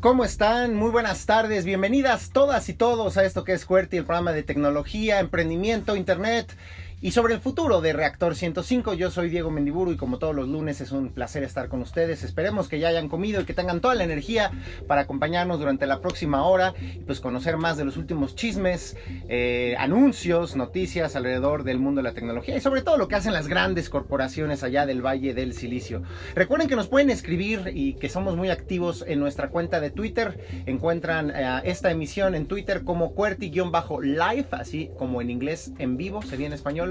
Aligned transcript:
¿Cómo 0.00 0.24
están? 0.24 0.76
Muy 0.76 0.90
buenas 0.90 1.26
tardes, 1.26 1.66
bienvenidas 1.66 2.30
todas 2.30 2.70
y 2.70 2.72
todos 2.72 3.18
a 3.18 3.24
esto 3.26 3.44
que 3.44 3.52
es 3.52 3.66
QWERTY, 3.66 3.98
el 3.98 4.06
programa 4.06 4.32
de 4.32 4.42
tecnología, 4.42 5.20
emprendimiento, 5.20 5.94
internet 5.94 6.56
y 7.02 7.12
sobre 7.12 7.32
el 7.32 7.40
futuro 7.40 7.80
de 7.80 7.94
Reactor 7.94 8.34
105, 8.34 8.92
yo 8.92 9.10
soy 9.10 9.30
Diego 9.30 9.50
Mendiburu 9.50 9.92
y 9.92 9.96
como 9.96 10.18
todos 10.18 10.34
los 10.36 10.46
lunes 10.48 10.82
es 10.82 10.92
un 10.92 11.08
placer 11.08 11.42
estar 11.42 11.68
con 11.68 11.80
ustedes. 11.80 12.22
Esperemos 12.22 12.68
que 12.68 12.78
ya 12.78 12.88
hayan 12.88 13.08
comido 13.08 13.40
y 13.40 13.44
que 13.46 13.54
tengan 13.54 13.80
toda 13.80 13.94
la 13.94 14.04
energía 14.04 14.50
para 14.86 15.02
acompañarnos 15.02 15.58
durante 15.58 15.86
la 15.86 16.02
próxima 16.02 16.44
hora 16.44 16.74
y 16.78 16.98
pues 16.98 17.20
conocer 17.20 17.56
más 17.56 17.78
de 17.78 17.86
los 17.86 17.96
últimos 17.96 18.34
chismes, 18.34 18.98
eh, 19.30 19.76
anuncios, 19.78 20.56
noticias 20.56 21.16
alrededor 21.16 21.64
del 21.64 21.78
mundo 21.78 22.02
de 22.02 22.08
la 22.08 22.12
tecnología 22.12 22.54
y 22.54 22.60
sobre 22.60 22.82
todo 22.82 22.98
lo 22.98 23.08
que 23.08 23.14
hacen 23.14 23.32
las 23.32 23.48
grandes 23.48 23.88
corporaciones 23.88 24.62
allá 24.62 24.84
del 24.84 25.00
Valle 25.00 25.32
del 25.32 25.54
Silicio. 25.54 26.02
Recuerden 26.34 26.68
que 26.68 26.76
nos 26.76 26.88
pueden 26.88 27.08
escribir 27.08 27.70
y 27.72 27.94
que 27.94 28.10
somos 28.10 28.36
muy 28.36 28.50
activos 28.50 29.06
en 29.08 29.20
nuestra 29.20 29.48
cuenta 29.48 29.80
de 29.80 29.90
Twitter. 29.90 30.38
Encuentran 30.66 31.30
eh, 31.30 31.62
esta 31.64 31.90
emisión 31.90 32.34
en 32.34 32.44
Twitter 32.44 32.84
como 32.84 33.14
QWERTY-live, 33.14 34.48
así 34.50 34.90
como 34.98 35.22
en 35.22 35.30
inglés 35.30 35.72
en 35.78 35.96
vivo, 35.96 36.20
sería 36.20 36.46
en 36.46 36.52
español 36.52 36.89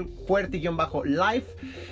bajo 0.76 1.04
live 1.04 1.44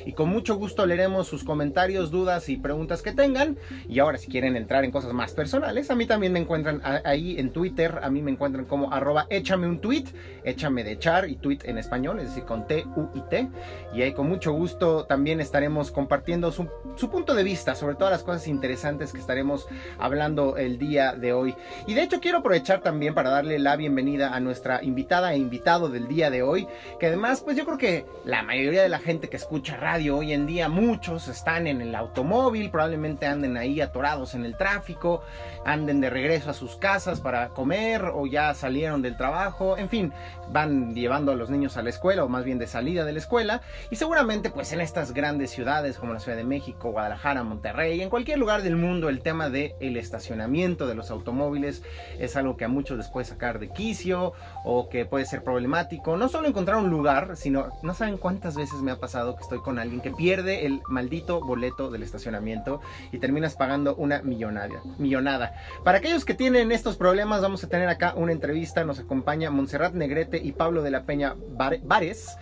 y 0.07 0.13
con 0.13 0.29
mucho 0.29 0.57
gusto 0.57 0.87
leeremos 0.87 1.27
sus 1.27 1.45
comentarios, 1.45 2.11
dudas 2.11 2.49
y 2.49 2.57
preguntas 2.57 3.03
que 3.03 3.13
tengan. 3.13 3.57
Y 3.89 3.99
ahora 3.99 4.19
si 4.19 4.29
quieren 4.29 4.57
entrar 4.57 4.85
en 4.85 4.91
cosas 4.91 5.13
más 5.13 5.33
personales, 5.33 5.91
a 5.91 5.95
mí 5.95 6.07
también 6.07 6.33
me 6.33 6.39
encuentran 6.39 6.81
ahí 7.05 7.39
en 7.39 7.51
Twitter, 7.51 7.99
a 8.03 8.11
mí 8.11 8.23
me 8.23 8.31
encuentran 8.31 8.65
como 8.65 8.93
arroba 8.93 9.27
échame 9.31 9.67
un 9.67 9.81
tweet, 9.81 10.05
échame 10.49 10.85
de 10.85 10.93
echar 10.93 11.29
y 11.29 11.37
tweet 11.37 11.61
en 11.65 11.79
español, 11.79 12.21
es 12.21 12.29
decir, 12.29 12.45
con 12.45 12.67
T, 12.67 12.85
U 12.97 13.09
y 13.15 13.21
T. 13.23 13.49
Y 13.95 14.03
ahí 14.03 14.13
con 14.13 14.29
mucho 14.29 14.53
gusto 14.53 15.05
también 15.05 15.41
estaremos 15.41 15.91
compartiendo 15.91 16.53
su, 16.53 16.69
su 16.97 17.11
punto 17.11 17.35
de 17.35 17.43
vista 17.43 17.75
sobre 17.75 17.95
todas 17.95 18.13
las 18.13 18.23
cosas 18.23 18.49
interesantes 18.49 19.13
que 19.13 19.21
estaremos 19.21 19.69
hablando 19.99 20.57
el 20.57 20.79
día 20.79 21.13
de 21.13 21.33
hoy. 21.33 21.55
Y 21.87 21.95
de 21.95 22.03
hecho 22.03 22.21
quiero 22.21 22.39
aprovechar 22.39 22.81
también 22.81 23.15
para 23.15 23.31
darle 23.31 23.59
la 23.59 23.77
bienvenida 23.77 24.35
a 24.35 24.41
nuestra 24.41 24.83
invitada 24.83 25.33
e 25.33 25.39
invitado 25.39 25.89
del 25.89 26.09
día 26.09 26.31
de 26.31 26.43
hoy, 26.43 26.67
que 26.99 27.07
además 27.07 27.43
pues 27.43 27.57
yo 27.57 27.65
creo 27.65 27.79
que 27.79 28.07
la 28.25 28.43
mayoría 28.43 28.83
de 28.83 28.89
la 28.89 28.99
gente 28.99 29.29
que 29.29 29.37
escucha 29.37 29.77
radio 29.77 30.19
hoy 30.19 30.33
en 30.33 30.47
día, 30.47 30.69
muchos 30.69 31.29
están 31.29 31.67
en 31.67 31.81
el 31.81 31.95
automóvil, 31.95 32.71
probablemente 32.71 33.27
anden 33.27 33.57
ahí 33.57 33.81
atorados 33.81 34.35
en 34.35 34.45
el 34.45 34.57
tráfico, 34.57 35.23
anden 35.65 36.01
de 36.01 36.11
regreso 36.11 36.51
a 36.51 36.55
sus 36.55 36.77
casas 36.77 37.21
para 37.21 37.51
comer 37.51 38.05
o 38.15 38.27
ya 38.27 38.55
salieron 38.55 39.03
del 39.03 39.17
trabajo, 39.17 39.77
en 39.77 39.89
fin, 39.89 40.13
van 40.51 40.95
llevando 40.95 41.33
a 41.33 41.37
los 41.37 41.51
niños 41.51 41.77
a 41.77 41.83
la 41.83 41.91
escuela 41.91 42.25
o 42.25 42.29
más 42.29 42.45
bien 42.45 42.59
de 42.59 42.67
salida 42.67 43.05
de 43.05 43.13
la 43.13 43.19
escuela 43.19 43.63
y 43.91 43.97
seguramente 43.97 44.51
pues 44.51 44.73
en 44.73 44.81
estas 44.81 45.13
grandes 45.13 45.51
ciudades 45.51 45.99
como 45.99 46.13
la 46.13 46.21
Ciudad 46.21 46.37
de 46.37 46.45
México, 46.45 46.91
Guadalajara, 46.91 47.43
Monterrey, 47.43 48.01
en 48.01 48.11
cualquier 48.11 48.39
lugar 48.39 48.63
del 48.63 48.77
mundo 48.77 49.09
el 49.09 49.21
tema 49.21 49.51
del 49.51 49.75
el 49.81 49.97
estacionamiento 49.97 50.87
de 50.87 50.95
los 50.95 51.11
automóviles 51.11 51.83
es 52.19 52.37
algo 52.37 52.57
que 52.57 52.65
a 52.65 52.69
muchos 52.69 52.99
les 52.99 53.09
puede 53.09 53.27
sacar 53.27 53.59
de 53.59 53.69
quicio 53.69 54.33
o 54.65 54.89
que 54.89 55.05
puede 55.05 55.27
ser 55.27 55.43
problemático, 55.43 56.17
no 56.17 56.29
solo 56.29 56.49
encontrar 56.49 56.79
un 56.79 56.91
lugar, 56.91 57.37
sino 57.37 57.71
no 57.83 57.95
saben 57.95 58.19
cuántas 58.19 58.57
veces 58.57 58.81
me 58.83 58.91
ha 58.91 58.97
pasado 58.99 59.37
que 59.37 59.43
estoy 59.43 59.61
con 59.61 59.79
alguien 59.79 60.01
que 60.01 60.11
pierde 60.11 60.67
el 60.67 60.81
maldito 60.89 61.41
boleto 61.41 61.91
del 61.91 62.03
estacionamiento 62.03 62.81
y 63.13 63.19
terminas 63.19 63.57
pagando 63.57 63.95
una 63.97 64.23
millonada. 64.23 64.83
millonada. 64.99 65.55
Para 65.85 65.99
aquellos 65.99 66.25
que 66.25 66.35
tienen 66.35 66.73
estos 66.73 66.97
problemas, 66.97 67.43
vamos 67.43 67.63
a 67.65 67.69
tener 67.69 67.89
acá 67.89 68.15
una 68.17 68.33
entrevista. 68.33 68.85
Nos 68.85 68.99
acompaña 68.99 69.51
Montserrat 69.51 69.95
Negrete 69.95 70.28
y 70.37 70.53
Pablo 70.53 70.83
de 70.83 70.91
la 70.91 71.05
Peña 71.05 71.35
Bares. 71.83 72.37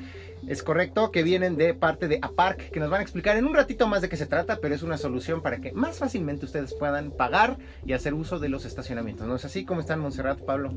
Es 0.46 0.62
correcto 0.62 1.10
que 1.10 1.22
vienen 1.22 1.56
de 1.56 1.74
parte 1.74 2.08
de 2.08 2.18
APARC, 2.22 2.70
que 2.70 2.78
nos 2.78 2.90
van 2.90 3.00
a 3.00 3.02
explicar 3.02 3.36
en 3.36 3.46
un 3.46 3.54
ratito 3.54 3.86
más 3.88 4.02
de 4.02 4.08
qué 4.08 4.16
se 4.16 4.26
trata, 4.26 4.58
pero 4.60 4.74
es 4.74 4.82
una 4.82 4.96
solución 4.96 5.42
para 5.42 5.58
que 5.58 5.72
más 5.72 5.98
fácilmente 5.98 6.44
ustedes 6.44 6.74
puedan 6.74 7.10
pagar 7.10 7.56
y 7.84 7.94
hacer 7.94 8.14
uso 8.14 8.38
de 8.38 8.48
los 8.48 8.64
estacionamientos. 8.64 9.26
¿No 9.26 9.34
es 9.34 9.44
así? 9.44 9.64
¿Cómo 9.64 9.80
están, 9.80 9.98
Montserrat, 9.98 10.38
Pablo? 10.40 10.72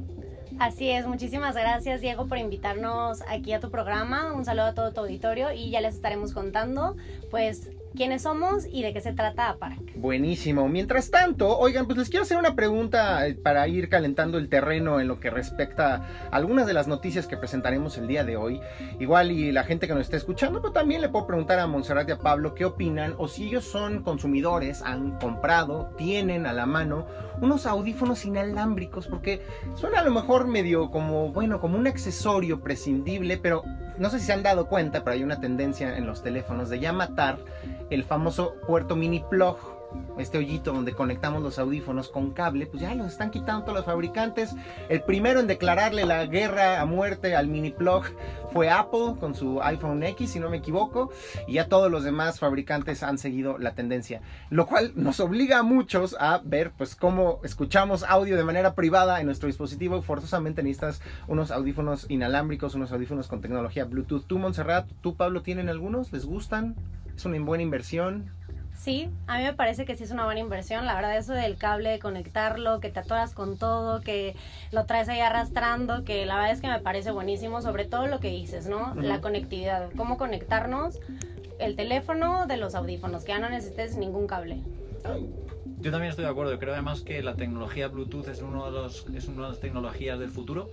Así 0.58 0.90
es, 0.90 1.06
muchísimas 1.06 1.56
gracias 1.56 2.02
Diego 2.02 2.28
por 2.28 2.38
invitarnos 2.38 3.22
aquí 3.30 3.54
a 3.54 3.60
tu 3.60 3.70
programa. 3.70 4.34
Un 4.34 4.44
saludo 4.44 4.66
a 4.66 4.74
todo 4.74 4.92
tu 4.92 5.02
auditorio 5.02 5.52
y 5.52 5.70
ya 5.70 5.82
les 5.82 5.96
estaremos 5.96 6.34
contando 6.34 6.98
pues 7.30 7.70
quiénes 7.96 8.24
somos 8.24 8.66
y 8.66 8.84
de 8.84 8.94
qué 8.94 9.02
se 9.02 9.14
trata 9.14 9.50
APARC. 9.50 9.96
Buenísimo. 9.96 10.68
Mientras 10.70 11.12
tanto, 11.12 11.58
oigan, 11.58 11.86
pues 11.86 11.98
les 11.98 12.10
quiero 12.10 12.24
hacer 12.24 12.38
una 12.38 12.56
pregunta 12.56 13.28
eh, 13.28 13.36
para 13.36 13.68
ir 13.68 13.90
calentando 13.90 14.38
el 14.38 14.50
terreno 14.50 15.00
en 15.00 15.08
lo 15.08 15.20
que 15.20 15.30
respecta 15.30 15.96
a 15.96 16.36
algunas 16.36 16.68
de 16.68 16.74
las 16.74 16.88
noticias 16.88 17.28
que 17.28 17.38
presentaremos 17.38 17.98
el 17.98 18.08
día 18.08 18.24
de 18.24 18.38
hoy. 18.38 18.62
Igual 19.00 19.32
y 19.32 19.52
la 19.52 19.64
gente 19.64 19.88
que 19.88 19.94
nos 19.94 20.04
está 20.04 20.18
escuchando, 20.18 20.62
pero 20.62 20.74
también 20.74 21.02
le 21.02 21.10
puedo 21.10 21.28
preguntar 21.28 21.60
a 21.60 21.68
Monserrat 21.68 22.08
y 22.10 22.14
a 22.14 22.20
Pablo 22.20 22.54
qué 22.56 22.66
opinan 22.66 23.16
o 23.18 23.28
si 23.28 23.48
ellos 23.48 23.66
son 23.66 24.04
consumidores, 24.04 24.82
han 24.82 25.20
comprado, 25.20 25.94
tienen 25.98 26.46
a 26.46 26.54
la 26.54 26.66
mano 26.66 27.08
unos 27.42 27.66
audífonos 27.66 28.26
inalámbricos, 28.26 29.08
porque 29.08 29.42
suena 29.76 30.00
a 30.00 30.04
lo 30.04 30.12
mejor 30.12 30.48
medio 30.48 30.92
como, 30.92 31.32
bueno, 31.32 31.60
como 31.60 31.78
un 31.78 31.88
accesorio 31.88 32.62
prescindible, 32.62 33.38
pero 33.38 33.64
no 34.00 34.10
sé 34.10 34.20
si 34.20 34.26
se 34.26 34.34
han 34.34 34.44
dado 34.44 34.68
cuenta, 34.68 35.04
pero 35.04 35.14
hay 35.14 35.24
una 35.24 35.40
tendencia 35.40 35.98
en 35.98 36.08
los 36.08 36.24
teléfonos 36.24 36.70
de 36.70 36.80
ya 36.80 36.94
matar 36.94 37.38
el 37.90 38.04
famoso 38.04 38.56
puerto 38.66 38.96
mini 38.96 39.24
plug 39.30 39.58
este 40.18 40.38
hoyito 40.38 40.74
donde 40.74 40.94
conectamos 40.94 41.42
los 41.42 41.60
audífonos 41.60 42.10
con 42.10 42.32
cable, 42.32 42.66
pues 42.68 42.82
ya 42.82 42.94
los 42.96 43.08
están 43.08 43.32
quitando 43.32 43.64
todos 43.64 43.78
los 43.78 43.86
fabricantes. 43.86 44.56
El 44.90 45.02
primero 45.02 45.40
en 45.40 45.48
declararle 45.48 46.06
la 46.06 46.26
guerra 46.26 46.82
a 46.82 46.86
muerte 46.86 47.36
al 47.36 47.48
mini 47.48 47.72
plug 47.72 48.06
fue 48.52 48.70
Apple 48.70 49.16
con 49.20 49.36
su 49.36 49.62
iPhone 49.62 50.04
X, 50.04 50.32
si 50.32 50.40
no 50.40 50.50
me 50.50 50.58
equivoco, 50.58 51.12
y 51.48 51.54
ya 51.54 51.68
todos 51.68 51.92
los 51.92 52.04
demás 52.04 52.40
fabricantes 52.40 53.04
han 53.04 53.18
seguido 53.18 53.58
la 53.58 53.76
tendencia, 53.76 54.22
lo 54.50 54.66
cual 54.66 54.92
nos 54.96 55.20
obliga 55.20 55.60
a 55.60 55.64
muchos 55.64 56.16
a 56.20 56.42
ver 56.44 56.72
pues 56.78 56.96
cómo 56.96 57.40
escuchamos 57.44 58.04
audio 58.04 58.36
de 58.36 58.44
manera 58.44 58.76
privada 58.76 59.20
en 59.20 59.26
nuestro 59.26 59.48
dispositivo. 59.48 60.02
Forzosamente 60.02 60.64
necesitas 60.64 61.02
unos 61.28 61.52
audífonos 61.52 62.06
inalámbricos, 62.10 62.76
unos 62.76 62.92
audífonos 62.92 63.28
con 63.28 63.42
tecnología 63.42 63.86
Bluetooth. 63.86 64.26
¿Tú, 64.26 64.40
Montserrat, 64.40 64.90
tú, 65.02 65.16
Pablo, 65.16 65.42
tienen 65.42 65.70
algunos? 65.70 66.12
¿Les 66.12 66.26
gustan? 66.26 66.76
¿Es 67.16 67.26
una 67.26 67.40
buena 67.40 67.64
inversión? 67.64 68.39
Sí, 68.80 69.10
a 69.28 69.38
mí 69.38 69.44
me 69.44 69.52
parece 69.52 69.84
que 69.84 69.98
sí 69.98 70.06
es 70.06 70.12
una 70.12 70.24
buena 70.24 70.40
inversión. 70.40 70.86
La 70.86 70.96
verdad, 70.96 71.18
eso 71.18 71.34
del 71.34 71.58
cable, 71.58 71.90
de 71.90 72.00
conectarlo, 72.00 72.80
que 72.80 72.90
te 72.90 73.02
atoras 73.02 73.34
con 73.34 73.58
todo, 73.58 74.00
que 74.00 74.38
lo 74.72 74.86
traes 74.86 75.10
ahí 75.10 75.20
arrastrando, 75.20 76.06
que 76.06 76.26
la 76.26 76.36
verdad 76.36 76.52
es 76.52 76.62
que 76.62 76.70
me 76.70 76.80
parece 76.80 77.12
buenísimo, 77.12 77.62
sobre 77.62 77.84
todo 77.84 78.08
lo 78.08 78.22
que 78.22 78.30
dices, 78.30 78.68
¿no? 78.70 78.96
La 78.96 79.20
conectividad, 79.20 79.90
cómo 79.98 80.18
conectarnos 80.18 80.98
el 81.60 81.76
teléfono 81.76 82.48
de 82.48 82.56
los 82.56 82.74
audífonos, 82.74 83.26
que 83.26 83.34
ya 83.34 83.40
no 83.40 83.50
necesites 83.50 83.98
ningún 83.98 84.28
cable. 84.28 84.64
Yo 85.82 85.92
también 85.92 86.10
estoy 86.10 86.26
de 86.26 86.32
acuerdo. 86.32 86.60
Creo 86.60 86.74
además 86.74 87.02
que 87.02 87.24
la 87.24 87.36
tecnología 87.36 87.88
Bluetooth 87.88 88.28
es, 88.28 88.42
uno 88.42 88.66
de 88.66 88.72
los, 88.72 89.06
es 89.16 89.28
una 89.30 89.44
de 89.44 89.50
las 89.50 89.60
tecnologías 89.62 90.20
del 90.20 90.30
futuro 90.30 90.70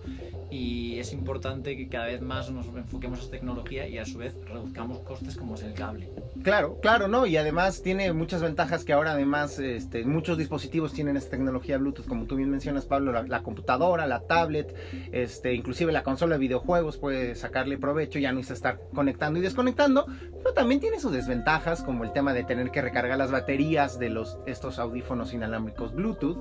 y 0.50 0.98
es 0.98 1.12
importante 1.12 1.76
que 1.76 1.88
cada 1.88 2.06
vez 2.06 2.22
más 2.22 2.50
nos 2.50 2.66
enfoquemos 2.66 3.18
en 3.18 3.24
esta 3.24 3.36
tecnología 3.36 3.86
y 3.86 3.98
a 3.98 4.04
su 4.04 4.18
vez 4.18 4.34
reduzcamos 4.48 4.98
costes 5.00 5.36
como 5.36 5.54
es 5.54 5.62
el 5.62 5.74
cable. 5.74 6.10
Claro, 6.42 6.78
claro, 6.80 7.06
¿no? 7.06 7.24
Y 7.26 7.36
además 7.36 7.82
tiene 7.82 8.12
muchas 8.12 8.42
ventajas 8.42 8.84
que 8.84 8.92
ahora 8.92 9.12
además 9.12 9.58
este, 9.60 10.04
muchos 10.04 10.38
dispositivos 10.38 10.92
tienen 10.92 11.16
esta 11.16 11.30
tecnología 11.30 11.78
Bluetooth, 11.78 12.06
como 12.06 12.24
tú 12.24 12.36
bien 12.36 12.50
mencionas, 12.50 12.84
Pablo, 12.84 13.12
la, 13.22 13.42
computadora, 13.42 14.06
la 14.06 14.20
tablet, 14.20 14.74
este, 15.12 15.54
inclusive 15.54 15.92
la 15.92 16.02
consola 16.02 16.34
de 16.34 16.40
videojuegos 16.40 16.96
puede 16.96 17.36
sacarle 17.36 17.78
provecho, 17.78 18.18
ya 18.18 18.32
no 18.32 18.38
necesita 18.38 18.54
estar 18.54 18.80
conectando 18.92 19.38
y 19.38 19.42
desconectando, 19.42 20.06
pero 20.46 20.54
también 20.54 20.80
tiene 20.80 21.00
sus 21.00 21.10
desventajas, 21.10 21.82
como 21.82 22.04
el 22.04 22.12
tema 22.12 22.32
de 22.32 22.44
tener 22.44 22.70
que 22.70 22.80
recargar 22.80 23.18
las 23.18 23.32
baterías 23.32 23.98
de 23.98 24.10
los, 24.10 24.38
estos 24.46 24.78
audífonos 24.78 25.32
inalámbricos 25.32 25.92
Bluetooth. 25.92 26.38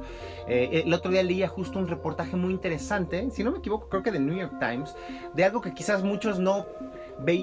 Eh, 0.47 0.83
el 0.85 0.93
otro 0.93 1.09
día 1.09 1.23
leía 1.23 1.47
justo 1.47 1.79
un 1.79 1.87
reportaje 1.87 2.35
muy 2.35 2.53
interesante, 2.53 3.31
si 3.31 3.43
no 3.43 3.49
me 3.49 3.57
equivoco, 3.57 3.89
creo 3.89 4.03
que 4.03 4.11
de 4.11 4.19
New 4.19 4.37
York 4.37 4.59
Times, 4.59 4.95
de 5.33 5.43
algo 5.43 5.59
que 5.59 5.73
quizás 5.73 6.03
muchos 6.03 6.37
no 6.37 6.67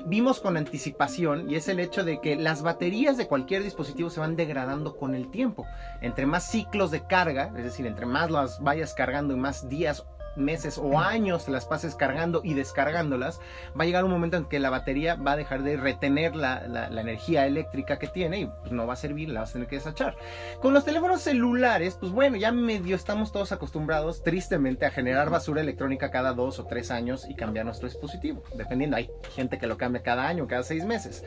vimos 0.06 0.38
con 0.38 0.56
anticipación 0.56 1.50
y 1.50 1.54
es 1.56 1.66
el 1.66 1.80
hecho 1.80 2.04
de 2.04 2.20
que 2.20 2.36
las 2.36 2.62
baterías 2.62 3.16
de 3.16 3.26
cualquier 3.26 3.62
dispositivo 3.62 4.10
se 4.10 4.20
van 4.20 4.36
degradando 4.36 4.96
con 4.96 5.14
el 5.14 5.30
tiempo. 5.30 5.66
Entre 6.00 6.26
más 6.26 6.48
ciclos 6.48 6.90
de 6.90 7.06
carga, 7.06 7.52
es 7.56 7.64
decir, 7.64 7.86
entre 7.86 8.06
más 8.06 8.30
las 8.30 8.62
vayas 8.62 8.94
cargando 8.94 9.34
y 9.34 9.38
más 9.38 9.68
días 9.68 10.04
meses 10.36 10.78
o 10.78 10.98
años 10.98 11.48
las 11.48 11.66
pases 11.66 11.94
cargando 11.94 12.40
y 12.44 12.54
descargándolas, 12.54 13.40
va 13.78 13.84
a 13.84 13.86
llegar 13.86 14.04
un 14.04 14.10
momento 14.10 14.36
en 14.36 14.44
que 14.44 14.58
la 14.58 14.70
batería 14.70 15.14
va 15.14 15.32
a 15.32 15.36
dejar 15.36 15.62
de 15.62 15.76
retener 15.76 16.34
la, 16.36 16.66
la, 16.66 17.00
energía 17.00 17.46
eléctrica 17.46 17.98
que 17.98 18.06
tiene 18.06 18.40
y 18.40 18.46
pues 18.46 18.72
no 18.72 18.86
va 18.86 18.94
a 18.94 18.96
servir, 18.96 19.28
la 19.28 19.40
vas 19.40 19.50
a 19.50 19.52
tener 19.54 19.68
que 19.68 19.76
desachar. 19.76 20.16
Con 20.60 20.72
los 20.72 20.84
teléfonos 20.84 21.20
celulares, 21.20 21.96
pues 21.98 22.12
bueno, 22.12 22.36
ya 22.36 22.52
medio 22.52 22.94
estamos 22.94 23.32
todos 23.32 23.52
acostumbrados 23.52 24.22
tristemente 24.22 24.86
a 24.86 24.90
generar 24.90 25.30
basura 25.30 25.60
electrónica 25.60 26.10
cada 26.10 26.32
dos 26.32 26.58
o 26.58 26.66
tres 26.66 26.90
años 26.90 27.26
y 27.28 27.34
cambiar 27.34 27.64
nuestro 27.64 27.88
dispositivo, 27.88 28.42
dependiendo, 28.54 28.96
hay 28.96 29.10
gente 29.34 29.58
que 29.58 29.66
lo 29.66 29.76
cambia 29.76 30.02
cada 30.02 30.28
año, 30.28 30.46
cada 30.46 30.62
seis 30.62 30.84
meses. 30.84 31.24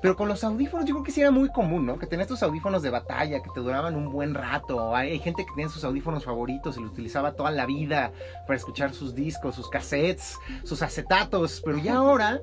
Pero 0.00 0.16
con 0.16 0.28
los 0.28 0.44
audífonos 0.44 0.86
yo 0.86 0.94
creo 0.94 1.04
que 1.04 1.10
sí 1.10 1.20
era 1.20 1.30
muy 1.30 1.48
común, 1.48 1.84
¿no? 1.84 1.98
Que 1.98 2.06
tenías 2.06 2.26
estos 2.26 2.42
audífonos 2.42 2.82
de 2.82 2.90
batalla 2.90 3.42
que 3.42 3.50
te 3.52 3.60
duraban 3.60 3.96
un 3.96 4.12
buen 4.12 4.34
rato. 4.34 4.94
Hay, 4.94 5.18
gente 5.18 5.44
que 5.44 5.50
tenía 5.54 5.68
sus 5.68 5.84
audífonos 5.84 6.24
favoritos 6.24 6.76
y 6.76 6.80
los 6.80 6.92
utilizaba 6.92 7.32
toda 7.32 7.50
la 7.50 7.66
vida 7.66 8.12
para 8.48 8.56
escuchar 8.56 8.94
sus 8.94 9.14
discos, 9.14 9.54
sus 9.54 9.68
cassettes, 9.68 10.36
sus 10.64 10.82
acetatos. 10.82 11.60
Pero 11.64 11.78
ya 11.78 11.96
ahora 11.96 12.40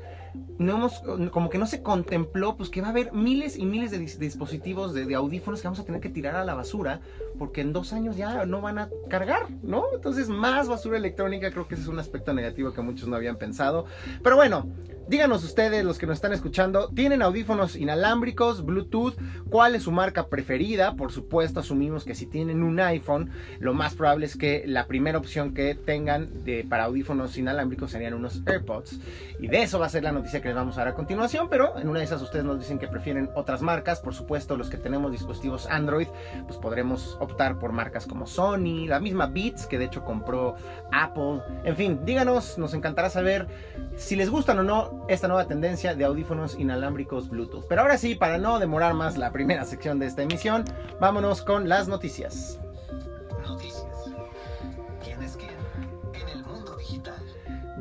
no 0.58 0.76
hemos, 0.76 1.02
como 1.32 1.50
que 1.50 1.58
no 1.58 1.68
se 1.68 1.82
contempló, 1.82 2.56
pues 2.58 2.70
que 2.70 2.82
va 2.82 2.88
a 2.88 2.92
haber 2.92 3.14
miles 3.14 3.58
y 3.58 3.66
miles 3.66 3.92
de, 3.92 4.00
dispositivos 4.00 4.94
de, 4.94 5.14
audífonos 5.16 5.62
que 5.62 5.68
vamos 5.68 5.80
a 5.80 5.86
tener 5.86 6.02
que 6.02 6.10
tirar 6.10 6.36
a 6.36 6.46
la 6.46 6.54
basura, 6.54 7.02
porque 7.38 7.62
en 7.62 7.74
dos 7.74 7.94
años 7.94 8.18
ya 8.18 8.46
no 8.46 8.62
van 8.62 8.80
a 8.80 8.90
cargar, 9.10 9.50
¿no? 9.64 9.86
Entonces, 9.94 10.30
más 10.30 10.68
basura 10.68 10.98
electrónica, 10.98 11.52
creo 11.52 11.68
que 11.68 11.76
ese 11.76 11.84
es 11.84 11.90
un 11.90 12.00
aspecto 12.00 12.34
negativo 12.34 12.74
que 12.74 12.82
muchos 12.82 13.08
no 13.08 13.16
habían 13.16 13.38
pensado. 13.38 13.86
Pero 14.24 14.36
bueno, 14.36 14.68
Díganos 15.08 15.44
ustedes, 15.44 15.86
los 15.86 16.00
que 16.00 16.08
nos 16.08 16.16
están 16.16 16.34
escuchando, 16.34 16.90
¿tienen 16.90 17.22
audífonos 17.22 17.76
inalámbricos, 17.76 18.66
Bluetooth? 18.66 19.14
¿Cuál 19.52 19.76
es 19.76 19.84
su 19.84 19.92
marca 19.92 20.30
preferida? 20.30 20.96
Por 20.96 21.12
supuesto, 21.12 21.60
asumimos 21.60 22.06
que 22.06 22.16
si 22.16 22.26
tienen 22.26 22.64
un 22.64 22.80
iPhone, 22.80 23.30
lo 23.60 23.76
más 23.76 23.94
probable 23.94 24.26
es 24.26 24.36
que 24.36 24.64
la 24.66 24.88
primera 24.88 25.20
opción 25.20 25.54
que 25.54 25.76
tengan 25.76 26.44
de, 26.44 26.66
para 26.68 26.86
audífonos 26.86 27.38
inalámbricos 27.38 27.92
serían 27.92 28.16
unos 28.16 28.42
AirPods. 28.48 29.00
Y 29.40 29.48
de 29.48 29.62
eso 29.62 29.78
va 29.78 29.86
a 29.86 29.90
ser 29.90 30.02
la 30.02 30.12
noticia 30.12 30.25
que 30.32 30.50
les 30.50 30.56
vamos 30.56 30.76
a 30.78 30.82
dar 30.82 30.88
a 30.90 30.94
continuación, 30.94 31.48
pero 31.50 31.78
en 31.80 31.88
una 31.88 32.00
de 32.00 32.06
esas 32.06 32.22
ustedes 32.22 32.44
nos 32.44 32.60
dicen 32.60 32.80
que 32.80 32.88
prefieren 32.88 33.30
otras 33.36 33.62
marcas. 33.62 34.00
Por 34.00 34.14
supuesto, 34.14 34.58
los 34.58 34.70
que 34.70 34.78
tenemos 34.78 35.12
dispositivos 35.12 35.68
Android, 35.68 36.08
pues 36.46 36.58
podremos 36.58 37.18
optar 37.20 37.58
por 37.60 37.72
marcas 37.72 38.06
como 38.06 38.26
Sony, 38.28 38.88
la 38.88 39.00
misma 39.00 39.28
Beats, 39.28 39.68
que 39.68 39.78
de 39.78 39.86
hecho 39.86 40.04
compró 40.04 40.56
Apple. 40.92 41.42
En 41.64 41.76
fin, 41.76 42.00
díganos, 42.04 42.58
nos 42.58 42.74
encantará 42.74 43.10
saber 43.10 43.48
si 43.96 44.16
les 44.16 44.30
gustan 44.30 44.60
o 44.60 44.64
no 44.64 45.06
esta 45.08 45.28
nueva 45.28 45.46
tendencia 45.48 45.96
de 45.96 46.04
audífonos 46.04 46.58
inalámbricos 46.60 47.30
Bluetooth. 47.30 47.66
Pero 47.68 47.82
ahora 47.82 47.98
sí, 47.98 48.16
para 48.16 48.38
no 48.38 48.60
demorar 48.60 48.94
más 48.94 49.18
la 49.18 49.32
primera 49.32 49.64
sección 49.64 50.00
de 50.00 50.08
esta 50.08 50.24
emisión, 50.24 50.66
vámonos 51.00 51.42
con 51.42 51.70
las 51.70 51.88
noticias. 51.88 52.60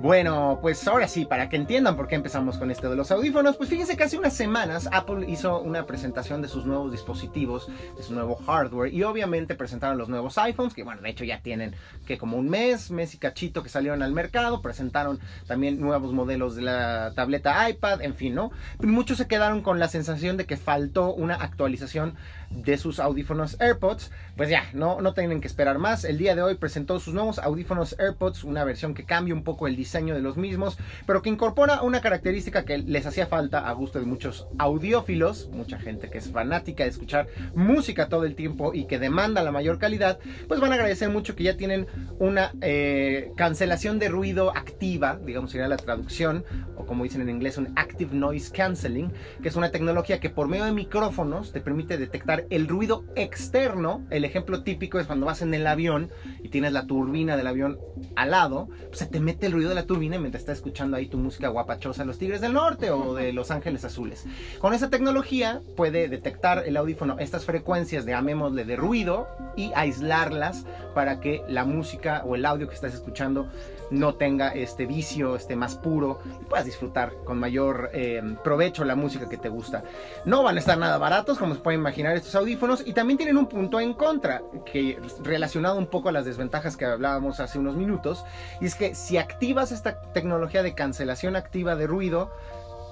Bueno, 0.04 0.58
pues 0.60 0.86
ahora 0.86 1.08
sí, 1.08 1.24
para 1.24 1.48
que 1.48 1.56
entiendan 1.56 1.96
por 1.96 2.08
qué 2.08 2.14
empezamos 2.14 2.58
con 2.58 2.70
esto 2.70 2.90
de 2.90 2.94
los 2.94 3.10
audífonos, 3.10 3.56
pues 3.56 3.70
fíjense 3.70 3.96
que 3.96 4.02
hace 4.02 4.18
unas 4.18 4.34
semanas 4.34 4.86
Apple 4.92 5.24
hizo 5.30 5.62
una 5.62 5.86
presentación 5.86 6.42
de 6.42 6.48
sus 6.48 6.66
nuevos 6.66 6.92
dispositivos, 6.92 7.68
de 7.96 8.02
su 8.02 8.12
nuevo 8.12 8.36
hardware 8.36 8.92
y 8.92 9.02
obviamente 9.02 9.54
presentaron 9.54 9.96
los 9.96 10.10
nuevos 10.10 10.36
iPhones, 10.36 10.74
que 10.74 10.82
bueno, 10.82 11.00
de 11.00 11.08
hecho 11.08 11.24
ya 11.24 11.40
tienen 11.40 11.74
que 12.04 12.18
como 12.18 12.36
un 12.36 12.50
mes, 12.50 12.90
mes 12.90 13.14
y 13.14 13.16
cachito 13.16 13.62
que 13.62 13.70
salieron 13.70 14.02
al 14.02 14.12
mercado, 14.12 14.60
presentaron 14.60 15.20
también 15.46 15.80
nuevos 15.80 16.12
modelos 16.12 16.54
de 16.54 16.60
la 16.60 17.12
tableta 17.14 17.66
iPad, 17.70 18.02
en 18.02 18.14
fin, 18.14 18.34
¿no? 18.34 18.50
muchos 18.80 19.16
se 19.16 19.26
quedaron 19.26 19.62
con 19.62 19.78
la 19.78 19.88
sensación 19.88 20.36
de 20.36 20.44
que 20.44 20.58
faltó 20.58 21.14
una 21.14 21.36
actualización 21.36 22.14
de 22.54 22.78
sus 22.78 23.00
audífonos 23.00 23.60
AirPods, 23.60 24.10
pues 24.36 24.48
ya, 24.48 24.64
no, 24.72 25.00
no 25.00 25.14
tienen 25.14 25.40
que 25.40 25.46
esperar 25.46 25.78
más. 25.78 26.04
El 26.04 26.18
día 26.18 26.34
de 26.34 26.42
hoy 26.42 26.54
presentó 26.54 27.00
sus 27.00 27.14
nuevos 27.14 27.38
audífonos 27.38 27.96
AirPods, 27.98 28.44
una 28.44 28.64
versión 28.64 28.94
que 28.94 29.04
cambia 29.04 29.34
un 29.34 29.44
poco 29.44 29.66
el 29.66 29.76
diseño 29.76 30.14
de 30.14 30.20
los 30.20 30.36
mismos, 30.36 30.78
pero 31.06 31.22
que 31.22 31.30
incorpora 31.30 31.82
una 31.82 32.00
característica 32.00 32.64
que 32.64 32.78
les 32.78 33.06
hacía 33.06 33.26
falta 33.26 33.68
a 33.68 33.72
gusto 33.72 33.98
de 33.98 34.06
muchos 34.06 34.46
audiófilos, 34.58 35.48
mucha 35.52 35.78
gente 35.78 36.10
que 36.10 36.18
es 36.18 36.30
fanática 36.30 36.84
de 36.84 36.90
escuchar 36.90 37.28
música 37.54 38.08
todo 38.08 38.24
el 38.24 38.34
tiempo 38.34 38.72
y 38.74 38.86
que 38.86 38.98
demanda 38.98 39.42
la 39.42 39.52
mayor 39.52 39.78
calidad, 39.78 40.18
pues 40.48 40.60
van 40.60 40.72
a 40.72 40.74
agradecer 40.74 41.10
mucho 41.10 41.36
que 41.36 41.44
ya 41.44 41.56
tienen 41.56 41.86
una 42.18 42.52
eh, 42.60 43.32
cancelación 43.36 43.98
de 43.98 44.08
ruido 44.08 44.50
activa, 44.56 45.18
digamos 45.24 45.50
sería 45.50 45.68
la 45.68 45.76
traducción, 45.76 46.44
o 46.76 46.86
como 46.86 47.04
dicen 47.04 47.22
en 47.22 47.30
inglés, 47.30 47.58
un 47.58 47.72
Active 47.76 48.14
Noise 48.14 48.52
Cancelling, 48.52 49.12
que 49.42 49.48
es 49.48 49.56
una 49.56 49.70
tecnología 49.70 50.20
que 50.20 50.30
por 50.30 50.48
medio 50.48 50.64
de 50.64 50.72
micrófonos 50.72 51.52
te 51.52 51.60
permite 51.60 51.98
detectar 51.98 52.43
el 52.50 52.68
ruido 52.68 53.04
externo. 53.16 54.06
El 54.10 54.24
ejemplo 54.24 54.62
típico 54.62 54.98
es 54.98 55.06
cuando 55.06 55.26
vas 55.26 55.42
en 55.42 55.54
el 55.54 55.66
avión 55.66 56.10
y 56.42 56.48
tienes 56.48 56.72
la 56.72 56.86
turbina 56.86 57.36
del 57.36 57.46
avión 57.46 57.78
al 58.16 58.30
lado, 58.30 58.68
pues 58.88 58.98
se 58.98 59.06
te 59.06 59.20
mete 59.20 59.46
el 59.46 59.52
ruido 59.52 59.68
de 59.68 59.74
la 59.74 59.86
turbina 59.86 60.18
mientras 60.18 60.42
estás 60.42 60.58
escuchando 60.58 60.96
ahí 60.96 61.06
tu 61.06 61.18
música 61.18 61.48
guapachosa, 61.48 62.04
Los 62.04 62.18
Tigres 62.18 62.40
del 62.40 62.52
Norte 62.52 62.90
o 62.90 63.14
de 63.14 63.32
Los 63.32 63.50
Ángeles 63.50 63.84
Azules. 63.84 64.26
Con 64.58 64.74
esa 64.74 64.90
tecnología 64.90 65.60
puede 65.76 66.08
detectar 66.08 66.64
el 66.66 66.76
audífono 66.76 67.18
estas 67.18 67.44
frecuencias 67.44 68.04
de, 68.04 68.12
llamémosle, 68.12 68.64
de 68.64 68.76
ruido 68.76 69.26
y 69.56 69.72
aislarlas 69.74 70.64
para 70.94 71.20
que 71.20 71.42
la 71.48 71.64
música 71.64 72.22
o 72.24 72.34
el 72.34 72.44
audio 72.46 72.68
que 72.68 72.74
estás 72.74 72.94
escuchando 72.94 73.48
no 73.94 74.14
tenga 74.14 74.48
este 74.48 74.86
vicio, 74.86 75.36
esté 75.36 75.56
más 75.56 75.76
puro 75.76 76.18
y 76.40 76.44
puedas 76.44 76.66
disfrutar 76.66 77.12
con 77.24 77.38
mayor 77.38 77.90
eh, 77.92 78.22
provecho 78.42 78.84
la 78.84 78.94
música 78.94 79.28
que 79.28 79.36
te 79.36 79.48
gusta. 79.48 79.84
No 80.24 80.42
van 80.42 80.56
a 80.56 80.60
estar 80.60 80.76
nada 80.78 80.98
baratos, 80.98 81.38
como 81.38 81.54
se 81.54 81.60
pueden 81.60 81.80
imaginar 81.80 82.16
estos 82.16 82.34
audífonos, 82.34 82.86
y 82.86 82.92
también 82.92 83.16
tienen 83.16 83.36
un 83.36 83.46
punto 83.46 83.80
en 83.80 83.94
contra, 83.94 84.42
que 84.64 85.00
relacionado 85.22 85.78
un 85.78 85.86
poco 85.86 86.08
a 86.08 86.12
las 86.12 86.24
desventajas 86.24 86.76
que 86.76 86.84
hablábamos 86.84 87.40
hace 87.40 87.58
unos 87.58 87.76
minutos, 87.76 88.24
y 88.60 88.66
es 88.66 88.74
que 88.74 88.94
si 88.94 89.18
activas 89.18 89.72
esta 89.72 90.00
tecnología 90.12 90.62
de 90.62 90.74
cancelación 90.74 91.36
activa 91.36 91.76
de 91.76 91.86
ruido, 91.86 92.30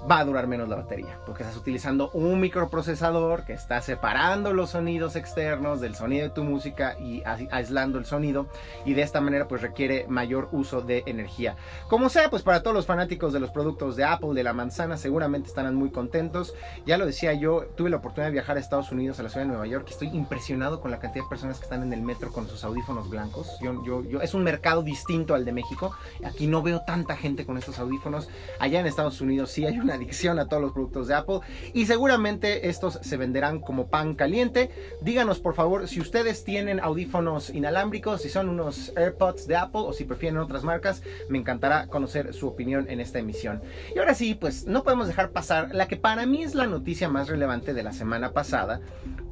va 0.09 0.19
a 0.19 0.25
durar 0.25 0.47
menos 0.47 0.67
la 0.69 0.75
batería, 0.75 1.19
porque 1.25 1.43
estás 1.43 1.57
utilizando 1.57 2.09
un 2.11 2.39
microprocesador 2.39 3.45
que 3.45 3.53
está 3.53 3.81
separando 3.81 4.53
los 4.53 4.71
sonidos 4.71 5.15
externos 5.15 5.81
del 5.81 5.95
sonido 5.95 6.27
de 6.27 6.33
tu 6.33 6.43
música 6.43 6.97
y 6.99 7.23
aislando 7.25 7.97
el 7.97 8.05
sonido 8.05 8.47
y 8.85 8.93
de 8.93 9.01
esta 9.01 9.21
manera 9.21 9.47
pues 9.47 9.61
requiere 9.61 10.05
mayor 10.07 10.49
uso 10.51 10.81
de 10.81 11.03
energía. 11.05 11.55
Como 11.87 12.09
sea, 12.09 12.29
pues 12.29 12.43
para 12.43 12.61
todos 12.63 12.75
los 12.75 12.85
fanáticos 12.85 13.33
de 13.33 13.39
los 13.39 13.51
productos 13.51 13.95
de 13.95 14.03
Apple, 14.03 14.33
de 14.33 14.43
la 14.43 14.53
manzana, 14.53 14.97
seguramente 14.97 15.47
estarán 15.47 15.75
muy 15.75 15.89
contentos. 15.89 16.53
Ya 16.85 16.97
lo 16.97 17.05
decía 17.05 17.33
yo, 17.33 17.65
tuve 17.75 17.89
la 17.89 17.97
oportunidad 17.97 18.27
de 18.27 18.33
viajar 18.33 18.57
a 18.57 18.59
Estados 18.59 18.91
Unidos, 18.91 19.19
a 19.19 19.23
la 19.23 19.29
ciudad 19.29 19.45
de 19.45 19.51
Nueva 19.51 19.67
York, 19.67 19.85
y 19.87 19.91
estoy 19.91 20.09
impresionado 20.09 20.81
con 20.81 20.91
la 20.91 20.99
cantidad 20.99 21.23
de 21.23 21.29
personas 21.29 21.57
que 21.57 21.63
están 21.63 21.83
en 21.83 21.93
el 21.93 22.01
metro 22.01 22.31
con 22.31 22.47
sus 22.47 22.63
audífonos 22.63 23.09
blancos. 23.09 23.57
Yo, 23.61 23.83
yo, 23.85 24.03
yo, 24.03 24.21
es 24.21 24.33
un 24.33 24.43
mercado 24.43 24.83
distinto 24.83 25.35
al 25.35 25.45
de 25.45 25.53
México. 25.53 25.95
Aquí 26.25 26.47
no 26.47 26.61
veo 26.61 26.81
tanta 26.81 27.15
gente 27.15 27.45
con 27.45 27.57
estos 27.57 27.79
audífonos. 27.79 28.29
Allá 28.59 28.79
en 28.79 28.85
Estados 28.85 29.21
Unidos 29.21 29.51
sí 29.51 29.65
hay 29.65 29.79
una 29.79 29.92
adicción 29.93 30.39
a 30.39 30.47
todos 30.47 30.61
los 30.61 30.73
productos 30.73 31.07
de 31.07 31.15
Apple 31.15 31.39
y 31.73 31.85
seguramente 31.85 32.69
estos 32.69 32.99
se 33.01 33.17
venderán 33.17 33.59
como 33.59 33.87
pan 33.87 34.15
caliente. 34.15 34.69
Díganos 35.01 35.39
por 35.39 35.55
favor 35.55 35.87
si 35.87 35.99
ustedes 35.99 36.43
tienen 36.43 36.79
audífonos 36.79 37.49
inalámbricos, 37.49 38.21
si 38.21 38.29
son 38.29 38.49
unos 38.49 38.91
AirPods 38.95 39.47
de 39.47 39.55
Apple 39.55 39.81
o 39.85 39.93
si 39.93 40.03
prefieren 40.03 40.39
otras 40.39 40.63
marcas. 40.63 41.03
Me 41.29 41.37
encantará 41.37 41.87
conocer 41.87 42.33
su 42.33 42.47
opinión 42.47 42.87
en 42.89 42.99
esta 42.99 43.19
emisión. 43.19 43.61
Y 43.95 43.99
ahora 43.99 44.13
sí, 44.13 44.35
pues 44.35 44.65
no 44.65 44.83
podemos 44.83 45.07
dejar 45.07 45.31
pasar 45.31 45.73
la 45.73 45.87
que 45.87 45.97
para 45.97 46.25
mí 46.25 46.43
es 46.43 46.55
la 46.55 46.67
noticia 46.67 47.09
más 47.09 47.29
relevante 47.29 47.73
de 47.73 47.83
la 47.83 47.91
semana 47.91 48.31
pasada 48.31 48.81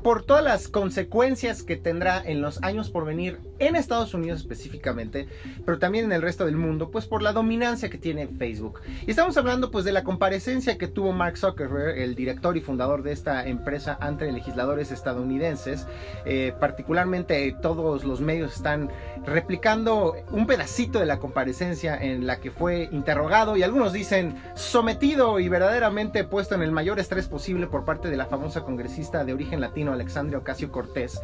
por 0.03 0.23
todas 0.23 0.43
las 0.43 0.67
consecuencias 0.67 1.63
que 1.63 1.75
tendrá 1.75 2.21
en 2.23 2.41
los 2.41 2.61
años 2.63 2.89
por 2.89 3.05
venir 3.05 3.39
en 3.59 3.75
Estados 3.75 4.13
Unidos 4.13 4.41
específicamente, 4.41 5.27
pero 5.65 5.77
también 5.77 6.05
en 6.05 6.11
el 6.11 6.21
resto 6.21 6.45
del 6.45 6.57
mundo, 6.57 6.89
pues 6.89 7.05
por 7.05 7.21
la 7.21 7.33
dominancia 7.33 7.89
que 7.89 7.97
tiene 7.97 8.27
Facebook. 8.27 8.81
Y 9.05 9.11
estamos 9.11 9.37
hablando 9.37 9.69
pues 9.69 9.85
de 9.85 9.91
la 9.91 10.03
comparecencia 10.03 10.50
que 10.51 10.87
tuvo 10.87 11.13
Mark 11.13 11.37
Zuckerberg, 11.37 11.97
el 11.97 12.13
director 12.13 12.57
y 12.57 12.61
fundador 12.61 13.03
de 13.03 13.13
esta 13.13 13.47
empresa 13.47 13.97
ante 14.01 14.29
legisladores 14.31 14.91
estadounidenses. 14.91 15.87
Eh, 16.25 16.53
particularmente 16.59 17.55
todos 17.61 18.03
los 18.03 18.19
medios 18.19 18.53
están 18.53 18.91
replicando 19.25 20.15
un 20.31 20.45
pedacito 20.45 20.99
de 20.99 21.05
la 21.05 21.19
comparecencia 21.19 21.95
en 21.95 22.27
la 22.27 22.41
que 22.41 22.51
fue 22.51 22.89
interrogado 22.91 23.55
y 23.55 23.63
algunos 23.63 23.93
dicen 23.93 24.35
sometido 24.53 25.39
y 25.39 25.47
verdaderamente 25.47 26.25
puesto 26.25 26.55
en 26.55 26.63
el 26.63 26.71
mayor 26.71 26.99
estrés 26.99 27.27
posible 27.27 27.67
por 27.67 27.85
parte 27.85 28.09
de 28.09 28.17
la 28.17 28.25
famosa 28.25 28.61
congresista 28.61 29.23
de 29.23 29.33
origen 29.33 29.61
latino 29.61 29.93
Alexandria 29.93 30.39
Ocasio 30.39 30.69
Cortés, 30.69 31.21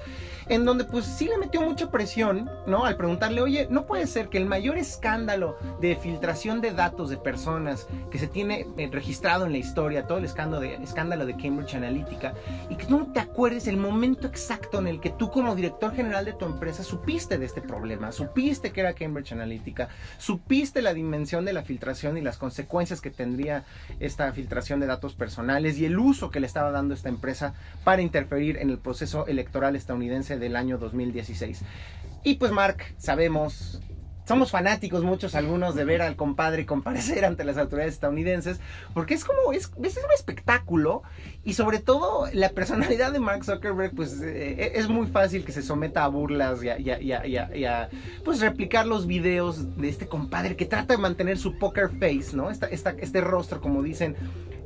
en 0.48 0.63
donde 0.63 0.86
pues 0.86 1.04
sí 1.04 1.25
le 1.25 1.38
metió 1.38 1.62
mucha 1.62 1.92
presión, 1.92 2.50
¿no? 2.66 2.86
Al 2.86 2.96
preguntarle, 2.96 3.42
oye, 3.42 3.68
no 3.70 3.86
puede 3.86 4.08
ser 4.08 4.30
que 4.30 4.38
el 4.38 4.46
mayor 4.46 4.78
escándalo 4.78 5.58
de 5.82 5.98
filtración 5.98 6.62
de 6.62 6.72
datos 6.72 7.10
de 7.10 7.18
personas 7.18 7.88
que 8.10 8.20
se 8.20 8.28
tiene 8.28 8.68
eh, 8.78 8.88
registrado 9.18 9.48
en 9.48 9.52
la 9.52 9.58
historia, 9.58 10.06
todo 10.06 10.20
el 10.20 10.26
escándalo 10.26 10.62
de, 10.62 10.76
escándalo 10.76 11.26
de 11.26 11.36
Cambridge 11.36 11.74
Analytica, 11.74 12.36
y 12.70 12.76
que 12.76 12.86
no 12.86 13.12
te 13.12 13.20
acuerdes 13.20 13.68
el 13.68 13.76
momento 13.76 14.28
exacto 14.28 14.78
en 14.78 14.86
el 14.86 15.00
que 15.00 15.10
tú 15.10 15.32
como 15.32 15.56
director 15.56 15.96
general 15.96 16.24
de 16.24 16.34
tu 16.34 16.46
empresa 16.46 16.84
supiste 16.84 17.40
de 17.40 17.48
este 17.48 17.62
problema, 17.62 18.12
supiste 18.12 18.72
que 18.72 18.82
era 18.82 18.94
Cambridge 18.94 19.32
Analytica, 19.32 19.90
supiste 20.20 20.84
la 20.84 20.94
dimensión 20.94 21.46
de 21.46 21.54
la 21.54 21.64
filtración 21.64 22.16
y 22.20 22.22
las 22.22 22.38
consecuencias 22.38 23.02
que 23.02 23.10
tendría 23.10 23.66
esta 24.00 24.32
filtración 24.34 24.80
de 24.80 24.86
datos 24.86 25.16
personales 25.16 25.80
y 25.80 25.86
el 25.86 25.98
uso 25.98 26.30
que 26.30 26.40
le 26.40 26.46
estaba 26.46 26.70
dando 26.70 26.94
esta 26.94 27.10
empresa 27.10 27.56
para 27.84 28.04
interferir 28.04 28.58
en 28.58 28.70
el 28.70 28.78
proceso 28.78 29.26
electoral 29.26 29.76
estadounidense 29.76 30.38
del 30.38 30.56
año 30.56 30.78
2016. 30.78 31.64
Y 32.24 32.36
pues 32.36 32.52
Mark, 32.52 32.84
sabemos, 33.00 33.82
somos 34.28 34.52
fanáticos 34.52 35.04
muchos 35.04 35.36
algunos 35.36 35.74
de 35.74 35.86
ver 35.86 36.02
al 36.02 36.18
compadre 36.18 36.66
comparecer 36.66 37.24
ante 37.26 37.46
las 37.46 37.58
autoridades 37.58 37.94
estadounidenses, 37.94 38.60
porque 38.94 39.14
es 39.14 39.24
como, 39.24 39.54
es, 39.54 39.72
un 39.78 40.12
espectáculo 40.14 41.04
y 41.46 41.54
sobre 41.54 41.80
todo 41.80 42.28
la 42.34 42.50
personalidad 42.50 43.14
de 43.14 43.20
Mark 43.20 43.46
Zuckerberg, 43.46 43.96
pues 43.96 44.22
eh, 44.22 44.74
es 44.76 44.90
muy 44.90 45.08
fácil 45.08 45.46
que 45.46 45.54
se 45.54 45.62
someta 45.62 46.04
a 46.04 46.10
burlas 46.10 46.60
y 46.62 46.70
a, 47.66 47.90
pues 48.26 48.42
replicar 48.42 48.86
los 48.86 49.08
videos 49.08 49.78
de 49.78 49.88
este 49.88 50.08
compadre 50.08 50.58
que 50.58 50.66
trata 50.66 50.96
de 50.96 51.02
mantener 51.02 51.38
su 51.38 51.58
poker 51.58 51.90
face, 51.90 52.36
¿no? 52.36 52.50
Esta, 52.50 52.68
este 52.68 53.22
rostro, 53.22 53.62
como 53.62 53.82
dicen, 53.82 54.16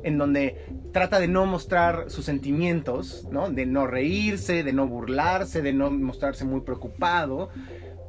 en 0.02 0.18
donde 0.18 0.66
trata 0.92 1.20
de 1.20 1.28
no 1.28 1.46
mostrar 1.46 2.10
sus 2.10 2.24
sentimientos, 2.24 3.28
¿no? 3.30 3.48
De 3.48 3.64
no 3.66 3.86
reírse, 3.86 4.64
de 4.64 4.72
no 4.72 4.88
burlarse, 4.88 5.62
de 5.62 5.72
no 5.72 5.90
mostrarse 5.90 6.44
muy 6.44 6.62
preocupado 6.62 7.50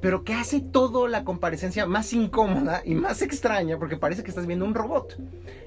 pero 0.03 0.25
que 0.25 0.33
hace 0.33 0.59
toda 0.59 1.07
la 1.07 1.23
comparecencia 1.23 1.85
más 1.85 2.11
incómoda 2.11 2.81
y 2.83 2.93
más 2.93 3.21
extraña 3.21 3.79
porque 3.79 3.95
parece 3.95 4.21
que 4.21 4.31
estás 4.31 4.45
viendo 4.45 4.65
un 4.65 4.75
robot, 4.75 5.17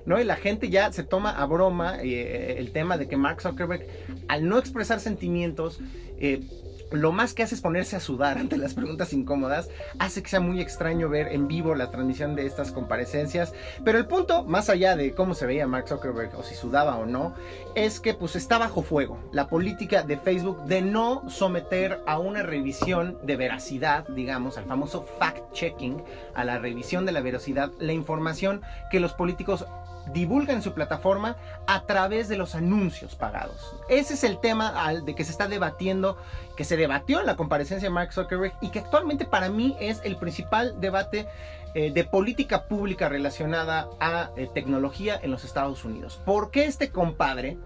¿no? 0.04 0.20
Y 0.20 0.24
la 0.24 0.36
gente 0.36 0.68
ya 0.68 0.92
se 0.92 1.04
toma 1.04 1.30
a 1.30 1.46
broma 1.46 1.96
eh, 2.02 2.56
el 2.58 2.70
tema 2.70 2.98
de 2.98 3.08
que 3.08 3.16
Mark 3.16 3.40
Zuckerberg, 3.40 3.86
al 4.28 4.46
no 4.46 4.58
expresar 4.58 5.00
sentimientos, 5.00 5.80
eh, 6.20 6.42
lo 6.90 7.12
más 7.12 7.34
que 7.34 7.42
hace 7.42 7.54
es 7.54 7.60
ponerse 7.60 7.96
a 7.96 8.00
sudar 8.00 8.38
ante 8.38 8.56
las 8.56 8.74
preguntas 8.74 9.12
incómodas, 9.12 9.68
hace 9.98 10.22
que 10.22 10.28
sea 10.28 10.40
muy 10.40 10.60
extraño 10.60 11.08
ver 11.08 11.28
en 11.28 11.48
vivo 11.48 11.74
la 11.74 11.90
transmisión 11.90 12.34
de 12.34 12.46
estas 12.46 12.72
comparecencias, 12.72 13.52
pero 13.84 13.98
el 13.98 14.06
punto, 14.06 14.44
más 14.44 14.68
allá 14.68 14.96
de 14.96 15.12
cómo 15.12 15.34
se 15.34 15.46
veía 15.46 15.66
Mark 15.66 15.88
Zuckerberg 15.88 16.34
o 16.36 16.42
si 16.42 16.54
sudaba 16.54 16.96
o 16.96 17.06
no, 17.06 17.34
es 17.74 18.00
que 18.00 18.14
pues 18.14 18.36
está 18.36 18.58
bajo 18.58 18.82
fuego 18.82 19.18
la 19.32 19.48
política 19.48 20.02
de 20.02 20.16
Facebook 20.16 20.64
de 20.64 20.82
no 20.82 21.28
someter 21.28 22.00
a 22.06 22.18
una 22.18 22.42
revisión 22.42 23.18
de 23.22 23.36
veracidad, 23.36 24.06
digamos, 24.08 24.58
al 24.58 24.64
famoso 24.64 25.06
fact-checking, 25.18 26.02
a 26.34 26.44
la 26.44 26.58
revisión 26.58 27.06
de 27.06 27.12
la 27.12 27.20
veracidad, 27.20 27.70
la 27.78 27.92
información 27.92 28.62
que 28.90 29.00
los 29.00 29.12
políticos 29.12 29.66
divulgan 30.12 30.62
su 30.62 30.72
plataforma 30.72 31.36
a 31.66 31.82
través 31.82 32.28
de 32.28 32.36
los 32.36 32.54
anuncios 32.54 33.14
pagados. 33.14 33.74
Ese 33.88 34.14
es 34.14 34.24
el 34.24 34.38
tema 34.38 34.92
de 35.04 35.14
que 35.14 35.24
se 35.24 35.30
está 35.30 35.48
debatiendo, 35.48 36.16
que 36.56 36.64
se 36.64 36.76
debatió 36.76 37.20
en 37.20 37.26
la 37.26 37.36
comparecencia 37.36 37.88
de 37.88 37.94
Mark 37.94 38.12
Zuckerberg 38.12 38.54
y 38.60 38.70
que 38.70 38.80
actualmente 38.80 39.24
para 39.24 39.48
mí 39.48 39.76
es 39.80 40.00
el 40.04 40.16
principal 40.16 40.80
debate 40.80 41.26
eh, 41.74 41.90
de 41.90 42.04
política 42.04 42.64
pública 42.64 43.08
relacionada 43.08 43.88
a 44.00 44.30
eh, 44.36 44.48
tecnología 44.54 45.18
en 45.22 45.30
los 45.30 45.44
Estados 45.44 45.84
Unidos. 45.84 46.20
¿Por 46.24 46.50
qué 46.50 46.64
este 46.64 46.90
compadre? 46.90 47.58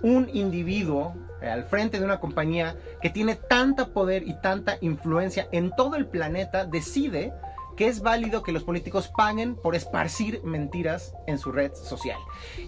un 0.00 0.30
individuo 0.32 1.14
eh, 1.40 1.48
al 1.48 1.64
frente 1.64 1.98
de 1.98 2.04
una 2.04 2.20
compañía 2.20 2.76
que 3.00 3.10
tiene 3.10 3.34
tanta 3.34 3.88
poder 3.88 4.22
y 4.26 4.34
tanta 4.34 4.78
influencia 4.80 5.48
en 5.52 5.70
todo 5.74 5.96
el 5.96 6.06
planeta 6.06 6.64
decide 6.64 7.32
que 7.78 7.86
es 7.86 8.00
válido 8.00 8.42
que 8.42 8.50
los 8.50 8.64
políticos 8.64 9.08
paguen 9.16 9.54
por 9.54 9.76
esparcir 9.76 10.42
mentiras 10.42 11.14
en 11.28 11.38
su 11.38 11.52
red 11.52 11.72
social. 11.74 12.18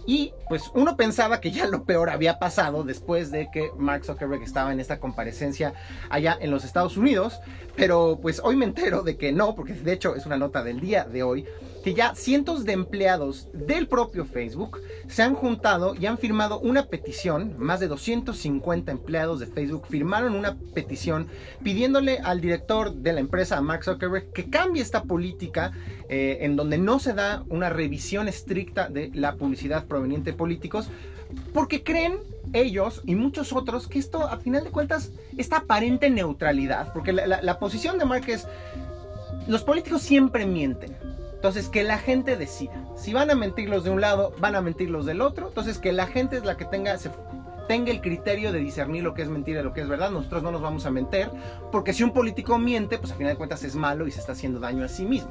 Y 0.07 0.33
pues 0.49 0.71
uno 0.73 0.97
pensaba 0.97 1.41
que 1.41 1.51
ya 1.51 1.67
lo 1.67 1.83
peor 1.83 2.11
había 2.11 2.39
pasado 2.39 2.85
después 2.85 3.33
de 3.33 3.51
que 3.53 3.73
Mark 3.77 4.05
Zuckerberg 4.05 4.45
estaba 4.45 4.73
en 4.73 4.79
esta 4.79 5.01
comparecencia 5.01 5.75
allá 6.11 6.39
en 6.41 6.53
los 6.53 6.65
Estados 6.65 6.97
Unidos, 6.97 7.41
pero 7.75 8.21
pues 8.23 8.41
hoy 8.45 8.55
me 8.55 8.67
entero 8.67 9.03
de 9.03 9.17
que 9.17 9.33
no, 9.33 9.57
porque 9.57 9.73
de 9.73 9.93
hecho 9.93 10.15
es 10.15 10.27
una 10.27 10.37
nota 10.37 10.63
del 10.63 10.79
día 10.79 11.03
de 11.03 11.25
hoy 11.25 11.45
que 11.83 11.95
ya 11.95 12.15
cientos 12.15 12.65
de 12.65 12.73
empleados 12.73 13.49
del 13.53 13.89
propio 13.89 14.25
Facebook 14.25 14.81
se 15.09 15.23
han 15.23 15.35
juntado 15.35 15.95
y 15.95 16.07
han 16.07 16.19
firmado 16.19 16.61
una 16.61 16.87
petición, 16.87 17.55
más 17.59 17.81
de 17.81 17.89
250 17.89 18.93
empleados 18.93 19.41
de 19.41 19.47
Facebook 19.47 19.87
firmaron 19.89 20.35
una 20.35 20.57
petición 20.75 21.29
pidiéndole 21.63 22.19
al 22.19 22.41
director 22.41 22.93
de 22.93 23.13
la 23.13 23.21
empresa, 23.21 23.61
Mark 23.61 23.85
Zuckerberg, 23.85 24.33
que 24.33 24.51
cambie 24.51 24.83
esta 24.83 25.03
política 25.03 25.73
eh, 26.09 26.39
en 26.43 26.57
donde 26.57 26.79
no 26.79 26.99
se 26.99 27.15
da 27.15 27.45
una 27.49 27.71
revisión 27.71 28.29
estricta 28.29 28.89
de 28.89 29.11
la 29.15 29.37
publicidad 29.37 29.87
proveniente 29.87 30.33
de 30.33 30.37
políticos, 30.37 30.91
porque 31.55 31.83
creen 31.83 32.19
ellos 32.53 33.03
y 33.05 33.15
muchos 33.15 33.53
otros 33.53 33.87
que 33.87 33.99
esto, 33.99 34.27
a 34.27 34.39
final 34.39 34.65
de 34.65 34.71
cuentas, 34.71 35.13
esta 35.37 35.59
aparente 35.59 36.11
neutralidad, 36.11 36.93
porque 36.93 37.13
la, 37.13 37.41
la 37.41 37.59
posición 37.59 37.99
de 37.99 38.05
Mark 38.05 38.25
es, 38.29 38.47
los 39.47 39.63
políticos 39.63 40.03
siempre 40.03 40.47
mienten 40.47 40.97
entonces, 41.41 41.71
que 41.71 41.85
la 41.85 41.97
gente 41.97 42.37
decida. 42.37 42.85
Si 42.97 43.15
van 43.15 43.31
a 43.31 43.35
mentir 43.35 43.71
los 43.71 43.83
de 43.83 43.89
un 43.89 44.03
lado, 44.03 44.35
van 44.41 44.57
a 44.57 44.61
mentir 44.61 44.91
los 44.91 45.07
del 45.07 45.23
otro. 45.23 45.49
Entonces, 45.49 45.79
que 45.79 45.91
la 45.91 46.07
gente 46.07 46.37
es 46.37 46.45
la 46.45 46.59
que 46.59 46.67
tenga, 46.67 46.99
tenga 47.67 47.91
el 47.91 48.03
criterio 48.03 48.53
de 48.53 48.59
discernir 48.59 49.03
lo 49.03 49.15
que 49.15 49.23
es 49.23 49.31
mentira 49.31 49.63
y 49.63 49.65
lo 49.65 49.73
que 49.73 49.81
es 49.81 49.89
verdad. 49.89 50.11
Nosotros 50.11 50.43
no 50.43 50.53
nos 50.53 50.61
vamos 50.61 50.85
a 50.85 50.91
mentir, 50.91 51.31
porque 51.73 51.95
si 51.95 52.03
un 52.03 52.13
político 52.13 52.59
miente, 52.59 52.99
pues 52.99 53.13
a 53.13 53.15
final 53.15 53.33
de 53.33 53.39
cuentas 53.39 53.65
es 53.65 53.75
malo 53.75 54.07
y 54.07 54.11
se 54.11 54.21
está 54.21 54.33
haciendo 54.33 54.61
daño 54.61 54.85
a 54.85 54.89
sí 54.89 55.07
mismo. 55.07 55.31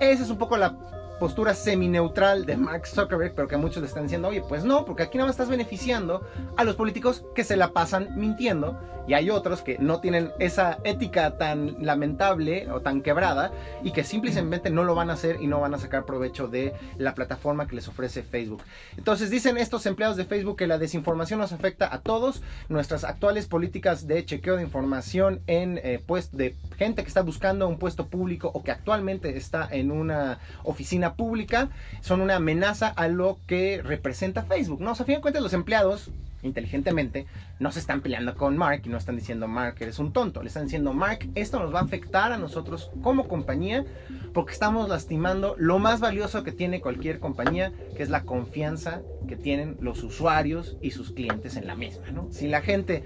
Esa 0.00 0.22
es 0.22 0.30
un 0.30 0.38
poco 0.38 0.56
la 0.56 0.78
postura 1.20 1.54
semi-neutral 1.54 2.46
de 2.46 2.56
Mark 2.56 2.86
Zuckerberg, 2.86 3.34
pero 3.36 3.46
que 3.46 3.56
muchos 3.56 3.82
le 3.82 3.86
están 3.88 4.04
diciendo, 4.04 4.28
oye, 4.28 4.42
pues 4.42 4.64
no, 4.64 4.84
porque 4.84 5.04
aquí 5.04 5.18
no 5.18 5.26
me 5.26 5.30
estás 5.30 5.48
beneficiando 5.48 6.26
a 6.56 6.64
los 6.64 6.74
políticos 6.74 7.24
que 7.34 7.44
se 7.44 7.56
la 7.56 7.72
pasan 7.72 8.08
mintiendo 8.16 8.80
y 9.06 9.14
hay 9.14 9.30
otros 9.30 9.62
que 9.62 9.76
no 9.78 10.00
tienen 10.00 10.30
esa 10.38 10.78
ética 10.84 11.36
tan 11.36 11.84
lamentable 11.84 12.70
o 12.70 12.80
tan 12.80 13.02
quebrada 13.02 13.50
y 13.82 13.92
que 13.92 14.04
simplemente 14.04 14.70
no 14.70 14.84
lo 14.84 14.94
van 14.94 15.10
a 15.10 15.14
hacer 15.14 15.38
y 15.40 15.46
no 15.46 15.60
van 15.60 15.74
a 15.74 15.78
sacar 15.78 16.04
provecho 16.04 16.48
de 16.48 16.74
la 16.96 17.14
plataforma 17.14 17.66
que 17.66 17.74
les 17.74 17.88
ofrece 17.88 18.22
Facebook. 18.22 18.62
Entonces 18.96 19.28
dicen 19.30 19.58
estos 19.58 19.84
empleados 19.86 20.16
de 20.16 20.24
Facebook 20.24 20.56
que 20.56 20.66
la 20.66 20.78
desinformación 20.78 21.40
nos 21.40 21.52
afecta 21.52 21.92
a 21.92 22.00
todos, 22.00 22.42
nuestras 22.68 23.04
actuales 23.04 23.46
políticas 23.46 24.06
de 24.06 24.24
chequeo 24.24 24.56
de 24.56 24.62
información 24.62 25.40
en 25.46 25.80
eh, 25.82 26.00
pues 26.06 26.30
de 26.30 26.54
gente 26.78 27.02
que 27.02 27.08
está 27.08 27.22
buscando 27.22 27.66
un 27.66 27.78
puesto 27.78 28.06
público 28.06 28.50
o 28.54 28.62
que 28.62 28.70
actualmente 28.70 29.36
está 29.36 29.68
en 29.70 29.90
una 29.90 30.38
oficina 30.62 31.09
pública 31.14 31.68
son 32.00 32.20
una 32.20 32.36
amenaza 32.36 32.88
a 32.88 33.08
lo 33.08 33.38
que 33.46 33.82
representa 33.82 34.42
Facebook, 34.42 34.80
¿no? 34.80 34.92
O 34.92 34.94
sea, 34.94 35.04
a 35.04 35.06
fin 35.06 35.16
de 35.16 35.20
cuentas 35.20 35.42
los 35.42 35.52
empleados, 35.52 36.10
inteligentemente, 36.42 37.26
no 37.58 37.70
se 37.72 37.80
están 37.80 38.00
peleando 38.00 38.34
con 38.34 38.56
Mark 38.56 38.82
y 38.84 38.88
no 38.88 38.96
están 38.96 39.16
diciendo, 39.16 39.46
Mark, 39.48 39.76
eres 39.80 39.98
un 39.98 40.12
tonto. 40.12 40.42
Le 40.42 40.48
están 40.48 40.64
diciendo, 40.64 40.92
Mark, 40.92 41.28
esto 41.34 41.58
nos 41.58 41.74
va 41.74 41.80
a 41.80 41.82
afectar 41.82 42.32
a 42.32 42.38
nosotros 42.38 42.90
como 43.02 43.28
compañía 43.28 43.84
porque 44.32 44.52
estamos 44.52 44.88
lastimando 44.88 45.54
lo 45.58 45.78
más 45.78 46.00
valioso 46.00 46.42
que 46.42 46.52
tiene 46.52 46.80
cualquier 46.80 47.18
compañía, 47.18 47.72
que 47.96 48.02
es 48.02 48.10
la 48.10 48.22
confianza 48.22 49.02
que 49.28 49.36
tienen 49.36 49.76
los 49.80 50.02
usuarios 50.02 50.76
y 50.80 50.92
sus 50.92 51.12
clientes 51.12 51.56
en 51.56 51.66
la 51.66 51.74
misma, 51.74 52.10
¿no? 52.10 52.28
Si 52.30 52.48
la 52.48 52.62
gente 52.62 53.04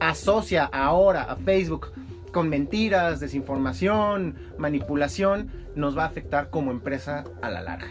asocia 0.00 0.64
ahora 0.64 1.22
a 1.22 1.36
Facebook 1.36 1.92
con 2.34 2.50
mentiras, 2.50 3.20
desinformación, 3.20 4.34
manipulación, 4.58 5.50
nos 5.76 5.96
va 5.96 6.02
a 6.02 6.08
afectar 6.08 6.50
como 6.50 6.72
empresa 6.72 7.24
a 7.40 7.48
la 7.48 7.62
larga. 7.62 7.88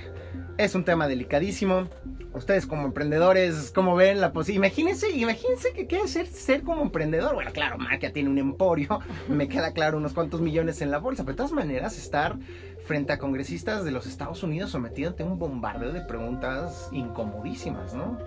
Es 0.57 0.75
un 0.75 0.83
tema 0.83 1.07
delicadísimo. 1.07 1.87
Ustedes 2.33 2.67
como 2.67 2.85
emprendedores, 2.85 3.71
¿cómo 3.73 3.95
ven 3.95 4.19
la 4.19 4.33
posibilidad? 4.33 4.67
Imagínense, 4.67 5.11
imagínense 5.11 5.71
que 5.73 5.87
quiere 5.87 6.07
ser, 6.07 6.27
ser 6.27 6.63
como 6.63 6.81
emprendedor. 6.81 7.33
Bueno, 7.33 7.51
claro, 7.53 7.77
Marca 7.77 8.11
tiene 8.11 8.29
un 8.29 8.37
emporio, 8.37 8.99
me 9.29 9.47
queda 9.47 9.71
claro 9.71 9.97
unos 9.97 10.13
cuantos 10.13 10.41
millones 10.41 10.81
en 10.81 10.91
la 10.91 10.97
bolsa, 10.97 11.23
pero 11.23 11.33
de 11.33 11.37
todas 11.37 11.53
maneras 11.53 11.97
estar 11.97 12.37
frente 12.85 13.13
a 13.13 13.19
congresistas 13.19 13.85
de 13.85 13.91
los 13.91 14.05
Estados 14.05 14.43
Unidos 14.43 14.71
sometido 14.71 15.15
a 15.17 15.23
un 15.23 15.39
bombardeo 15.39 15.93
de 15.93 16.01
preguntas 16.01 16.89
incomodísimas, 16.91 17.93
¿no? 17.93 18.17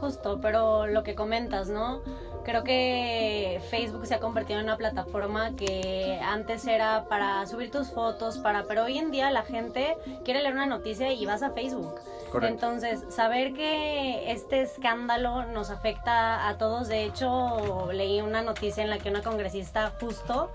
Justo, 0.00 0.40
pero 0.40 0.86
lo 0.86 1.02
que 1.02 1.14
comentas, 1.14 1.68
¿no? 1.68 2.00
Creo 2.44 2.64
que 2.64 3.60
Facebook 3.70 4.06
se 4.06 4.14
ha 4.14 4.20
convertido 4.20 4.58
en 4.58 4.64
una 4.64 4.76
plataforma 4.76 5.54
que 5.56 6.18
antes 6.22 6.66
era 6.66 7.04
para 7.08 7.46
subir 7.46 7.70
tus 7.70 7.90
fotos, 7.90 8.38
para, 8.38 8.64
pero 8.64 8.84
hoy 8.84 8.98
en 8.98 9.10
día 9.10 9.30
la 9.30 9.42
gente 9.42 9.96
quiere 10.24 10.42
leer 10.42 10.54
una 10.54 10.66
noticia 10.66 11.12
y 11.12 11.26
vas 11.26 11.42
a 11.42 11.50
Facebook. 11.50 11.94
Entonces, 12.42 13.04
saber 13.08 13.54
que 13.54 14.30
este 14.30 14.62
escándalo 14.62 15.44
nos 15.46 15.70
afecta 15.70 16.48
a 16.48 16.58
todos, 16.58 16.88
de 16.88 17.04
hecho, 17.04 17.90
leí 17.92 18.20
una 18.20 18.42
noticia 18.42 18.82
en 18.82 18.90
la 18.90 18.98
que 18.98 19.08
una 19.08 19.22
congresista 19.22 19.92
justo 20.00 20.50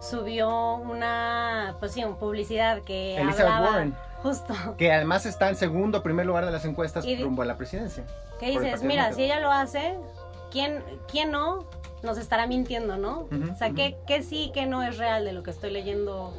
subió 0.00 0.76
una, 0.76 1.76
pues 1.80 1.92
sí, 1.92 2.04
una 2.04 2.16
publicidad 2.16 2.82
que 2.82 3.18
Elizabeth 3.18 3.60
Warren. 3.60 3.94
Justo. 4.22 4.54
Que 4.76 4.92
además 4.92 5.26
está 5.26 5.48
en 5.48 5.54
segundo, 5.54 6.02
primer 6.02 6.26
lugar 6.26 6.44
de 6.44 6.50
las 6.50 6.64
encuestas 6.64 7.04
rumbo 7.20 7.42
a 7.42 7.44
la 7.44 7.56
presidencia. 7.56 8.04
¿Qué 8.40 8.50
dices? 8.50 8.82
Mira, 8.82 9.12
si 9.12 9.24
ella 9.24 9.38
lo 9.40 9.52
hace, 9.52 9.96
¿quién, 10.50 10.82
quién 11.10 11.30
no 11.30 11.66
nos 12.02 12.18
estará 12.18 12.46
mintiendo, 12.46 12.96
no? 12.96 13.28
o 13.52 13.56
sea, 13.56 13.70
¿qué, 13.70 13.96
¿qué, 14.06 14.22
sí, 14.22 14.50
qué 14.54 14.66
no 14.66 14.82
es 14.82 14.98
real 14.98 15.24
de 15.24 15.32
lo 15.32 15.42
que 15.42 15.50
estoy 15.50 15.70
leyendo 15.70 16.32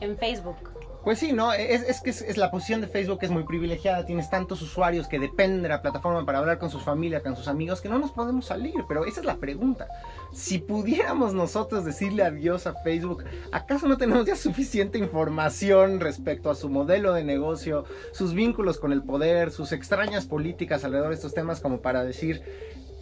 en 0.00 0.16
Facebook? 0.16 0.70
Pues 1.04 1.18
sí, 1.18 1.32
no, 1.32 1.54
es, 1.54 1.82
es 1.82 2.02
que 2.02 2.10
es, 2.10 2.36
la 2.36 2.50
posición 2.50 2.82
de 2.82 2.86
Facebook 2.86 3.20
es 3.22 3.30
muy 3.30 3.44
privilegiada, 3.44 4.04
tienes 4.04 4.28
tantos 4.28 4.60
usuarios 4.60 5.08
que 5.08 5.18
dependen 5.18 5.62
de 5.62 5.70
la 5.70 5.80
plataforma 5.80 6.26
para 6.26 6.40
hablar 6.40 6.58
con 6.58 6.68
sus 6.68 6.82
familias, 6.82 7.22
con 7.22 7.36
sus 7.36 7.48
amigos, 7.48 7.80
que 7.80 7.88
no 7.88 7.98
nos 7.98 8.10
podemos 8.10 8.44
salir, 8.44 8.74
pero 8.86 9.06
esa 9.06 9.20
es 9.20 9.26
la 9.26 9.36
pregunta. 9.36 9.88
Si 10.30 10.58
pudiéramos 10.58 11.32
nosotros 11.32 11.86
decirle 11.86 12.22
adiós 12.22 12.66
a 12.66 12.74
Facebook, 12.74 13.24
¿acaso 13.50 13.88
no 13.88 13.96
tenemos 13.96 14.26
ya 14.26 14.36
suficiente 14.36 14.98
información 14.98 16.00
respecto 16.00 16.50
a 16.50 16.54
su 16.54 16.68
modelo 16.68 17.14
de 17.14 17.24
negocio, 17.24 17.86
sus 18.12 18.34
vínculos 18.34 18.78
con 18.78 18.92
el 18.92 19.02
poder, 19.02 19.52
sus 19.52 19.72
extrañas 19.72 20.26
políticas 20.26 20.84
alrededor 20.84 21.08
de 21.08 21.14
estos 21.14 21.32
temas 21.32 21.60
como 21.60 21.80
para 21.80 22.04
decir, 22.04 22.42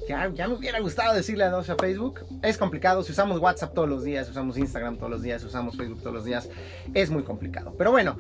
ya, 0.09 0.49
me 0.49 0.55
hubiera 0.55 0.81
gustado 0.81 1.15
decirle 1.15 1.45
adiós 1.45 1.69
a 1.69 1.77
Facebook. 1.77 2.21
Es 2.43 2.57
complicado, 2.57 3.03
si 3.03 3.13
usamos 3.13 3.41
WhatsApp 3.41 3.75
todos 3.75 3.89
los 3.89 4.05
días, 4.05 4.29
usamos 4.29 4.57
Instagram 4.57 4.97
todos 4.97 5.11
los 5.11 5.23
días, 5.23 5.45
usamos 5.45 5.77
Facebook 5.77 6.01
todos 6.01 6.15
los 6.15 6.25
días, 6.25 6.49
es 6.95 7.11
muy 7.11 7.23
complicado. 7.23 7.75
Pero 7.77 7.91
bueno, 7.91 8.17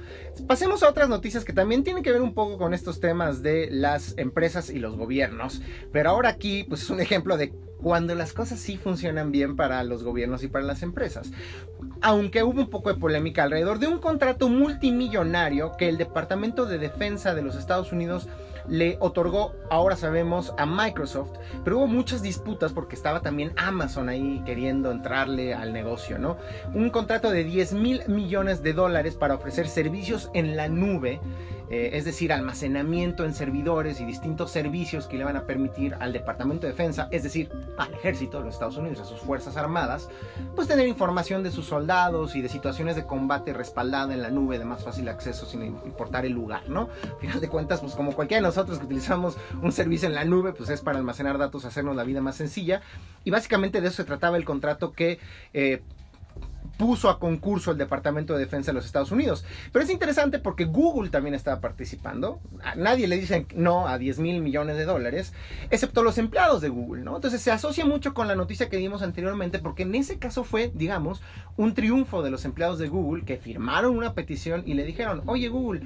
pasemos 0.47 0.83
a 0.83 0.88
otras 0.90 1.09
noticias 1.09 1.45
que 1.45 1.52
también 1.52 1.85
tienen 1.85 2.02
que 2.02 2.12
ver 2.12 2.21
un 2.21 2.35
poco 2.35 2.59
con 2.59 2.75
estos 2.75 3.00
temas 3.00 3.42
de 3.42 3.68
las 3.71 4.14
empresas 4.18 4.68
y 4.71 4.78
los 4.78 4.97
gobiernos. 4.97 5.62
Pero 5.90 6.11
ahora 6.11 6.28
aquí, 6.28 6.64
pues 6.64 6.83
es 6.83 6.90
un 6.90 7.00
ejemplo 7.00 7.37
de 7.37 7.54
cuando 7.80 8.14
las 8.14 8.33
cosas 8.33 8.59
sí 8.59 8.76
funcionan 8.76 9.30
bien 9.30 9.57
para 9.57 9.83
los 9.85 10.04
gobiernos 10.04 10.42
y 10.42 10.49
para 10.49 10.64
las 10.64 10.83
empresas. 10.83 11.30
Aunque 12.00 12.42
hubo 12.42 12.61
un 12.61 12.71
poco 12.71 12.92
de 12.92 12.99
polémica 12.99 13.45
alrededor 13.45 13.78
de 13.78 13.87
un 13.87 13.99
contrato 13.99 14.49
multimillonario 14.49 15.73
que 15.78 15.88
el 15.88 15.97
Departamento 15.97 16.66
de 16.66 16.78
Defensa 16.78 17.35
de 17.35 17.42
los 17.42 17.57
Estados 17.57 17.92
Unidos 17.92 18.28
le 18.68 18.96
otorgó, 19.00 19.54
ahora 19.70 19.96
sabemos, 19.96 20.54
a 20.58 20.66
Microsoft, 20.66 21.32
pero 21.64 21.78
hubo 21.78 21.87
muchas 21.87 22.22
disputas 22.22 22.72
porque 22.72 22.94
estaba 22.94 23.20
también 23.20 23.52
Amazon 23.56 24.08
ahí 24.08 24.42
queriendo 24.44 24.90
entrarle 24.90 25.54
al 25.54 25.72
negocio, 25.72 26.18
¿no? 26.18 26.37
Un 26.75 26.90
contrato 26.90 27.30
de 27.30 27.44
10 27.44 27.72
mil 27.75 28.02
millones 28.08 28.62
de 28.62 28.72
dólares 28.72 29.14
para 29.14 29.34
ofrecer 29.34 29.68
servicios 29.68 30.30
en 30.34 30.56
la 30.56 30.68
nube 30.68 31.20
eh, 31.70 31.90
es 31.92 32.04
decir, 32.04 32.32
almacenamiento 32.32 33.25
en 33.25 33.34
servidores 33.34 34.00
y 34.00 34.04
distintos 34.04 34.50
servicios 34.50 35.06
que 35.06 35.18
le 35.18 35.25
van 35.25 35.37
a 35.37 35.44
permitir 35.44 35.96
al 36.00 36.12
Departamento 36.12 36.66
de 36.66 36.72
Defensa, 36.72 37.08
es 37.10 37.22
decir, 37.22 37.50
al 37.76 37.92
ejército 37.94 38.38
de 38.38 38.44
los 38.44 38.54
Estados 38.54 38.76
Unidos, 38.76 39.00
a 39.00 39.04
sus 39.04 39.20
Fuerzas 39.20 39.56
Armadas, 39.56 40.08
pues 40.54 40.68
tener 40.68 40.88
información 40.88 41.42
de 41.42 41.50
sus 41.50 41.66
soldados 41.66 42.37
y 42.37 42.42
de 42.42 42.48
situaciones 42.48 42.96
de 42.96 43.04
combate 43.04 43.52
respaldada 43.52 44.14
en 44.14 44.22
la 44.22 44.30
nube 44.30 44.58
de 44.58 44.64
más 44.64 44.84
fácil 44.84 45.08
acceso 45.08 45.46
sin 45.46 45.62
importar 45.62 46.25
el 46.25 46.32
lugar, 46.32 46.68
¿no? 46.68 46.88
Al 47.02 47.20
final 47.20 47.40
de 47.40 47.48
cuentas, 47.48 47.80
pues 47.80 47.94
como 47.94 48.12
cualquiera 48.12 48.40
de 48.40 48.48
nosotros 48.48 48.78
que 48.78 48.87
utilizamos 48.87 49.37
un 49.62 49.72
servicio 49.72 50.08
en 50.08 50.14
la 50.14 50.25
nube, 50.25 50.52
pues 50.52 50.70
es 50.70 50.80
para 50.80 50.98
almacenar 50.98 51.38
datos, 51.38 51.64
hacernos 51.64 51.96
la 51.96 52.04
vida 52.04 52.20
más 52.20 52.37
sencilla. 52.37 52.80
Y 53.25 53.30
básicamente 53.30 53.80
de 53.80 53.88
eso 53.88 53.96
se 53.96 54.04
trataba 54.04 54.37
el 54.37 54.44
contrato 54.44 54.92
que... 54.92 55.18
Eh, 55.52 55.82
puso 56.78 57.11
a 57.11 57.18
concurso 57.18 57.73
el 57.73 57.76
Departamento 57.76 58.32
de 58.32 58.40
Defensa 58.40 58.70
de 58.70 58.76
los 58.76 58.87
Estados 58.87 59.11
Unidos. 59.11 59.44
Pero 59.73 59.85
es 59.85 59.90
interesante 59.90 60.38
porque 60.38 60.64
Google 60.64 61.11
también 61.11 61.35
estaba 61.35 61.61
participando. 61.61 62.40
A 62.62 62.76
nadie 62.76 63.08
le 63.08 63.18
dicen 63.18 63.47
no 63.54 63.87
a 63.87 63.99
10 63.99 64.20
mil 64.20 64.40
millones 64.40 64.76
de 64.76 64.87
dólares, 64.87 65.35
excepto 65.70 66.02
los 66.02 66.16
empleados 66.16 66.62
de 66.62 66.70
Google, 66.70 67.02
¿no? 67.02 67.16
Entonces 67.16 67.42
se 67.42 67.50
asocia 67.50 67.85
mucho 67.85 68.14
con 68.14 68.28
la 68.28 68.37
noticia 68.37 68.68
que 68.68 68.76
dimos 68.78 69.02
anteriormente 69.02 69.58
porque 69.58 69.82
en 69.82 69.94
ese 69.94 70.18
caso 70.18 70.44
fue, 70.44 70.70
digamos, 70.75 71.20
un 71.56 71.75
triunfo 71.75 72.23
de 72.23 72.30
los 72.30 72.44
empleados 72.44 72.78
de 72.78 72.88
Google 72.88 73.25
que 73.25 73.37
firmaron 73.37 73.97
una 73.97 74.14
petición 74.14 74.62
y 74.64 74.75
le 74.75 74.85
dijeron, 74.85 75.23
oye 75.26 75.49
Google, 75.49 75.82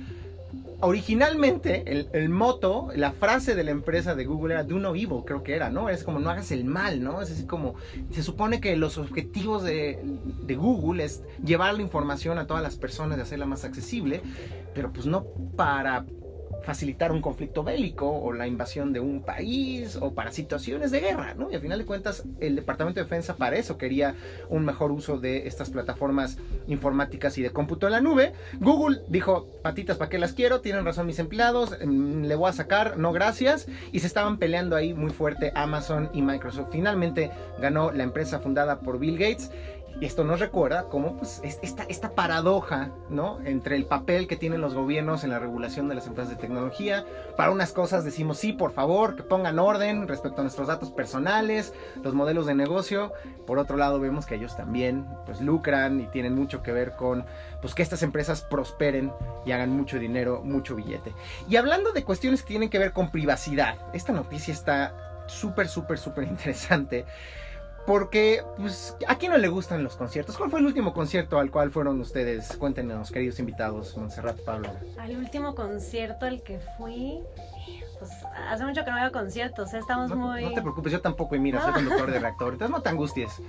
originalmente 0.81 1.85
el, 1.87 2.09
el, 2.13 2.29
moto, 2.29 2.89
la 2.95 3.13
frase 3.13 3.55
de 3.55 3.65
la 3.65 3.71
empresa 3.71 4.15
de 4.15 4.25
Google 4.25 4.55
era 4.55 4.65
do 4.65 4.79
no 4.79 4.95
evil, 4.95 5.23
creo 5.25 5.43
que 5.43 5.55
era, 5.55 5.71
¿no? 5.71 5.89
Es 5.89 6.03
como 6.03 6.19
no 6.19 6.29
hagas 6.29 6.51
el 6.51 6.65
mal, 6.65 7.03
¿no? 7.03 7.23
Es 7.23 7.31
así 7.31 7.47
como, 7.47 7.75
se 8.11 8.23
supone 8.23 8.61
que 8.61 8.77
los 8.77 8.99
objetivos 8.99 9.63
de, 9.63 10.01
de 10.43 10.55
Google 10.57 11.05
es 11.05 11.23
llevar 11.45 11.75
la 11.75 11.83
información 11.83 12.39
a 12.39 12.47
todas 12.47 12.63
las 12.63 12.77
personas 12.77 13.19
y 13.19 13.21
hacerla 13.21 13.47
más 13.47 13.65
accesible, 13.65 14.23
pero 14.75 14.93
pues 14.93 15.07
no 15.07 15.25
para 15.57 16.05
facilitar 16.63 17.13
un 17.13 17.21
conflicto 17.21 17.63
bélico 17.63 18.09
o 18.09 18.33
la 18.33 18.47
invasión 18.47 18.93
de 18.93 19.01
un 19.01 19.23
país 19.23 19.97
o 20.01 20.15
para 20.15 20.31
situaciones 20.33 20.91
de 20.91 21.01
guerra, 21.01 21.35
¿no? 21.35 21.51
Y 21.51 21.55
al 21.55 21.61
final 21.61 21.79
de 21.79 21.85
cuentas, 21.85 22.25
el 22.41 22.57
Departamento 22.57 23.01
de 23.01 23.05
Defensa 23.05 23.37
para 23.37 23.57
eso 23.57 23.79
quería 23.79 24.15
un 24.49 24.65
mejor 24.65 24.91
uso 24.91 25.19
de 25.19 25.47
estas 25.47 25.71
plataformas 25.71 26.39
informáticas 26.67 27.37
y 27.39 27.43
de 27.43 27.51
cómputo 27.51 27.87
en 27.87 27.93
la 27.93 28.01
nube. 28.01 28.33
Google 28.61 29.01
dijo, 29.09 29.49
patitas, 29.63 29.97
¿para 29.97 30.09
qué 30.09 30.19
las 30.19 30.33
quiero? 30.33 30.61
Tienen 30.61 30.85
razón 30.85 31.07
mis 31.07 31.19
empleados, 31.19 31.77
mm, 31.85 32.25
le 32.25 32.35
voy 32.35 32.49
a 32.49 32.53
sacar, 32.53 32.99
no 32.99 33.13
gracias. 33.13 33.67
Y 33.93 34.01
se 34.01 34.07
estaban 34.07 34.39
peleando 34.39 34.77
ahí 34.77 34.95
muy 34.95 35.11
fuerte 35.11 35.53
Amazon 35.55 36.11
y 36.13 36.23
Microsoft. 36.23 36.69
Finalmente 36.71 37.31
ganó 37.61 37.93
la 37.93 38.05
empresa 38.05 38.39
fundada 38.39 38.81
por 38.81 38.99
Bill 38.99 39.19
Gates 39.19 39.51
y 40.01 40.07
esto 40.07 40.25
nos 40.25 40.41
recuerda 40.41 40.89
cómo 40.89 41.17
pues, 41.17 41.41
esta, 41.43 41.85
esta 41.85 42.15
paradoja 42.15 42.91
¿no? 43.09 43.39
entre 43.45 43.77
el 43.77 43.87
papel 43.87 44.27
que 44.27 44.37
tienen 44.37 44.61
los 44.61 44.75
gobiernos 44.75 45.25
en 45.25 45.31
la 45.31 45.39
regulación 45.39 45.89
de 45.89 45.95
las 45.95 46.07
empresas 46.07 46.31
de 46.31 46.41
tecnología. 46.41 47.05
Para 47.37 47.51
unas 47.51 47.73
cosas 47.73 48.05
decimos 48.05 48.39
sí, 48.39 48.53
por 48.53 48.73
favor, 48.73 49.17
que 49.17 49.23
pongan 49.23 49.59
orden 49.59 50.09
respecto 50.09 50.41
a 50.41 50.45
nuestros 50.45 50.69
datos 50.69 50.91
personales, 50.91 51.73
los 52.03 52.15
modelos 52.15 52.47
de 52.47 52.55
negocio. 52.55 53.13
Por 53.47 53.59
otro 53.59 53.77
lado 53.77 54.01
vemos 54.01 54.27
que 54.27 54.35
ellos 54.35 54.57
también 54.57 55.07
pues, 55.27 55.41
lucran 55.41 56.01
y 56.01 56.07
tienen 56.07 56.35
mucho 56.35 56.63
que 56.63 56.73
ver 56.73 56.93
con 56.97 57.25
pues, 57.61 57.75
que 57.75 57.83
estas 57.83 58.03
empresas 58.03 58.43
prosperen 58.43 59.13
y 59.47 59.53
hagan 59.53 59.71
mucho 59.71 59.99
dinero, 59.99 60.43
mucho 60.45 60.75
billete. 60.75 61.13
Y 61.49 61.57
hablando 61.57 61.93
de 61.93 62.05
cuestiones 62.05 62.43
que 62.43 62.49
tienen 62.49 62.71
que 62.71 62.79
ver 62.79 62.93
con 62.93 63.11
privacidad, 63.11 63.77
esta 63.93 64.13
noticia 64.13 64.53
está 64.53 64.95
súper, 65.27 65.69
súper, 65.69 65.99
súper 65.99 66.25
interesante. 66.25 67.05
Porque, 67.87 68.43
pues, 68.57 68.97
¿a 69.09 69.17
quién 69.17 69.33
no 69.33 69.39
le 69.39 69.49
gustan 69.49 69.83
los 69.83 69.97
conciertos? 69.97 70.37
¿Cuál 70.37 70.51
fue 70.51 70.61
el 70.61 70.67
último 70.67 70.93
concierto 70.93 71.39
al 71.39 71.51
cual 71.51 71.71
fueron 71.71 72.01
ustedes? 72.01 72.57
Cuéntenos, 72.57 73.11
queridos 73.11 73.39
invitados, 73.41 73.97
Montserrat, 73.97 74.39
Pablo. 74.41 74.71
Al 74.99 75.17
último 75.17 75.55
concierto 75.55 76.27
al 76.27 76.43
que 76.43 76.61
fui, 76.79 77.21
pues, 77.99 78.11
hace 78.49 78.65
mucho 78.65 78.85
que 78.85 78.91
no 78.91 79.03
a 79.03 79.11
conciertos, 79.11 79.75
¿eh? 79.75 79.79
estamos 79.79 80.11
no, 80.11 80.17
muy... 80.17 80.45
No 80.45 80.53
te 80.53 80.63
preocupes, 80.63 80.93
yo 80.93 81.01
tampoco, 81.01 81.35
y 81.35 81.41
mira, 81.41 81.61
soy 81.61 81.73
conductor 81.73 82.11
de 82.11 82.21
reactor, 82.21 82.53
entonces 82.53 82.71
no 82.71 82.83
te 82.83 82.89
angusties. 82.89 83.43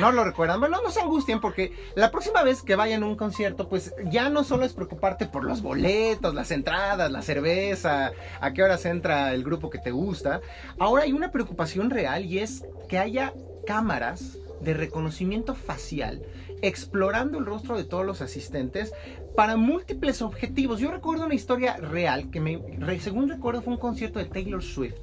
No 0.00 0.12
lo 0.12 0.22
recuerdan, 0.22 0.60
bueno, 0.60 0.80
no 0.82 0.90
se 0.90 1.00
angustien 1.00 1.40
porque 1.40 1.72
la 1.94 2.10
próxima 2.10 2.42
vez 2.42 2.62
que 2.62 2.76
vayan 2.76 3.02
a 3.02 3.06
un 3.06 3.16
concierto, 3.16 3.68
pues 3.68 3.94
ya 4.04 4.28
no 4.28 4.44
solo 4.44 4.64
es 4.64 4.72
preocuparte 4.72 5.26
por 5.26 5.44
los 5.44 5.62
boletos, 5.62 6.34
las 6.34 6.50
entradas, 6.50 7.10
la 7.10 7.22
cerveza, 7.22 8.12
a 8.40 8.52
qué 8.52 8.62
horas 8.62 8.84
entra 8.84 9.32
el 9.32 9.42
grupo 9.42 9.70
que 9.70 9.78
te 9.78 9.90
gusta. 9.90 10.40
Ahora 10.78 11.04
hay 11.04 11.12
una 11.12 11.30
preocupación 11.30 11.90
real 11.90 12.26
y 12.26 12.38
es 12.38 12.64
que 12.88 12.98
haya 12.98 13.32
cámaras 13.68 14.38
de 14.62 14.72
reconocimiento 14.72 15.54
facial 15.54 16.22
explorando 16.62 17.36
el 17.36 17.44
rostro 17.44 17.76
de 17.76 17.84
todos 17.84 18.06
los 18.06 18.22
asistentes 18.22 18.94
para 19.38 19.56
múltiples 19.56 20.20
objetivos. 20.20 20.80
Yo 20.80 20.90
recuerdo 20.90 21.24
una 21.24 21.34
historia 21.36 21.76
real 21.76 22.28
que 22.28 22.40
me, 22.40 22.60
según 22.98 23.28
recuerdo 23.28 23.62
fue 23.62 23.74
un 23.74 23.78
concierto 23.78 24.18
de 24.18 24.24
Taylor 24.24 24.64
Swift 24.64 24.96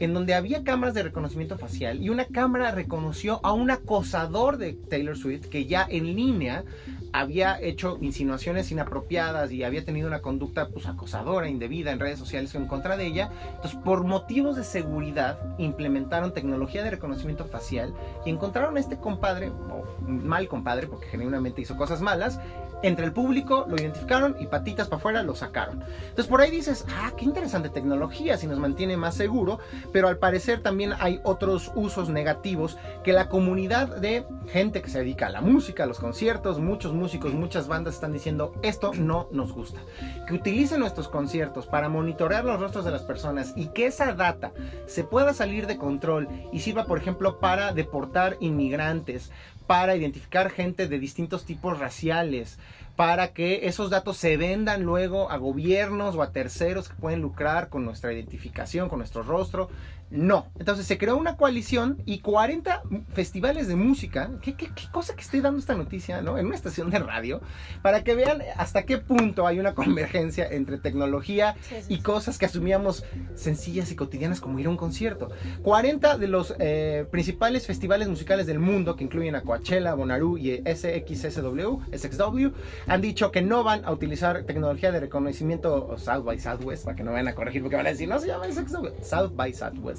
en 0.00 0.14
donde 0.14 0.32
había 0.32 0.64
cámaras 0.64 0.94
de 0.94 1.02
reconocimiento 1.02 1.58
facial 1.58 2.02
y 2.02 2.08
una 2.08 2.24
cámara 2.24 2.70
reconoció 2.70 3.38
a 3.42 3.52
un 3.52 3.70
acosador 3.70 4.56
de 4.56 4.72
Taylor 4.72 5.14
Swift 5.14 5.48
que 5.48 5.66
ya 5.66 5.86
en 5.90 6.16
línea 6.16 6.64
había 7.12 7.60
hecho 7.60 7.98
insinuaciones 8.00 8.70
inapropiadas 8.70 9.52
y 9.52 9.62
había 9.62 9.84
tenido 9.84 10.08
una 10.08 10.20
conducta 10.20 10.68
pues, 10.68 10.86
acosadora, 10.86 11.48
indebida 11.48 11.92
en 11.92 12.00
redes 12.00 12.18
sociales 12.18 12.54
en 12.54 12.66
contra 12.66 12.96
de 12.96 13.06
ella. 13.06 13.30
Entonces, 13.54 13.78
por 13.84 14.04
motivos 14.04 14.56
de 14.56 14.64
seguridad, 14.64 15.38
implementaron 15.58 16.34
tecnología 16.34 16.82
de 16.82 16.90
reconocimiento 16.90 17.46
facial 17.46 17.94
y 18.26 18.30
encontraron 18.30 18.76
a 18.76 18.80
este 18.80 18.98
compadre, 18.98 19.48
o 19.48 19.84
mal 20.06 20.48
compadre, 20.48 20.88
porque 20.88 21.06
genuinamente 21.06 21.62
hizo 21.62 21.76
cosas 21.76 22.02
malas, 22.02 22.38
entre 22.82 23.06
el 23.06 23.12
público, 23.12 23.65
lo 23.68 23.76
identificaron 23.76 24.36
y 24.38 24.46
patitas 24.46 24.88
para 24.88 24.98
afuera 24.98 25.22
lo 25.22 25.34
sacaron. 25.34 25.82
Entonces 25.82 26.26
por 26.26 26.40
ahí 26.40 26.50
dices, 26.50 26.84
ah, 26.88 27.12
qué 27.16 27.24
interesante 27.24 27.68
tecnología, 27.68 28.36
si 28.36 28.46
nos 28.46 28.58
mantiene 28.58 28.96
más 28.96 29.14
seguro, 29.14 29.58
pero 29.92 30.08
al 30.08 30.18
parecer 30.18 30.62
también 30.62 30.92
hay 30.98 31.20
otros 31.24 31.72
usos 31.74 32.08
negativos 32.08 32.78
que 33.04 33.12
la 33.12 33.28
comunidad 33.28 33.96
de 33.96 34.26
gente 34.48 34.82
que 34.82 34.90
se 34.90 34.98
dedica 34.98 35.26
a 35.26 35.30
la 35.30 35.40
música, 35.40 35.84
a 35.84 35.86
los 35.86 35.98
conciertos, 35.98 36.58
muchos 36.58 36.92
músicos, 36.92 37.34
muchas 37.34 37.68
bandas 37.68 37.94
están 37.94 38.12
diciendo, 38.12 38.54
esto 38.62 38.92
no 38.94 39.28
nos 39.32 39.52
gusta. 39.52 39.80
Que 40.26 40.34
utilicen 40.34 40.80
nuestros 40.80 41.08
conciertos 41.08 41.66
para 41.66 41.88
monitorear 41.88 42.44
los 42.44 42.60
rostros 42.60 42.84
de 42.84 42.90
las 42.90 43.02
personas 43.02 43.52
y 43.56 43.68
que 43.68 43.86
esa 43.86 44.12
data 44.12 44.52
se 44.86 45.04
pueda 45.04 45.34
salir 45.34 45.66
de 45.66 45.76
control 45.76 46.28
y 46.52 46.60
sirva, 46.60 46.84
por 46.84 46.98
ejemplo, 46.98 47.38
para 47.38 47.72
deportar 47.72 48.36
inmigrantes, 48.40 49.30
para 49.66 49.96
identificar 49.96 50.50
gente 50.50 50.86
de 50.86 50.98
distintos 50.98 51.44
tipos 51.44 51.78
raciales, 51.78 52.58
para 52.96 53.28
que 53.28 53.66
esos 53.68 53.90
datos 53.90 54.16
se 54.16 54.38
vendan 54.38 54.82
luego 54.82 55.30
a 55.30 55.36
gobiernos 55.36 56.14
o 56.14 56.22
a 56.22 56.32
terceros 56.32 56.88
que 56.88 56.94
pueden 56.94 57.20
lucrar 57.20 57.68
con 57.68 57.84
nuestra 57.84 58.12
identificación, 58.12 58.88
con 58.88 58.98
nuestro 58.98 59.22
rostro. 59.22 59.68
No. 60.10 60.50
Entonces 60.58 60.86
se 60.86 60.98
creó 60.98 61.16
una 61.16 61.36
coalición 61.36 62.02
y 62.04 62.20
40 62.20 62.82
festivales 63.12 63.66
de 63.68 63.76
música. 63.76 64.30
¿Qué, 64.40 64.54
qué, 64.54 64.68
qué 64.74 64.84
cosa 64.92 65.14
que 65.14 65.22
estoy 65.22 65.40
dando 65.40 65.58
esta 65.58 65.74
noticia, 65.74 66.22
¿no? 66.22 66.38
En 66.38 66.46
una 66.46 66.54
estación 66.54 66.90
de 66.90 66.98
radio, 67.00 67.40
para 67.82 68.04
que 68.04 68.14
vean 68.14 68.42
hasta 68.56 68.84
qué 68.84 68.98
punto 68.98 69.46
hay 69.46 69.58
una 69.58 69.74
convergencia 69.74 70.46
entre 70.48 70.78
tecnología 70.78 71.56
sí, 71.60 71.76
sí, 71.82 71.94
y 71.94 72.00
cosas 72.00 72.38
que 72.38 72.46
asumíamos 72.46 73.04
sencillas 73.34 73.90
y 73.90 73.96
cotidianas 73.96 74.40
como 74.40 74.58
ir 74.58 74.66
a 74.66 74.70
un 74.70 74.76
concierto. 74.76 75.30
40 75.62 76.18
de 76.18 76.28
los 76.28 76.54
eh, 76.58 77.06
principales 77.10 77.66
festivales 77.66 78.08
musicales 78.08 78.46
del 78.46 78.58
mundo, 78.58 78.96
que 78.96 79.04
incluyen 79.04 79.34
a 79.34 79.42
Coachella, 79.42 79.94
Bonnaroo 79.94 80.38
y 80.38 80.62
SXSW, 80.64 81.80
SXW, 81.92 82.48
han 82.86 83.00
dicho 83.00 83.32
que 83.32 83.42
no 83.42 83.64
van 83.64 83.84
a 83.84 83.92
utilizar 83.92 84.44
tecnología 84.44 84.92
de 84.92 85.00
reconocimiento 85.00 85.96
South 85.98 86.24
by 86.24 86.38
Southwest, 86.38 86.84
para 86.84 86.96
que 86.96 87.02
no 87.02 87.12
vayan 87.12 87.28
a 87.28 87.34
corregir 87.34 87.62
porque 87.62 87.76
van 87.76 87.86
a 87.86 87.90
decir, 87.90 88.08
no 88.08 88.18
se 88.18 88.28
llama 88.28 88.46
SXW, 88.46 89.02
South 89.02 89.32
by 89.34 89.52
Southwest. 89.52 89.95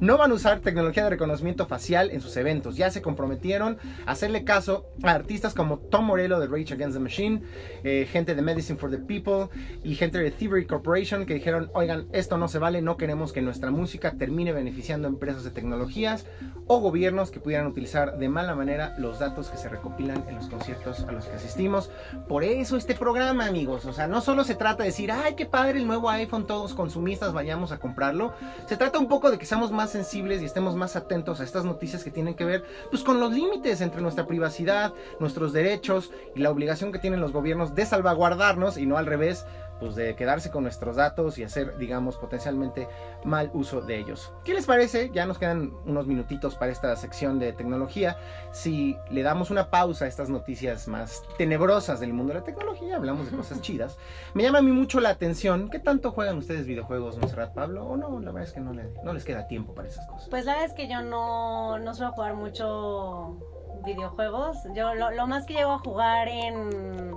No 0.00 0.18
van 0.18 0.30
a 0.30 0.34
usar 0.34 0.60
tecnología 0.60 1.04
de 1.04 1.10
reconocimiento 1.10 1.66
facial 1.66 2.10
en 2.10 2.20
sus 2.20 2.36
eventos. 2.36 2.76
Ya 2.76 2.90
se 2.90 3.02
comprometieron 3.02 3.78
a 4.06 4.12
hacerle 4.12 4.44
caso 4.44 4.86
a 5.02 5.10
artistas 5.10 5.54
como 5.54 5.78
Tom 5.78 6.06
Morello 6.06 6.38
de 6.38 6.46
Rage 6.46 6.74
Against 6.74 6.96
the 6.96 7.02
Machine, 7.02 7.42
eh, 7.84 8.06
gente 8.10 8.34
de 8.34 8.42
Medicine 8.42 8.78
for 8.78 8.90
the 8.90 8.98
People 8.98 9.48
y 9.82 9.94
gente 9.94 10.18
de 10.18 10.30
Thievery 10.30 10.66
Corporation 10.66 11.26
que 11.26 11.34
dijeron, 11.34 11.70
oigan, 11.74 12.06
esto 12.12 12.38
no 12.38 12.48
se 12.48 12.58
vale, 12.58 12.82
no 12.82 12.96
queremos 12.96 13.32
que 13.32 13.42
nuestra 13.42 13.70
música 13.70 14.12
termine 14.12 14.52
beneficiando 14.52 15.08
empresas 15.08 15.44
de 15.44 15.50
tecnologías 15.50 16.26
o 16.66 16.78
gobiernos 16.80 17.30
que 17.30 17.40
pudieran 17.40 17.66
utilizar 17.66 18.18
de 18.18 18.28
mala 18.28 18.54
manera 18.54 18.94
los 18.98 19.18
datos 19.18 19.48
que 19.48 19.56
se 19.56 19.68
recopilan 19.68 20.24
en 20.28 20.36
los 20.36 20.48
conciertos 20.48 21.00
a 21.00 21.12
los 21.12 21.26
que 21.26 21.36
asistimos. 21.36 21.90
Por 22.28 22.44
eso 22.44 22.76
este 22.76 22.94
programa, 22.94 23.46
amigos, 23.46 23.84
o 23.86 23.92
sea, 23.92 24.06
no 24.06 24.20
solo 24.20 24.44
se 24.44 24.54
trata 24.54 24.82
de 24.82 24.90
decir, 24.90 25.10
ay, 25.10 25.34
qué 25.34 25.46
padre 25.46 25.78
el 25.78 25.86
nuevo 25.86 26.10
iPhone, 26.10 26.46
todos 26.46 26.74
consumistas 26.74 27.32
vayamos 27.32 27.72
a 27.72 27.78
comprarlo. 27.78 28.34
Se 28.66 28.76
trata 28.76 28.98
un 28.98 29.08
poco 29.08 29.30
de 29.30 29.38
que 29.40 29.46
seamos 29.46 29.72
más 29.72 29.90
sensibles 29.90 30.42
y 30.42 30.44
estemos 30.44 30.76
más 30.76 30.96
atentos 30.96 31.40
a 31.40 31.44
estas 31.44 31.64
noticias 31.64 32.04
que 32.04 32.10
tienen 32.10 32.34
que 32.34 32.44
ver 32.44 32.62
pues 32.90 33.02
con 33.02 33.18
los 33.18 33.32
límites 33.32 33.80
entre 33.80 34.02
nuestra 34.02 34.26
privacidad, 34.26 34.92
nuestros 35.18 35.54
derechos 35.54 36.12
y 36.36 36.40
la 36.40 36.50
obligación 36.50 36.92
que 36.92 36.98
tienen 36.98 37.22
los 37.22 37.32
gobiernos 37.32 37.74
de 37.74 37.86
salvaguardarnos 37.86 38.76
y 38.76 38.84
no 38.84 38.98
al 38.98 39.06
revés 39.06 39.46
pues 39.80 39.94
de 39.96 40.14
quedarse 40.14 40.50
con 40.50 40.62
nuestros 40.62 40.96
datos 40.96 41.38
y 41.38 41.42
hacer, 41.42 41.76
digamos, 41.78 42.16
potencialmente 42.18 42.86
mal 43.24 43.50
uso 43.54 43.80
de 43.80 43.98
ellos. 43.98 44.32
¿Qué 44.44 44.54
les 44.54 44.66
parece? 44.66 45.10
Ya 45.12 45.26
nos 45.26 45.38
quedan 45.38 45.72
unos 45.86 46.06
minutitos 46.06 46.54
para 46.54 46.70
esta 46.70 46.94
sección 46.96 47.38
de 47.38 47.52
tecnología. 47.52 48.16
Si 48.52 48.96
le 49.10 49.22
damos 49.22 49.50
una 49.50 49.70
pausa 49.70 50.04
a 50.04 50.08
estas 50.08 50.28
noticias 50.28 50.86
más 50.86 51.22
tenebrosas 51.38 51.98
del 52.00 52.12
mundo 52.12 52.32
de 52.34 52.40
la 52.40 52.44
tecnología, 52.44 52.96
hablamos 52.96 53.30
de 53.30 53.36
cosas 53.36 53.60
chidas. 53.62 53.96
Me 54.34 54.42
llama 54.42 54.58
a 54.58 54.62
mí 54.62 54.70
mucho 54.70 55.00
la 55.00 55.08
atención, 55.08 55.70
¿qué 55.70 55.78
tanto 55.78 56.12
juegan 56.12 56.36
ustedes 56.38 56.66
videojuegos, 56.66 57.18
Monserrat 57.18 57.54
Pablo? 57.54 57.86
O 57.86 57.96
no, 57.96 58.20
la 58.20 58.32
verdad 58.32 58.48
es 58.48 58.52
que 58.52 58.60
no, 58.60 58.72
le- 58.72 58.92
no 59.02 59.12
les 59.12 59.24
queda 59.24 59.46
tiempo 59.48 59.74
para 59.74 59.88
esas 59.88 60.06
cosas. 60.06 60.28
Pues 60.28 60.44
la 60.44 60.52
verdad 60.52 60.68
es 60.68 60.74
que 60.74 60.88
yo 60.88 61.02
no, 61.02 61.78
no 61.78 61.94
suelo 61.94 62.12
jugar 62.12 62.34
mucho 62.34 63.38
videojuegos. 63.84 64.58
Yo 64.74 64.94
lo, 64.94 65.10
lo 65.10 65.26
más 65.26 65.46
que 65.46 65.54
llego 65.54 65.72
a 65.72 65.78
jugar 65.78 66.28
en, 66.28 67.12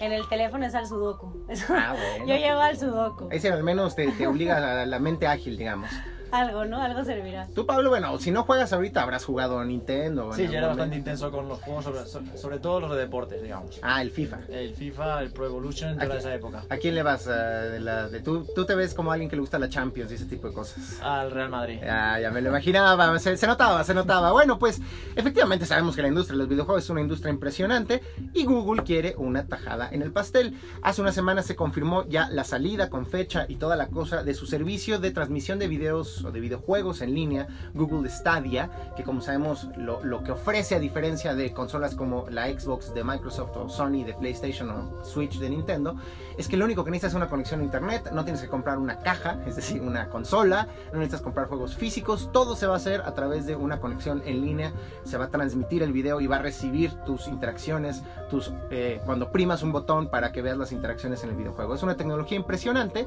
en 0.00 0.12
el 0.12 0.28
teléfono 0.28 0.64
es 0.66 0.74
al 0.74 0.86
sudoku. 0.86 1.44
Eso- 1.48 1.74
Ah, 1.76 1.94
bueno. 1.96 2.26
Yo 2.26 2.36
llego 2.36 2.60
al 2.60 2.76
sudoku. 2.78 3.28
Ese 3.30 3.50
al 3.52 3.62
menos 3.64 3.94
te, 3.96 4.10
te 4.12 4.26
obliga 4.26 4.82
a 4.82 4.86
la 4.86 4.98
mente 4.98 5.26
ágil, 5.26 5.56
digamos. 5.56 5.90
Algo, 6.36 6.64
¿no? 6.64 6.80
Algo 6.82 7.04
servirá. 7.04 7.46
Tú, 7.54 7.66
Pablo, 7.66 7.90
bueno, 7.90 8.18
si 8.18 8.30
no 8.30 8.42
juegas 8.42 8.72
ahorita, 8.72 9.02
habrás 9.02 9.24
jugado 9.24 9.58
a 9.58 9.64
Nintendo. 9.64 10.32
Sí, 10.32 10.46
yo 10.46 10.58
era 10.58 10.68
bastante 10.68 10.96
intenso 10.96 11.30
con 11.30 11.48
los 11.48 11.60
juegos, 11.60 11.84
sobre, 11.84 12.04
so- 12.06 12.22
sobre 12.36 12.58
todo 12.58 12.80
los 12.80 12.90
de 12.90 12.98
deportes, 12.98 13.42
digamos. 13.42 13.78
Ah, 13.82 14.02
el 14.02 14.10
FIFA. 14.10 14.38
El 14.48 14.74
FIFA, 14.74 15.22
el 15.22 15.30
Pro 15.32 15.46
Evolution, 15.46 15.98
toda 15.98 16.16
esa 16.18 16.34
época. 16.34 16.64
¿A 16.68 16.76
quién 16.76 16.94
le 16.94 17.02
vas? 17.02 17.26
ah, 17.28 17.32
de 17.32 17.80
la, 17.80 18.08
de, 18.08 18.20
tú, 18.20 18.46
tú 18.54 18.64
te 18.64 18.74
ves 18.74 18.94
como 18.94 19.12
alguien 19.12 19.30
que 19.30 19.36
le 19.36 19.40
gusta 19.40 19.58
la 19.58 19.68
Champions 19.68 20.10
y 20.12 20.14
ese 20.16 20.26
tipo 20.26 20.48
de 20.48 20.54
cosas. 20.54 21.00
Al 21.02 21.30
Real 21.30 21.48
Madrid. 21.48 21.78
Ah, 21.88 22.18
ya 22.20 22.30
me 22.30 22.40
lo 22.40 22.50
imaginaba, 22.50 23.18
se, 23.18 23.36
se 23.36 23.46
notaba, 23.46 23.82
se 23.84 23.94
notaba. 23.94 24.32
Bueno, 24.32 24.58
pues 24.58 24.80
efectivamente 25.14 25.66
sabemos 25.66 25.96
que 25.96 26.02
la 26.02 26.08
industria 26.08 26.34
de 26.34 26.38
los 26.38 26.48
videojuegos 26.48 26.84
es 26.84 26.90
una 26.90 27.00
industria 27.00 27.30
impresionante 27.32 28.02
y 28.34 28.44
Google 28.44 28.82
quiere 28.84 29.14
una 29.16 29.46
tajada 29.46 29.88
en 29.90 30.02
el 30.02 30.12
pastel. 30.12 30.54
Hace 30.82 31.00
una 31.00 31.12
semana 31.12 31.42
se 31.42 31.56
confirmó 31.56 32.04
ya 32.08 32.28
la 32.30 32.44
salida 32.44 32.90
con 32.90 33.06
fecha 33.06 33.46
y 33.48 33.56
toda 33.56 33.76
la 33.76 33.88
cosa 33.88 34.22
de 34.22 34.34
su 34.34 34.46
servicio 34.46 34.98
de 34.98 35.10
transmisión 35.10 35.58
de 35.58 35.68
videos 35.68 36.25
de 36.30 36.40
videojuegos 36.40 37.00
en 37.00 37.14
línea, 37.14 37.48
Google 37.74 38.08
Stadia, 38.08 38.70
que 38.96 39.02
como 39.02 39.20
sabemos 39.20 39.68
lo, 39.76 40.04
lo 40.04 40.22
que 40.22 40.32
ofrece 40.32 40.74
a 40.74 40.80
diferencia 40.80 41.34
de 41.34 41.52
consolas 41.52 41.94
como 41.94 42.28
la 42.30 42.46
Xbox 42.46 42.94
de 42.94 43.04
Microsoft 43.04 43.56
o 43.56 43.68
Sony 43.68 44.04
de 44.04 44.14
PlayStation 44.14 44.70
o 44.70 45.04
Switch 45.04 45.38
de 45.38 45.50
Nintendo, 45.50 45.96
es 46.36 46.48
que 46.48 46.56
lo 46.56 46.64
único 46.64 46.84
que 46.84 46.90
necesitas 46.90 47.12
es 47.12 47.16
una 47.16 47.28
conexión 47.28 47.60
a 47.60 47.64
internet, 47.64 48.10
no 48.12 48.24
tienes 48.24 48.42
que 48.42 48.48
comprar 48.48 48.78
una 48.78 48.98
caja, 48.98 49.40
es 49.46 49.56
decir, 49.56 49.80
una 49.80 50.08
consola, 50.08 50.68
no 50.92 50.98
necesitas 50.98 51.22
comprar 51.22 51.48
juegos 51.48 51.76
físicos, 51.76 52.30
todo 52.32 52.56
se 52.56 52.66
va 52.66 52.74
a 52.74 52.76
hacer 52.76 53.02
a 53.02 53.14
través 53.14 53.46
de 53.46 53.56
una 53.56 53.80
conexión 53.80 54.22
en 54.24 54.42
línea, 54.42 54.72
se 55.04 55.16
va 55.16 55.26
a 55.26 55.28
transmitir 55.28 55.82
el 55.82 55.92
video 55.92 56.20
y 56.20 56.26
va 56.26 56.36
a 56.36 56.42
recibir 56.42 56.92
tus 57.04 57.28
interacciones, 57.28 58.02
tus 58.30 58.52
eh, 58.70 59.00
cuando 59.04 59.30
primas 59.30 59.62
un 59.62 59.72
botón 59.72 60.08
para 60.08 60.32
que 60.32 60.42
veas 60.42 60.58
las 60.58 60.72
interacciones 60.72 61.22
en 61.24 61.30
el 61.30 61.36
videojuego. 61.36 61.74
Es 61.74 61.82
una 61.82 61.96
tecnología 61.96 62.36
impresionante, 62.36 63.06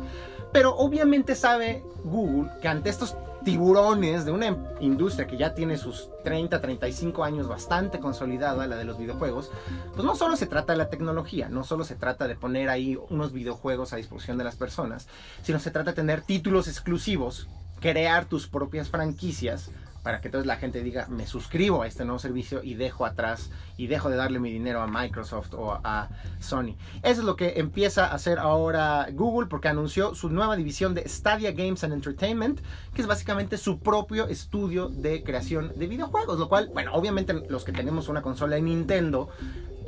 pero 0.51 0.75
obviamente 0.75 1.35
sabe 1.35 1.83
Google 2.03 2.49
que 2.61 2.67
ante 2.67 2.89
estos 2.89 3.15
tiburones 3.43 4.25
de 4.25 4.31
una 4.31 4.57
industria 4.79 5.27
que 5.27 5.37
ya 5.37 5.53
tiene 5.53 5.77
sus 5.77 6.09
30, 6.23 6.59
35 6.59 7.23
años 7.23 7.47
bastante 7.47 7.99
consolidada, 7.99 8.67
la 8.67 8.75
de 8.75 8.83
los 8.83 8.97
videojuegos, 8.97 9.51
pues 9.93 10.03
no 10.03 10.15
solo 10.15 10.35
se 10.35 10.45
trata 10.45 10.73
de 10.73 10.77
la 10.77 10.89
tecnología, 10.89 11.49
no 11.49 11.63
solo 11.63 11.83
se 11.83 11.95
trata 11.95 12.27
de 12.27 12.35
poner 12.35 12.69
ahí 12.69 12.97
unos 13.09 13.31
videojuegos 13.31 13.93
a 13.93 13.97
disposición 13.97 14.37
de 14.37 14.43
las 14.43 14.55
personas, 14.55 15.07
sino 15.41 15.59
se 15.59 15.71
trata 15.71 15.91
de 15.91 15.95
tener 15.95 16.21
títulos 16.21 16.67
exclusivos, 16.67 17.47
crear 17.79 18.25
tus 18.25 18.47
propias 18.47 18.89
franquicias 18.89 19.71
para 20.09 20.21
que 20.21 20.29
entonces 20.29 20.47
la 20.47 20.55
gente 20.55 20.81
diga, 20.81 21.05
me 21.07 21.27
suscribo 21.27 21.83
a 21.83 21.87
este 21.87 22.03
nuevo 22.03 22.17
servicio 22.17 22.63
y 22.63 22.73
dejo 22.73 23.05
atrás 23.05 23.51
y 23.77 23.85
dejo 23.85 24.09
de 24.09 24.15
darle 24.15 24.39
mi 24.39 24.51
dinero 24.51 24.81
a 24.81 24.87
Microsoft 24.87 25.53
o 25.53 25.79
a 25.83 26.09
Sony. 26.39 26.77
Eso 27.03 27.21
es 27.21 27.25
lo 27.25 27.35
que 27.35 27.59
empieza 27.59 28.07
a 28.07 28.15
hacer 28.15 28.39
ahora 28.39 29.07
Google 29.13 29.45
porque 29.45 29.67
anunció 29.67 30.15
su 30.15 30.31
nueva 30.31 30.55
división 30.55 30.95
de 30.95 31.07
Stadia 31.07 31.51
Games 31.51 31.83
and 31.83 31.93
Entertainment, 31.93 32.59
que 32.95 33.01
es 33.01 33.07
básicamente 33.07 33.55
su 33.59 33.81
propio 33.81 34.25
estudio 34.25 34.89
de 34.89 35.21
creación 35.21 35.73
de 35.75 35.85
videojuegos, 35.85 36.39
lo 36.39 36.49
cual, 36.49 36.71
bueno, 36.73 36.91
obviamente 36.95 37.35
los 37.47 37.63
que 37.63 37.71
tenemos 37.71 38.09
una 38.09 38.23
consola 38.23 38.55
de 38.55 38.63
Nintendo, 38.63 39.29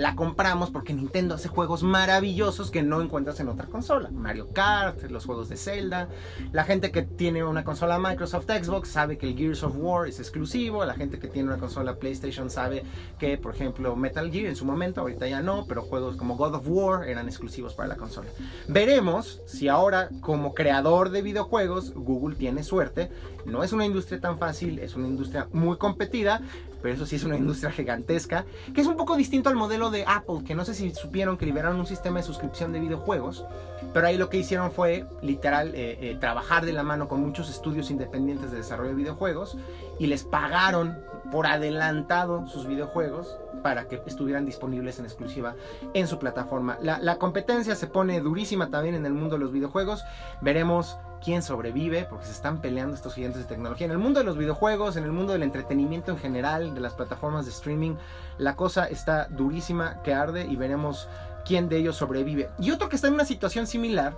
la 0.01 0.15
compramos 0.15 0.71
porque 0.71 0.93
Nintendo 0.93 1.35
hace 1.35 1.47
juegos 1.47 1.83
maravillosos 1.83 2.71
que 2.71 2.81
no 2.81 3.03
encuentras 3.03 3.39
en 3.39 3.49
otra 3.49 3.67
consola. 3.67 4.09
Mario 4.09 4.49
Kart, 4.51 5.03
los 5.11 5.25
juegos 5.25 5.47
de 5.47 5.57
Zelda. 5.57 6.09
La 6.51 6.63
gente 6.63 6.89
que 6.91 7.03
tiene 7.03 7.43
una 7.43 7.63
consola 7.63 7.99
Microsoft 7.99 8.47
Xbox 8.49 8.89
sabe 8.89 9.19
que 9.19 9.27
el 9.27 9.37
Gears 9.37 9.61
of 9.61 9.75
War 9.77 10.07
es 10.07 10.19
exclusivo. 10.19 10.83
La 10.85 10.95
gente 10.95 11.19
que 11.19 11.27
tiene 11.27 11.49
una 11.49 11.59
consola 11.59 11.97
PlayStation 11.97 12.49
sabe 12.49 12.83
que, 13.19 13.37
por 13.37 13.53
ejemplo, 13.53 13.95
Metal 13.95 14.31
Gear 14.31 14.47
en 14.47 14.55
su 14.55 14.65
momento, 14.65 15.01
ahorita 15.01 15.27
ya 15.27 15.43
no, 15.43 15.65
pero 15.67 15.83
juegos 15.83 16.17
como 16.17 16.35
God 16.35 16.55
of 16.55 16.63
War 16.65 17.07
eran 17.07 17.27
exclusivos 17.27 17.75
para 17.75 17.89
la 17.89 17.95
consola. 17.95 18.29
Veremos 18.67 19.41
si 19.45 19.67
ahora, 19.67 20.09
como 20.21 20.55
creador 20.55 21.11
de 21.11 21.21
videojuegos, 21.21 21.93
Google 21.93 22.35
tiene 22.37 22.63
suerte. 22.63 23.11
No 23.45 23.63
es 23.63 23.71
una 23.71 23.85
industria 23.85 24.19
tan 24.19 24.39
fácil, 24.39 24.79
es 24.79 24.95
una 24.95 25.07
industria 25.07 25.47
muy 25.53 25.77
competida, 25.77 26.41
pero 26.81 26.93
eso 26.93 27.05
sí 27.05 27.15
es 27.15 27.23
una 27.23 27.37
industria 27.37 27.71
gigantesca, 27.71 28.45
que 28.73 28.81
es 28.81 28.87
un 28.87 28.97
poco 28.97 29.15
distinto 29.15 29.49
al 29.49 29.55
modelo 29.55 29.91
de 29.91 30.03
Apple, 30.07 30.43
que 30.45 30.55
no 30.55 30.65
sé 30.65 30.73
si 30.73 30.91
supieron 30.91 31.37
que 31.37 31.45
liberaron 31.45 31.79
un 31.79 31.85
sistema 31.85 32.19
de 32.19 32.23
suscripción 32.23 32.71
de 32.73 32.79
videojuegos, 32.79 33.45
pero 33.93 34.07
ahí 34.07 34.17
lo 34.17 34.29
que 34.29 34.37
hicieron 34.37 34.71
fue 34.71 35.05
literal 35.21 35.73
eh, 35.75 35.97
eh, 36.01 36.17
trabajar 36.19 36.65
de 36.65 36.73
la 36.73 36.83
mano 36.83 37.07
con 37.07 37.21
muchos 37.21 37.49
estudios 37.49 37.91
independientes 37.91 38.51
de 38.51 38.57
desarrollo 38.57 38.89
de 38.89 38.95
videojuegos 38.95 39.57
y 39.99 40.07
les 40.07 40.23
pagaron 40.23 40.97
por 41.31 41.47
adelantado 41.47 42.47
sus 42.47 42.67
videojuegos 42.67 43.37
para 43.63 43.87
que 43.87 44.01
estuvieran 44.05 44.45
disponibles 44.45 44.99
en 44.99 45.05
exclusiva 45.05 45.55
en 45.93 46.07
su 46.07 46.19
plataforma. 46.19 46.77
La, 46.81 46.99
la 46.99 47.17
competencia 47.17 47.75
se 47.75 47.87
pone 47.87 48.19
durísima 48.19 48.69
también 48.69 48.95
en 48.95 49.05
el 49.05 49.13
mundo 49.13 49.35
de 49.37 49.43
los 49.43 49.51
videojuegos. 49.51 50.03
Veremos 50.41 50.97
quién 51.23 51.41
sobrevive, 51.41 52.05
porque 52.09 52.25
se 52.25 52.31
están 52.31 52.61
peleando 52.61 52.95
estos 52.95 53.13
gigantes 53.13 53.41
de 53.41 53.47
tecnología. 53.47 53.85
En 53.85 53.91
el 53.91 53.97
mundo 53.97 54.19
de 54.19 54.25
los 54.25 54.37
videojuegos, 54.37 54.95
en 54.95 55.03
el 55.03 55.11
mundo 55.11 55.33
del 55.33 55.43
entretenimiento 55.43 56.11
en 56.11 56.17
general, 56.17 56.73
de 56.73 56.81
las 56.81 56.93
plataformas 56.93 57.45
de 57.45 57.51
streaming, 57.51 57.95
la 58.37 58.55
cosa 58.55 58.85
está 58.85 59.27
durísima, 59.27 60.01
que 60.03 60.13
arde 60.13 60.45
y 60.45 60.55
veremos 60.55 61.07
quién 61.45 61.69
de 61.69 61.77
ellos 61.77 61.95
sobrevive. 61.95 62.49
Y 62.59 62.71
otro 62.71 62.89
que 62.89 62.95
está 62.95 63.07
en 63.07 63.13
una 63.13 63.25
situación 63.25 63.67
similar, 63.67 64.17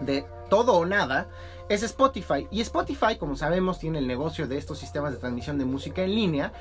de 0.00 0.26
todo 0.50 0.74
o 0.74 0.84
nada, 0.84 1.26
es 1.68 1.82
Spotify. 1.82 2.46
Y 2.50 2.60
Spotify, 2.60 3.16
como 3.18 3.36
sabemos, 3.36 3.78
tiene 3.78 3.98
el 3.98 4.06
negocio 4.06 4.46
de 4.46 4.58
estos 4.58 4.78
sistemas 4.78 5.12
de 5.12 5.18
transmisión 5.18 5.58
de 5.58 5.64
música 5.64 6.02
en 6.02 6.14
línea, 6.14 6.52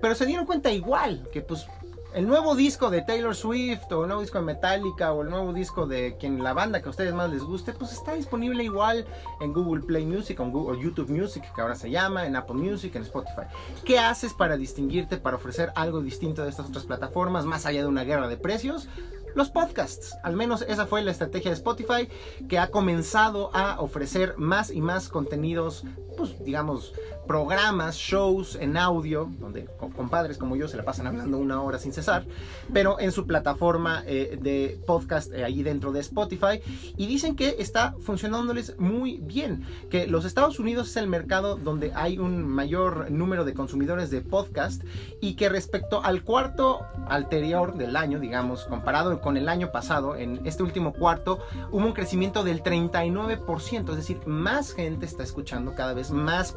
pero 0.00 0.14
se 0.14 0.26
dieron 0.26 0.46
cuenta 0.46 0.70
igual 0.70 1.28
que 1.32 1.42
pues 1.42 1.66
el 2.14 2.26
nuevo 2.26 2.54
disco 2.54 2.90
de 2.90 3.02
Taylor 3.02 3.34
Swift 3.34 3.90
o 3.90 4.02
el 4.02 4.08
nuevo 4.08 4.20
disco 4.20 4.38
de 4.38 4.44
Metallica 4.44 5.12
o 5.12 5.22
el 5.22 5.30
nuevo 5.30 5.52
disco 5.52 5.86
de 5.86 6.16
quien 6.18 6.42
la 6.42 6.52
banda 6.52 6.80
que 6.80 6.88
a 6.88 6.90
ustedes 6.90 7.14
más 7.14 7.30
les 7.30 7.42
guste, 7.42 7.72
pues 7.72 7.92
está 7.92 8.14
disponible 8.14 8.62
igual 8.62 9.06
en 9.40 9.52
Google 9.52 9.82
Play 9.82 10.04
Music 10.04 10.38
o, 10.40 10.44
Google, 10.44 10.78
o 10.78 10.80
YouTube 10.80 11.08
Music, 11.08 11.42
que 11.54 11.60
ahora 11.60 11.74
se 11.74 11.90
llama, 11.90 12.26
en 12.26 12.36
Apple 12.36 12.56
Music, 12.56 12.94
en 12.96 13.02
Spotify. 13.02 13.42
¿Qué 13.84 13.98
haces 13.98 14.34
para 14.34 14.56
distinguirte, 14.56 15.16
para 15.16 15.36
ofrecer 15.36 15.72
algo 15.74 16.02
distinto 16.02 16.42
de 16.42 16.50
estas 16.50 16.68
otras 16.68 16.84
plataformas, 16.84 17.46
más 17.46 17.64
allá 17.64 17.80
de 17.80 17.86
una 17.86 18.04
guerra 18.04 18.28
de 18.28 18.36
precios? 18.36 18.88
Los 19.34 19.48
podcasts, 19.48 20.14
al 20.22 20.36
menos 20.36 20.60
esa 20.62 20.86
fue 20.86 21.00
la 21.02 21.10
estrategia 21.10 21.50
de 21.50 21.56
Spotify, 21.56 22.08
que 22.48 22.58
ha 22.58 22.70
comenzado 22.70 23.50
a 23.54 23.80
ofrecer 23.80 24.34
más 24.36 24.70
y 24.70 24.82
más 24.82 25.08
contenidos, 25.08 25.84
pues 26.18 26.44
digamos, 26.44 26.92
programas, 27.26 27.96
shows 27.96 28.56
en 28.60 28.76
audio, 28.76 29.30
donde 29.38 29.66
co- 29.78 29.90
compadres 29.90 30.38
como 30.38 30.56
yo 30.56 30.68
se 30.68 30.76
la 30.76 30.84
pasan 30.84 31.06
hablando 31.06 31.38
una 31.38 31.62
hora 31.62 31.78
sin 31.78 31.92
cesar, 31.92 32.24
pero 32.72 32.98
en 33.00 33.12
su 33.12 33.26
plataforma 33.26 34.02
eh, 34.06 34.38
de 34.40 34.80
podcast 34.86 35.32
eh, 35.32 35.44
ahí 35.44 35.62
dentro 35.62 35.92
de 35.92 36.00
Spotify. 36.00 36.60
Y 36.96 37.06
dicen 37.06 37.36
que 37.36 37.56
está 37.58 37.94
funcionándoles 38.00 38.78
muy 38.78 39.18
bien, 39.18 39.64
que 39.90 40.06
los 40.06 40.24
Estados 40.24 40.58
Unidos 40.58 40.88
es 40.90 40.96
el 40.96 41.06
mercado 41.06 41.56
donde 41.56 41.92
hay 41.94 42.18
un 42.18 42.46
mayor 42.46 43.10
número 43.10 43.44
de 43.44 43.54
consumidores 43.54 44.10
de 44.10 44.20
podcast 44.20 44.82
y 45.20 45.34
que 45.34 45.48
respecto 45.48 46.02
al 46.04 46.22
cuarto 46.24 46.80
anterior 47.08 47.76
del 47.76 47.96
año, 47.96 48.18
digamos, 48.18 48.64
comparado 48.64 49.20
con 49.20 49.36
el 49.36 49.48
año 49.48 49.70
pasado, 49.72 50.16
en 50.16 50.40
este 50.44 50.62
último 50.62 50.92
cuarto, 50.92 51.38
hubo 51.70 51.86
un 51.86 51.92
crecimiento 51.92 52.42
del 52.44 52.62
39%, 52.62 53.90
es 53.90 53.96
decir, 53.96 54.18
más 54.26 54.72
gente 54.72 55.06
está 55.06 55.22
escuchando 55.22 55.74
cada 55.74 55.94
vez 55.94 56.10
más 56.10 56.52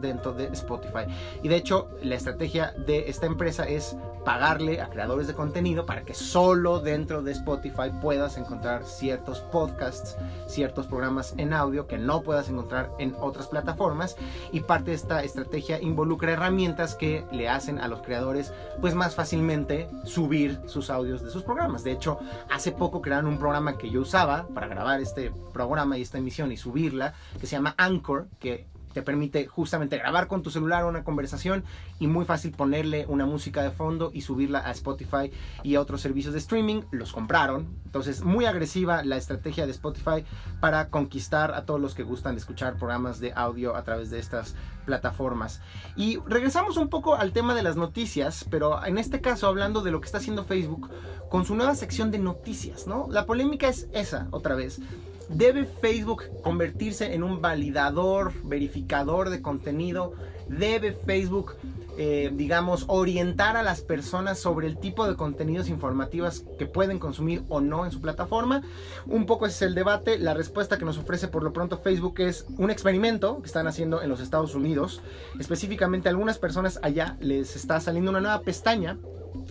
dentro 0.00 0.32
de 0.32 0.46
Spotify. 0.48 1.04
Y 1.42 1.48
de 1.48 1.56
hecho, 1.56 1.88
la 2.02 2.14
estrategia 2.14 2.72
de 2.86 3.08
esta 3.08 3.26
empresa 3.26 3.64
es 3.64 3.96
pagarle 4.24 4.80
a 4.80 4.90
creadores 4.90 5.26
de 5.26 5.34
contenido 5.34 5.86
para 5.86 6.02
que 6.02 6.12
solo 6.12 6.80
dentro 6.80 7.22
de 7.22 7.32
Spotify 7.32 7.90
puedas 8.02 8.36
encontrar 8.36 8.84
ciertos 8.84 9.40
podcasts, 9.40 10.16
ciertos 10.46 10.86
programas 10.86 11.34
en 11.38 11.52
audio 11.52 11.86
que 11.86 11.98
no 11.98 12.22
puedas 12.22 12.48
encontrar 12.48 12.90
en 12.98 13.14
otras 13.20 13.46
plataformas. 13.46 14.16
Y 14.52 14.60
parte 14.60 14.90
de 14.90 14.96
esta 14.96 15.22
estrategia 15.22 15.80
involucra 15.80 16.32
herramientas 16.32 16.94
que 16.94 17.24
le 17.32 17.48
hacen 17.48 17.78
a 17.78 17.88
los 17.88 18.02
creadores 18.02 18.52
pues 18.80 18.94
más 18.94 19.14
fácilmente 19.14 19.88
subir 20.04 20.60
sus 20.66 20.90
audios 20.90 21.22
de 21.22 21.30
sus 21.30 21.42
programas. 21.42 21.84
De 21.84 21.92
hecho, 21.92 22.18
hace 22.50 22.72
poco 22.72 23.00
crearon 23.00 23.26
un 23.26 23.38
programa 23.38 23.78
que 23.78 23.90
yo 23.90 24.02
usaba 24.02 24.46
para 24.54 24.68
grabar 24.68 25.00
este 25.00 25.32
programa 25.52 25.98
y 25.98 26.02
esta 26.02 26.18
emisión 26.18 26.52
y 26.52 26.56
subirla, 26.56 27.14
que 27.40 27.46
se 27.46 27.56
llama 27.56 27.74
Anchor, 27.78 28.28
que 28.38 28.66
te 28.98 29.02
permite 29.04 29.46
justamente 29.46 29.96
grabar 29.96 30.26
con 30.26 30.42
tu 30.42 30.50
celular 30.50 30.84
una 30.84 31.04
conversación 31.04 31.62
y 32.00 32.08
muy 32.08 32.24
fácil 32.24 32.50
ponerle 32.50 33.06
una 33.06 33.26
música 33.26 33.62
de 33.62 33.70
fondo 33.70 34.10
y 34.12 34.22
subirla 34.22 34.58
a 34.58 34.72
Spotify 34.72 35.30
y 35.62 35.76
a 35.76 35.80
otros 35.80 36.00
servicios 36.00 36.32
de 36.34 36.40
streaming. 36.40 36.82
Los 36.90 37.12
compraron. 37.12 37.68
Entonces, 37.84 38.24
muy 38.24 38.44
agresiva 38.44 39.04
la 39.04 39.16
estrategia 39.16 39.66
de 39.66 39.70
Spotify 39.70 40.24
para 40.60 40.90
conquistar 40.90 41.54
a 41.54 41.64
todos 41.64 41.80
los 41.80 41.94
que 41.94 42.02
gustan 42.02 42.34
de 42.34 42.40
escuchar 42.40 42.76
programas 42.76 43.20
de 43.20 43.32
audio 43.36 43.76
a 43.76 43.84
través 43.84 44.10
de 44.10 44.18
estas 44.18 44.56
plataformas. 44.84 45.60
Y 45.94 46.18
regresamos 46.26 46.76
un 46.76 46.88
poco 46.88 47.14
al 47.14 47.30
tema 47.30 47.54
de 47.54 47.62
las 47.62 47.76
noticias, 47.76 48.46
pero 48.50 48.84
en 48.84 48.98
este 48.98 49.20
caso 49.20 49.46
hablando 49.46 49.80
de 49.82 49.92
lo 49.92 50.00
que 50.00 50.06
está 50.06 50.18
haciendo 50.18 50.42
Facebook 50.42 50.90
con 51.30 51.44
su 51.44 51.54
nueva 51.54 51.76
sección 51.76 52.10
de 52.10 52.18
noticias, 52.18 52.88
¿no? 52.88 53.06
La 53.12 53.26
polémica 53.26 53.68
es 53.68 53.86
esa, 53.92 54.26
otra 54.32 54.56
vez. 54.56 54.80
¿Debe 55.28 55.66
Facebook 55.66 56.24
convertirse 56.42 57.14
en 57.14 57.22
un 57.22 57.42
validador, 57.42 58.32
verificador 58.44 59.28
de 59.28 59.42
contenido? 59.42 60.14
¿Debe 60.48 60.92
Facebook, 60.92 61.56
eh, 61.98 62.30
digamos, 62.32 62.84
orientar 62.88 63.58
a 63.58 63.62
las 63.62 63.82
personas 63.82 64.38
sobre 64.38 64.66
el 64.66 64.78
tipo 64.78 65.06
de 65.06 65.16
contenidos 65.16 65.68
informativos 65.68 66.44
que 66.58 66.64
pueden 66.64 66.98
consumir 66.98 67.42
o 67.50 67.60
no 67.60 67.84
en 67.84 67.90
su 67.90 68.00
plataforma? 68.00 68.62
Un 69.06 69.26
poco 69.26 69.44
ese 69.44 69.56
es 69.56 69.68
el 69.68 69.74
debate. 69.74 70.18
La 70.18 70.32
respuesta 70.32 70.78
que 70.78 70.86
nos 70.86 70.96
ofrece 70.96 71.28
por 71.28 71.42
lo 71.42 71.52
pronto 71.52 71.76
Facebook 71.76 72.20
es 72.20 72.46
un 72.56 72.70
experimento 72.70 73.40
que 73.40 73.46
están 73.46 73.66
haciendo 73.66 74.00
en 74.00 74.08
los 74.08 74.20
Estados 74.20 74.54
Unidos. 74.54 75.02
Específicamente 75.38 76.08
a 76.08 76.12
algunas 76.12 76.38
personas 76.38 76.80
allá 76.82 77.18
les 77.20 77.54
está 77.54 77.78
saliendo 77.80 78.10
una 78.10 78.22
nueva 78.22 78.40
pestaña 78.40 78.96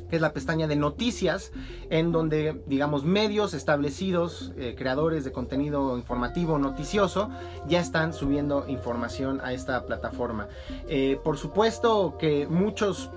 que 0.09 0.15
es 0.15 0.21
la 0.21 0.33
pestaña 0.33 0.67
de 0.67 0.75
noticias, 0.75 1.51
en 1.89 2.11
donde, 2.11 2.61
digamos, 2.65 3.03
medios 3.03 3.53
establecidos, 3.53 4.53
eh, 4.57 4.75
creadores 4.77 5.23
de 5.23 5.31
contenido 5.31 5.97
informativo, 5.97 6.57
noticioso, 6.57 7.29
ya 7.67 7.79
están 7.79 8.13
subiendo 8.13 8.65
información 8.67 9.41
a 9.43 9.53
esta 9.53 9.85
plataforma. 9.85 10.47
Eh, 10.87 11.19
por 11.23 11.37
supuesto 11.37 12.17
que 12.17 12.47
muchos 12.47 13.09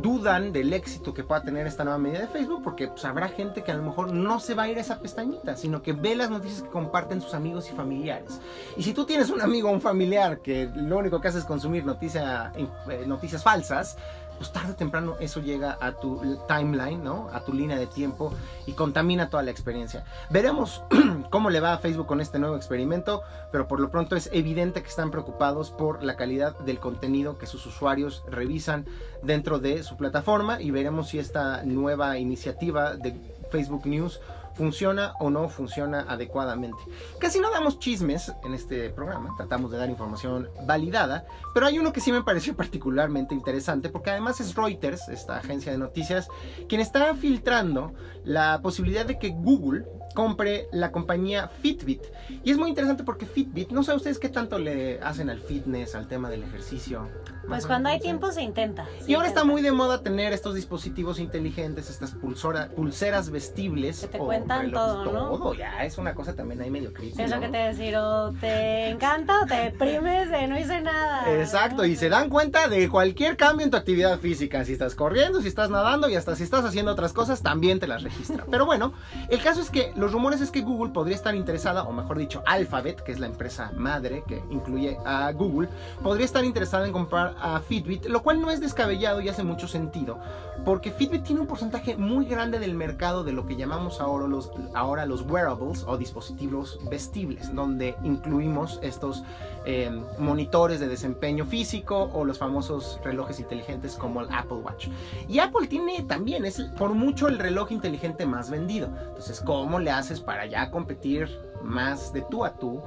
dudan 0.00 0.52
del 0.52 0.72
éxito 0.72 1.14
que 1.14 1.22
pueda 1.22 1.42
tener 1.42 1.66
esta 1.66 1.84
nueva 1.84 1.98
medida 1.98 2.20
de 2.20 2.26
Facebook 2.26 2.62
porque 2.64 2.88
pues, 2.88 3.04
habrá 3.04 3.28
gente 3.28 3.62
que 3.62 3.70
a 3.70 3.74
lo 3.76 3.82
mejor 3.82 4.12
no 4.12 4.40
se 4.40 4.54
va 4.54 4.64
a 4.64 4.68
ir 4.68 4.78
a 4.78 4.80
esa 4.80 4.98
pestañita, 4.98 5.56
sino 5.56 5.82
que 5.82 5.92
ve 5.92 6.16
las 6.16 6.30
noticias 6.30 6.62
que 6.62 6.68
comparten 6.68 7.20
sus 7.20 7.34
amigos 7.34 7.70
y 7.70 7.76
familiares. 7.76 8.40
Y 8.76 8.82
si 8.82 8.92
tú 8.92 9.04
tienes 9.04 9.30
un 9.30 9.40
amigo 9.40 9.68
o 9.68 9.72
un 9.72 9.80
familiar 9.80 10.40
que 10.40 10.68
lo 10.74 10.98
único 10.98 11.20
que 11.20 11.28
hace 11.28 11.38
es 11.38 11.44
consumir 11.44 11.84
eh, 11.84 13.04
noticias 13.06 13.42
falsas, 13.42 13.96
pues 14.44 14.52
tarde 14.52 14.72
o 14.72 14.76
temprano 14.76 15.16
eso 15.20 15.40
llega 15.40 15.78
a 15.80 15.92
tu 15.92 16.20
timeline, 16.46 17.02
¿no? 17.02 17.30
A 17.32 17.40
tu 17.40 17.54
línea 17.54 17.78
de 17.78 17.86
tiempo 17.86 18.30
y 18.66 18.72
contamina 18.72 19.30
toda 19.30 19.42
la 19.42 19.50
experiencia. 19.50 20.04
Veremos 20.28 20.82
cómo 21.30 21.48
le 21.48 21.60
va 21.60 21.72
a 21.72 21.78
Facebook 21.78 22.06
con 22.06 22.20
este 22.20 22.38
nuevo 22.38 22.54
experimento, 22.54 23.22
pero 23.50 23.66
por 23.66 23.80
lo 23.80 23.90
pronto 23.90 24.16
es 24.16 24.28
evidente 24.34 24.82
que 24.82 24.88
están 24.90 25.10
preocupados 25.10 25.70
por 25.70 26.02
la 26.02 26.16
calidad 26.16 26.58
del 26.58 26.78
contenido 26.78 27.38
que 27.38 27.46
sus 27.46 27.64
usuarios 27.64 28.22
revisan 28.28 28.84
dentro 29.22 29.60
de 29.60 29.82
su 29.82 29.96
plataforma 29.96 30.60
y 30.60 30.70
veremos 30.70 31.08
si 31.08 31.18
esta 31.18 31.62
nueva 31.62 32.18
iniciativa 32.18 32.96
de 32.96 33.18
Facebook 33.50 33.86
News 33.86 34.20
funciona 34.54 35.14
o 35.20 35.30
no 35.30 35.48
funciona 35.48 36.06
adecuadamente. 36.08 36.78
Casi 37.18 37.40
no 37.40 37.50
damos 37.50 37.78
chismes 37.78 38.32
en 38.44 38.54
este 38.54 38.90
programa, 38.90 39.34
tratamos 39.36 39.70
de 39.70 39.78
dar 39.78 39.90
información 39.90 40.48
validada, 40.66 41.26
pero 41.52 41.66
hay 41.66 41.78
uno 41.78 41.92
que 41.92 42.00
sí 42.00 42.12
me 42.12 42.22
pareció 42.22 42.54
particularmente 42.56 43.34
interesante 43.34 43.88
porque 43.88 44.10
además 44.10 44.40
es 44.40 44.54
Reuters, 44.54 45.08
esta 45.08 45.36
agencia 45.36 45.72
de 45.72 45.78
noticias, 45.78 46.28
quien 46.68 46.80
está 46.80 47.14
filtrando 47.14 47.92
la 48.24 48.60
posibilidad 48.62 49.04
de 49.04 49.18
que 49.18 49.30
Google 49.30 49.84
compre 50.14 50.68
la 50.72 50.92
compañía 50.92 51.48
Fitbit. 51.48 52.02
Y 52.42 52.50
es 52.50 52.56
muy 52.56 52.68
interesante 52.68 53.04
porque 53.04 53.26
Fitbit, 53.26 53.70
no 53.70 53.82
sé 53.82 53.94
ustedes 53.94 54.18
qué 54.18 54.28
tanto 54.28 54.58
le 54.58 55.00
hacen 55.00 55.28
al 55.28 55.40
fitness, 55.40 55.94
al 55.94 56.06
tema 56.06 56.30
del 56.30 56.42
ejercicio. 56.42 57.08
Pues 57.46 57.66
cuando 57.66 57.90
hay 57.90 58.00
tiempo 58.00 58.32
se 58.32 58.42
intenta. 58.42 58.86
y 59.06 59.14
ahora 59.14 59.28
está 59.28 59.44
muy 59.44 59.60
de 59.60 59.72
moda 59.72 60.02
tener 60.02 60.32
estos 60.32 60.54
dispositivos 60.54 61.18
inteligentes, 61.18 61.90
estas 61.90 62.12
pulsora, 62.12 62.68
pulseras 62.68 63.30
vestibles. 63.30 64.00
Que 64.00 64.08
te 64.08 64.18
cuentan 64.18 64.70
todo, 64.72 65.04
¿no? 65.04 65.36
Todo, 65.36 65.54
ya 65.54 65.84
es 65.84 65.98
una 65.98 66.14
cosa 66.14 66.34
también 66.34 66.62
ahí 66.62 66.70
medio 66.70 66.92
crítica. 66.92 67.24
Es 67.24 67.30
lo 67.30 67.40
que 67.40 67.48
te 67.48 67.58
decir, 67.58 67.96
o 67.96 68.32
te 68.32 68.88
encanta 68.88 69.42
o 69.42 69.46
te 69.46 69.54
deprimes 69.54 70.30
de 70.30 70.46
no 70.48 70.58
hice 70.58 70.80
nada. 70.80 71.30
Exacto, 71.38 71.84
y 71.84 71.96
se 71.96 72.08
dan 72.08 72.30
cuenta 72.30 72.68
de 72.68 72.88
cualquier 72.88 73.36
cambio 73.36 73.64
en 73.64 73.70
tu 73.70 73.76
actividad 73.76 74.18
física. 74.18 74.64
Si 74.64 74.72
estás 74.72 74.94
corriendo, 74.94 75.42
si 75.42 75.48
estás 75.48 75.70
nadando 75.70 76.08
y 76.08 76.16
hasta 76.16 76.36
si 76.36 76.44
estás 76.44 76.64
haciendo 76.64 76.92
otras 76.92 77.12
cosas, 77.12 77.42
también 77.42 77.80
te 77.80 77.86
las 77.86 78.02
registra. 78.02 78.44
Pero 78.50 78.66
bueno, 78.66 78.92
el 79.28 79.42
caso 79.42 79.60
es 79.60 79.70
que 79.70 79.92
los 80.04 80.12
rumores 80.12 80.42
es 80.42 80.50
que 80.50 80.60
Google 80.60 80.92
podría 80.92 81.16
estar 81.16 81.34
interesada, 81.34 81.84
o 81.84 81.92
mejor 81.92 82.18
dicho, 82.18 82.42
Alphabet, 82.44 83.02
que 83.02 83.10
es 83.10 83.20
la 83.20 83.26
empresa 83.26 83.72
madre 83.74 84.22
que 84.28 84.42
incluye 84.50 84.98
a 85.02 85.32
Google, 85.32 85.70
podría 86.02 86.26
estar 86.26 86.44
interesada 86.44 86.86
en 86.86 86.92
comprar 86.92 87.34
a 87.40 87.58
Fitbit, 87.60 88.04
lo 88.04 88.22
cual 88.22 88.38
no 88.38 88.50
es 88.50 88.60
descabellado 88.60 89.22
y 89.22 89.30
hace 89.30 89.42
mucho 89.42 89.66
sentido, 89.66 90.18
porque 90.64 90.90
Fitbit 90.90 91.24
tiene 91.24 91.42
un 91.42 91.46
porcentaje 91.46 91.96
muy 91.96 92.24
grande 92.24 92.58
del 92.58 92.74
mercado 92.74 93.24
de 93.24 93.32
lo 93.32 93.46
que 93.46 93.56
llamamos 93.56 94.00
ahora 94.00 94.26
los, 94.26 94.50
ahora 94.74 95.06
los 95.06 95.22
wearables 95.22 95.84
o 95.86 95.96
dispositivos 95.96 96.78
vestibles, 96.90 97.54
donde 97.54 97.96
incluimos 98.02 98.78
estos 98.82 99.22
eh, 99.66 99.90
monitores 100.18 100.80
de 100.80 100.88
desempeño 100.88 101.44
físico 101.44 102.10
o 102.12 102.24
los 102.24 102.38
famosos 102.38 102.98
relojes 103.04 103.40
inteligentes 103.40 103.96
como 103.96 104.20
el 104.20 104.28
Apple 104.32 104.58
Watch. 104.58 104.88
Y 105.28 105.38
Apple 105.38 105.66
tiene 105.68 106.02
también, 106.02 106.44
es 106.44 106.60
por 106.78 106.94
mucho 106.94 107.28
el 107.28 107.38
reloj 107.38 107.72
inteligente 107.72 108.26
más 108.26 108.50
vendido. 108.50 108.88
Entonces, 109.08 109.40
¿cómo 109.40 109.78
le 109.78 109.90
haces 109.90 110.20
para 110.20 110.46
ya 110.46 110.70
competir 110.70 111.28
más 111.62 112.12
de 112.12 112.22
tú 112.22 112.44
a 112.44 112.54
tú 112.54 112.82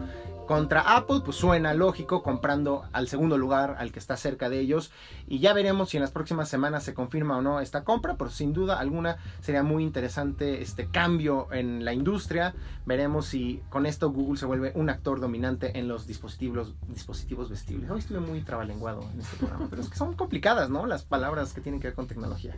contra 0.48 0.96
Apple, 0.96 1.22
pues 1.24 1.38
suena 1.38 1.76
lógico 1.76 2.24
comprando 2.24 2.86
al 2.94 3.08
segundo 3.08 3.38
lugar, 3.38 3.76
al 3.78 3.92
que 3.92 4.00
está 4.00 4.18
cerca 4.18 4.50
de 4.50 4.60
ellos. 4.60 4.92
Y 5.28 5.40
ya 5.40 5.54
veremos 5.54 5.90
si 5.90 5.98
en 5.98 6.02
las 6.02 6.12
próximas 6.12 6.50
semanas 6.50 6.84
se 6.84 6.96
confirma 6.96 7.38
o 7.38 7.42
no 7.42 7.60
esta 7.60 7.84
compra, 7.84 8.16
pero 8.18 8.32
sin 8.32 8.54
duda 8.54 8.80
alguna 8.80 9.18
sería 9.42 9.62
muy 9.62 9.84
interesante 9.84 10.62
este 10.62 10.88
cambio 10.88 11.50
en 11.52 11.86
la 11.86 11.94
industria. 11.94 12.56
Veremos 12.86 13.28
si 13.28 13.62
con 13.70 13.86
esto 13.86 14.10
Google 14.10 14.40
se 14.40 14.46
vuelve 14.46 14.72
un 14.74 14.90
actor 14.90 15.20
dominante 15.20 15.78
en 15.78 15.88
los 15.88 16.08
dispositivos, 16.08 16.74
dispositivos 16.88 17.50
vestibles. 17.50 17.92
Hoy 17.92 18.00
estuve 18.00 18.22
muy 18.22 18.42
trabalenguado 18.42 19.02
en 19.14 19.20
este 19.20 19.38
programa, 19.38 19.68
pero 19.70 19.82
es 19.82 19.90
que 19.90 19.98
son 19.98 20.14
complicadas, 20.14 20.70
¿no? 20.70 20.88
Las 20.88 21.04
palabras 21.04 21.54
que 21.54 21.62
tienen 21.62 21.82
que 21.82 21.88
ver 21.88 21.96
con 21.96 22.08
tecnología. 22.08 22.56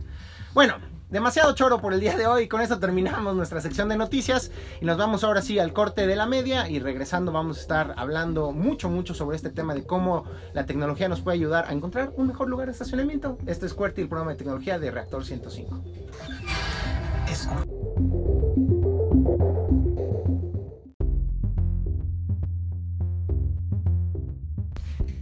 Bueno, 0.54 0.74
demasiado 1.10 1.54
choro 1.54 1.80
por 1.80 1.92
el 1.92 2.00
día 2.00 2.16
de 2.16 2.26
hoy. 2.26 2.46
Con 2.46 2.60
esto 2.60 2.78
terminamos 2.78 3.34
nuestra 3.34 3.60
sección 3.60 3.88
de 3.88 3.96
noticias 3.96 4.52
y 4.80 4.84
nos 4.84 4.96
vamos 4.96 5.24
ahora 5.24 5.42
sí 5.42 5.58
al 5.58 5.72
corte 5.72 6.06
de 6.06 6.14
la 6.14 6.26
media 6.26 6.68
y 6.68 6.78
regresando 6.78 7.32
vamos 7.32 7.58
a 7.58 7.60
estar 7.60 7.79
hablando 7.96 8.52
mucho, 8.52 8.88
mucho 8.88 9.14
sobre 9.14 9.36
este 9.36 9.50
tema 9.50 9.74
de 9.74 9.84
cómo 9.84 10.24
la 10.52 10.66
tecnología 10.66 11.08
nos 11.08 11.20
puede 11.20 11.36
ayudar 11.36 11.66
a 11.68 11.72
encontrar 11.72 12.12
un 12.16 12.28
mejor 12.28 12.48
lugar 12.48 12.66
de 12.66 12.72
estacionamiento. 12.72 13.38
Este 13.46 13.66
es 13.66 13.74
QWERTY, 13.74 14.02
el 14.02 14.08
programa 14.08 14.32
de 14.32 14.36
tecnología 14.36 14.78
de 14.78 14.90
Reactor 14.90 15.24
105. 15.24 15.82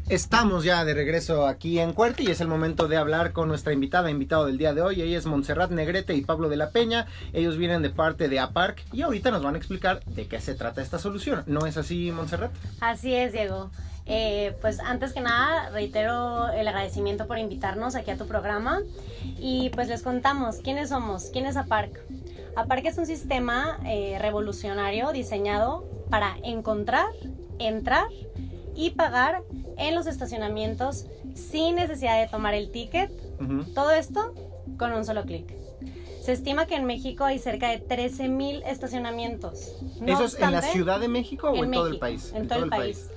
Estamos 0.08 0.64
ya 0.64 0.86
de 0.86 0.94
regreso 0.94 1.46
aquí 1.46 1.78
en 1.78 1.92
Cuerti 1.92 2.22
y 2.22 2.30
es 2.30 2.40
el 2.40 2.48
momento 2.48 2.88
de 2.88 2.96
hablar 2.96 3.32
con 3.32 3.46
nuestra 3.46 3.74
invitada, 3.74 4.10
invitado 4.10 4.46
del 4.46 4.56
día 4.56 4.72
de 4.72 4.80
hoy. 4.80 5.02
Ella 5.02 5.18
es 5.18 5.26
Montserrat 5.26 5.70
Negrete 5.70 6.14
y 6.14 6.22
Pablo 6.22 6.48
de 6.48 6.56
la 6.56 6.70
Peña. 6.70 7.04
Ellos 7.34 7.58
vienen 7.58 7.82
de 7.82 7.90
parte 7.90 8.30
de 8.30 8.40
APARC 8.40 8.82
y 8.90 9.02
ahorita 9.02 9.30
nos 9.30 9.42
van 9.42 9.54
a 9.54 9.58
explicar 9.58 10.02
de 10.06 10.26
qué 10.26 10.40
se 10.40 10.54
trata 10.54 10.80
esta 10.80 10.98
solución. 10.98 11.42
¿No 11.46 11.66
es 11.66 11.76
así, 11.76 12.10
Montserrat? 12.10 12.50
Así 12.80 13.12
es, 13.12 13.32
Diego. 13.32 13.70
Eh, 14.06 14.56
pues 14.62 14.80
antes 14.80 15.12
que 15.12 15.20
nada, 15.20 15.68
reitero 15.68 16.48
el 16.52 16.66
agradecimiento 16.66 17.26
por 17.26 17.38
invitarnos 17.38 17.94
aquí 17.94 18.10
a 18.10 18.16
tu 18.16 18.26
programa 18.26 18.80
y 19.38 19.68
pues 19.74 19.88
les 19.88 20.02
contamos 20.02 20.56
quiénes 20.64 20.88
somos, 20.88 21.26
quién 21.34 21.44
es 21.44 21.58
APARC. 21.58 22.00
APARC 22.56 22.86
es 22.86 22.96
un 22.96 23.04
sistema 23.04 23.78
eh, 23.84 24.16
revolucionario 24.18 25.12
diseñado 25.12 25.84
para 26.08 26.38
encontrar, 26.42 27.08
entrar 27.58 28.06
y 28.78 28.90
pagar 28.90 29.42
en 29.76 29.96
los 29.96 30.06
estacionamientos 30.06 31.06
sin 31.34 31.74
necesidad 31.74 32.20
de 32.20 32.28
tomar 32.28 32.54
el 32.54 32.70
ticket. 32.70 33.10
Todo 33.74 33.90
esto 33.90 34.34
con 34.78 34.92
un 34.92 35.04
solo 35.04 35.24
clic. 35.24 35.52
Se 36.22 36.32
estima 36.32 36.66
que 36.66 36.76
en 36.76 36.84
México 36.84 37.24
hay 37.24 37.40
cerca 37.40 37.70
de 37.70 37.84
13.000 37.84 38.62
estacionamientos. 38.66 39.74
¿Eso 40.06 40.24
es 40.24 40.38
en 40.38 40.52
la 40.52 40.62
Ciudad 40.62 41.00
de 41.00 41.08
México 41.08 41.50
o 41.50 41.64
en, 41.64 41.72
todo 41.72 41.88
el 41.88 41.98
país? 41.98 42.32
En, 42.36 42.46
todo, 42.46 42.64
el 42.64 42.70
país. 42.70 43.10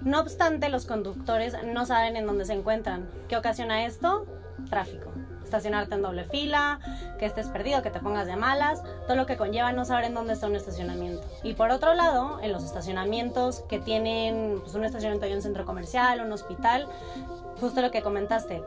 No 0.00 0.20
obstante, 0.20 0.68
los 0.68 0.84
conductores 0.84 1.54
no 1.64 1.86
saben 1.86 2.16
en 2.16 2.26
dónde 2.26 2.44
se 2.44 2.54
encuentran. 2.54 3.08
¿Qué 3.28 3.36
ocasiona 3.36 3.86
esto? 3.86 4.26
Tráfico 4.68 5.07
estacionarte 5.48 5.94
en 5.94 6.02
doble 6.02 6.24
fila, 6.24 6.78
que 7.18 7.26
estés 7.26 7.48
perdido, 7.48 7.82
que 7.82 7.90
te 7.90 8.00
pongas 8.00 8.26
de 8.26 8.36
malas, 8.36 8.82
todo 9.06 9.16
lo 9.16 9.26
que 9.26 9.36
conlleva 9.36 9.72
no 9.72 9.84
saber 9.84 10.04
en 10.04 10.14
dónde 10.14 10.34
está 10.34 10.46
un 10.46 10.56
estacionamiento. 10.56 11.26
Y 11.42 11.54
por 11.54 11.70
otro 11.70 11.94
lado, 11.94 12.38
en 12.42 12.52
los 12.52 12.62
estacionamientos 12.64 13.60
que 13.68 13.78
tienen 13.78 14.60
pues, 14.60 14.74
un 14.74 14.84
estacionamiento 14.84 15.26
de 15.26 15.34
un 15.34 15.42
centro 15.42 15.64
comercial, 15.64 16.20
un 16.20 16.30
hospital, 16.32 16.86
justo 17.60 17.80
lo 17.80 17.90
que 17.90 18.02
comentaste, 18.02 18.62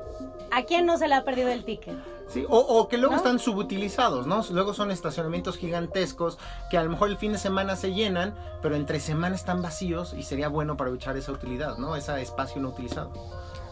¿a 0.52 0.64
quién 0.64 0.86
no 0.86 0.98
se 0.98 1.08
le 1.08 1.16
ha 1.16 1.24
perdido 1.24 1.50
el 1.50 1.64
ticket? 1.64 1.96
Sí, 2.28 2.46
o, 2.50 2.58
o 2.58 2.88
que 2.88 2.98
luego 2.98 3.14
¿No? 3.14 3.18
están 3.18 3.40
subutilizados, 3.40 4.26
¿no? 4.26 4.42
Luego 4.52 4.74
son 4.74 4.90
estacionamientos 4.90 5.58
gigantescos 5.58 6.40
que 6.70 6.78
a 6.78 6.84
lo 6.84 6.90
mejor 6.90 7.10
el 7.10 7.18
fin 7.18 7.34
de 7.34 7.38
semana 7.38 7.76
se 7.76 7.94
llenan, 7.94 8.34
pero 8.62 8.76
entre 8.76 9.00
semana 9.02 9.36
están 9.36 9.62
vacíos 9.62 10.14
y 10.14 10.24
sería 10.24 10.48
bueno 10.48 10.74
aprovechar 10.74 11.18
esa 11.18 11.34
utilidad, 11.34 11.78
¿no? 11.78 11.96
Ese 11.96 12.22
espacio 12.22 12.62
no 12.62 12.70
utilizado. 12.70 13.12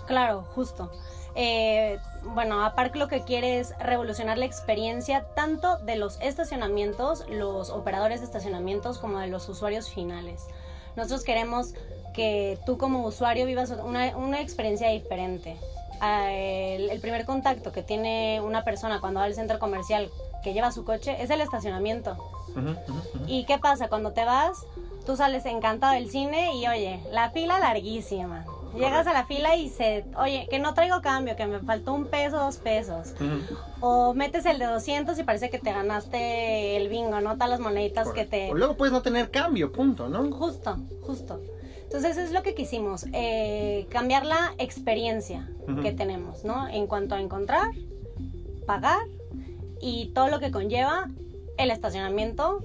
Claro, 0.08 0.43
justo. 0.56 0.91
Eh, 1.41 1.99
bueno, 2.36 2.65
Aparc 2.65 2.97
lo 2.97 3.08
que 3.08 3.23
quiere 3.23 3.60
es 3.60 3.73
revolucionar 3.80 4.38
la 4.38 4.43
experiencia 4.43 5.23
tanto 5.36 5.78
de 5.78 5.95
los 5.95 6.19
estacionamientos, 6.19 7.23
los 7.30 7.69
operadores 7.69 8.19
de 8.19 8.25
estacionamientos, 8.25 8.97
como 8.97 9.19
de 9.19 9.28
los 9.28 9.47
usuarios 9.47 9.89
finales. 9.89 10.47
Nosotros 10.97 11.23
queremos 11.23 11.75
que 12.13 12.60
tú 12.65 12.78
como 12.78 13.06
usuario 13.06 13.45
vivas 13.45 13.71
una, 13.71 14.17
una 14.17 14.41
experiencia 14.41 14.89
diferente. 14.89 15.56
Ah, 16.02 16.30
El, 16.34 16.89
el 16.89 16.99
primer 16.99 17.25
contacto 17.25 17.71
que 17.71 17.84
tiene 17.84 18.41
una 18.41 18.65
persona 18.65 18.99
cuando 18.99 19.21
va 19.21 19.25
al 19.25 19.34
centro 19.34 19.60
comercial 19.60 20.10
que 20.43 20.52
lleva 20.52 20.73
su 20.73 20.84
coche 20.84 21.23
es 21.23 21.30
el 21.30 21.39
estacionamiento. 21.39 22.17
¿Y 23.28 23.45
qué 23.45 23.58
pasa? 23.60 23.88
Cuando 23.88 24.12
te 24.12 24.25
vas, 24.25 24.65
tú 25.06 25.15
sales 25.15 25.45
encantado 25.45 25.93
del 25.93 26.12
cine 26.12 26.54
y 26.56 26.67
oye, 26.67 26.99
la 27.12 27.30
fila 27.30 27.60
larguísima. 27.60 28.45
Llegas 28.75 29.08
a 29.08 29.13
la 29.13 29.25
fila 29.25 29.55
y 29.55 29.69
se, 29.69 30.05
oye, 30.17 30.47
que 30.49 30.60
no 30.60 30.73
traigo 30.73 31.01
cambio, 31.01 31.36
que 31.36 31.45
me 31.47 31.60
faltó 31.60 31.93
un 31.93 32.05
peso, 32.05 32.38
dos 32.38 32.58
pesos. 32.58 33.13
O 33.82 34.13
metes 34.13 34.45
el 34.45 34.60
de 34.60 34.65
200 34.65 35.17
y 35.17 35.23
parece 35.23 35.49
que 35.49 35.60
te 35.60 35.71
ganaste 35.71 36.77
el 36.77 36.89
bingo, 36.89 37.19
¿no? 37.21 37.34
Todas 37.34 37.49
las 37.49 37.60
moneditas 37.60 38.10
que 38.12 38.25
te... 38.25 38.51
O 38.51 38.55
luego 38.55 38.77
puedes 38.77 38.93
no 38.93 39.01
tener 39.01 39.32
cambio, 39.32 39.71
punto, 39.71 40.08
¿no? 40.08 40.32
Justo, 40.32 40.77
justo. 41.01 41.41
Entonces 41.84 42.17
es 42.17 42.32
lo 42.32 42.43
que 42.43 42.53
quisimos, 42.53 43.08
eh, 43.13 43.88
cambiar 43.89 44.23
la 44.23 44.53
experiencia 44.60 45.49
que 45.82 45.91
tenemos, 45.91 46.43
¿no? 46.43 46.67
En 46.67 46.86
cuanto 46.86 47.15
a 47.15 47.19
encontrar, 47.19 47.71
pagar 48.67 48.99
y 49.82 50.12
todo 50.13 50.27
lo 50.27 50.39
que 50.39 50.51
conlleva 50.51 51.10
el 51.58 51.71
estacionamiento 51.71 52.63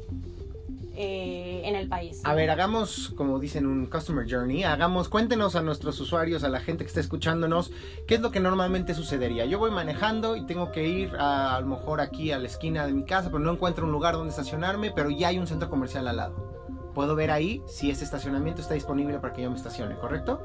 eh, 0.97 1.63
en 1.65 1.77
el 1.77 1.89
país. 1.89 2.21
A 2.25 2.35
ver, 2.35 2.51
hagamos, 2.51 3.13
como 3.17 3.39
dicen, 3.39 3.67
un 3.67 3.87
customer 3.87 4.27
journey. 4.29 4.65
Hagamos, 4.65 5.09
cuéntenos 5.09 5.57
a 5.57 5.63
nuestros 5.63 5.99
usuarios, 6.01 6.45
a 6.45 6.49
la 6.49 6.61
gente 6.61 6.85
que 6.85 6.89
está 6.89 7.01
escuchándonos, 7.01 7.71
qué 8.07 8.17
es 8.17 8.21
lo 8.21 8.31
que 8.31 8.41
normalmente 8.41 8.95
sucedería. 8.95 9.45
Yo 9.45 9.59
voy 9.59 9.71
manejando 9.71 10.37
y 10.37 10.47
tengo 10.47 10.73
que 10.73 10.87
ir 10.87 11.17
a, 11.17 11.57
a 11.57 11.61
lo 11.61 11.67
mejor 11.67 12.01
aquí 12.01 12.33
a 12.33 12.39
la 12.39 12.47
esquina 12.47 12.87
de 12.87 12.93
mi 12.93 13.05
casa, 13.05 13.29
pero 13.31 13.41
no 13.41 13.53
encuentro 13.53 13.87
un 13.87 13.93
lugar 13.93 14.15
donde 14.15 14.31
estacionarme, 14.31 14.93
pero 14.93 15.11
ya 15.11 15.29
hay 15.29 15.39
un 15.39 15.47
centro 15.47 15.69
comercial 15.69 16.07
al 16.09 16.17
lado. 16.17 16.55
Puedo 16.95 17.17
ver 17.17 17.33
ahí 17.33 17.61
si 17.67 17.91
ese 17.91 18.05
estacionamiento 18.05 18.63
está 18.63 18.75
disponible 18.75 19.19
para 19.19 19.33
que 19.33 19.43
yo 19.43 19.51
me 19.51 19.57
estacione, 19.57 19.97
¿correcto? 19.97 20.41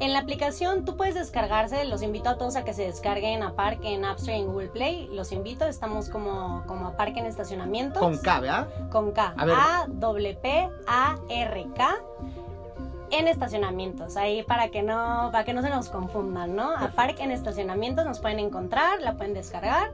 En 0.00 0.14
la 0.14 0.20
aplicación 0.20 0.86
tú 0.86 0.96
puedes 0.96 1.14
descargarse, 1.14 1.84
los 1.84 2.02
invito 2.02 2.30
a 2.30 2.38
todos 2.38 2.56
a 2.56 2.64
que 2.64 2.72
se 2.72 2.84
descarguen 2.84 3.42
a 3.42 3.54
Park 3.54 3.80
en 3.82 4.06
App 4.06 4.18
Store 4.18 4.38
y 4.38 4.40
en 4.40 4.46
Google 4.46 4.68
Play. 4.68 5.08
Los 5.12 5.30
invito, 5.30 5.66
estamos 5.66 6.08
como, 6.08 6.64
como 6.66 6.86
a 6.86 6.96
Park 6.96 7.18
en 7.18 7.26
estacionamientos. 7.26 8.00
Con 8.00 8.16
K, 8.16 8.40
¿verdad? 8.40 8.68
Con 8.90 9.12
K. 9.12 9.34
A 9.36 9.44
ver. 9.44 9.54
A 9.58 9.86
W 9.88 10.34
P 10.40 10.70
A 10.86 11.18
R 11.28 11.66
K 11.76 11.98
en 13.10 13.28
estacionamientos. 13.28 14.16
Ahí 14.16 14.42
para 14.42 14.68
que 14.68 14.82
no 14.82 15.30
para 15.32 15.44
que 15.44 15.52
no 15.52 15.62
se 15.62 15.70
nos 15.70 15.88
confundan, 15.88 16.56
¿no? 16.56 16.70
A. 16.70 16.88
Park 16.88 17.16
en 17.20 17.30
estacionamientos 17.30 18.04
nos 18.04 18.20
pueden 18.20 18.38
encontrar, 18.38 19.00
la 19.00 19.14
pueden 19.14 19.34
descargar 19.34 19.92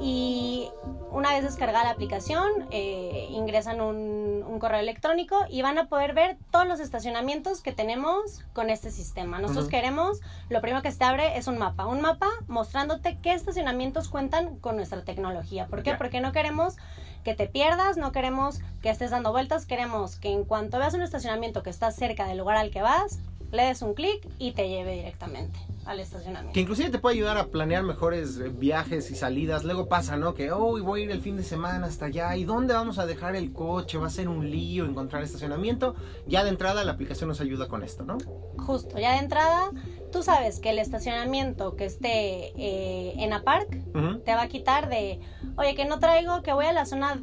y 0.00 0.68
una 1.10 1.30
vez 1.30 1.42
descargada 1.42 1.84
la 1.84 1.90
aplicación 1.90 2.48
eh, 2.70 3.28
ingresan 3.30 3.80
un, 3.80 4.44
un 4.46 4.58
correo 4.58 4.80
electrónico 4.80 5.36
y 5.48 5.62
van 5.62 5.78
a 5.78 5.86
poder 5.86 6.14
ver 6.14 6.38
todos 6.50 6.66
los 6.66 6.80
estacionamientos 6.80 7.62
que 7.62 7.72
tenemos 7.72 8.44
con 8.52 8.70
este 8.70 8.90
sistema. 8.90 9.38
Nosotros 9.38 9.68
queremos, 9.68 10.20
lo 10.48 10.60
primero 10.60 10.82
que 10.82 10.90
se 10.90 10.98
te 10.98 11.04
abre 11.04 11.36
es 11.36 11.46
un 11.46 11.58
mapa, 11.58 11.86
un 11.86 12.00
mapa 12.00 12.28
mostrándote 12.46 13.18
qué 13.22 13.32
estacionamientos 13.32 14.08
cuentan 14.08 14.56
con 14.58 14.76
nuestra 14.76 15.02
tecnología. 15.02 15.66
¿Por 15.66 15.82
qué? 15.82 15.94
Porque 15.94 16.20
no 16.20 16.32
queremos 16.32 16.76
que 17.24 17.34
te 17.34 17.46
pierdas, 17.46 17.96
no 17.96 18.12
queremos 18.12 18.60
que 18.82 18.90
estés 18.90 19.10
dando 19.10 19.32
vueltas, 19.32 19.66
queremos 19.66 20.16
que 20.16 20.30
en 20.30 20.44
cuanto 20.44 20.78
veas 20.78 20.94
un 20.94 21.02
estacionamiento 21.02 21.62
que 21.62 21.70
está 21.70 21.90
cerca 21.90 22.26
del 22.26 22.38
lugar 22.38 22.56
al 22.56 22.70
que 22.70 22.82
vas, 22.82 23.18
le 23.52 23.64
des 23.64 23.82
un 23.82 23.94
clic 23.94 24.26
y 24.38 24.52
te 24.52 24.68
lleve 24.68 24.94
directamente 24.94 25.58
al 25.84 25.98
estacionamiento. 25.98 26.52
Que 26.52 26.60
inclusive 26.60 26.90
te 26.90 26.98
puede 26.98 27.16
ayudar 27.16 27.36
a 27.38 27.46
planear 27.46 27.82
mejores 27.82 28.38
eh, 28.38 28.48
viajes 28.48 29.10
y 29.10 29.16
salidas. 29.16 29.64
Luego 29.64 29.88
pasa, 29.88 30.16
¿no? 30.16 30.34
Que, 30.34 30.52
oh, 30.52 30.80
voy 30.82 31.00
a 31.00 31.04
ir 31.04 31.10
el 31.10 31.20
fin 31.20 31.36
de 31.36 31.42
semana 31.42 31.86
hasta 31.86 32.06
allá. 32.06 32.36
¿Y 32.36 32.44
dónde 32.44 32.74
vamos 32.74 32.98
a 32.98 33.06
dejar 33.06 33.34
el 33.34 33.52
coche? 33.52 33.98
Va 33.98 34.06
a 34.06 34.10
ser 34.10 34.28
un 34.28 34.50
lío 34.50 34.84
encontrar 34.84 35.22
estacionamiento. 35.22 35.96
Ya 36.26 36.44
de 36.44 36.50
entrada 36.50 36.84
la 36.84 36.92
aplicación 36.92 37.28
nos 37.28 37.40
ayuda 37.40 37.66
con 37.66 37.82
esto, 37.82 38.04
¿no? 38.04 38.18
Justo, 38.58 38.98
ya 38.98 39.12
de 39.12 39.18
entrada, 39.18 39.70
tú 40.10 40.22
sabes 40.22 40.60
que 40.60 40.70
el 40.70 40.78
estacionamiento 40.78 41.76
que 41.76 41.84
esté 41.84 42.52
eh, 42.56 43.14
en 43.16 43.32
Aparc 43.32 43.68
Ujú. 43.94 44.18
te 44.20 44.34
va 44.34 44.42
a 44.42 44.48
quitar 44.48 44.88
de, 44.88 45.20
oye, 45.56 45.74
que 45.74 45.84
no 45.84 45.98
traigo, 45.98 46.42
que 46.42 46.52
voy 46.52 46.66
a 46.66 46.72
la 46.72 46.86
zona, 46.86 47.22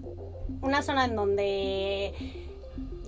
una 0.62 0.82
zona 0.82 1.06
en 1.06 1.16
donde 1.16 2.14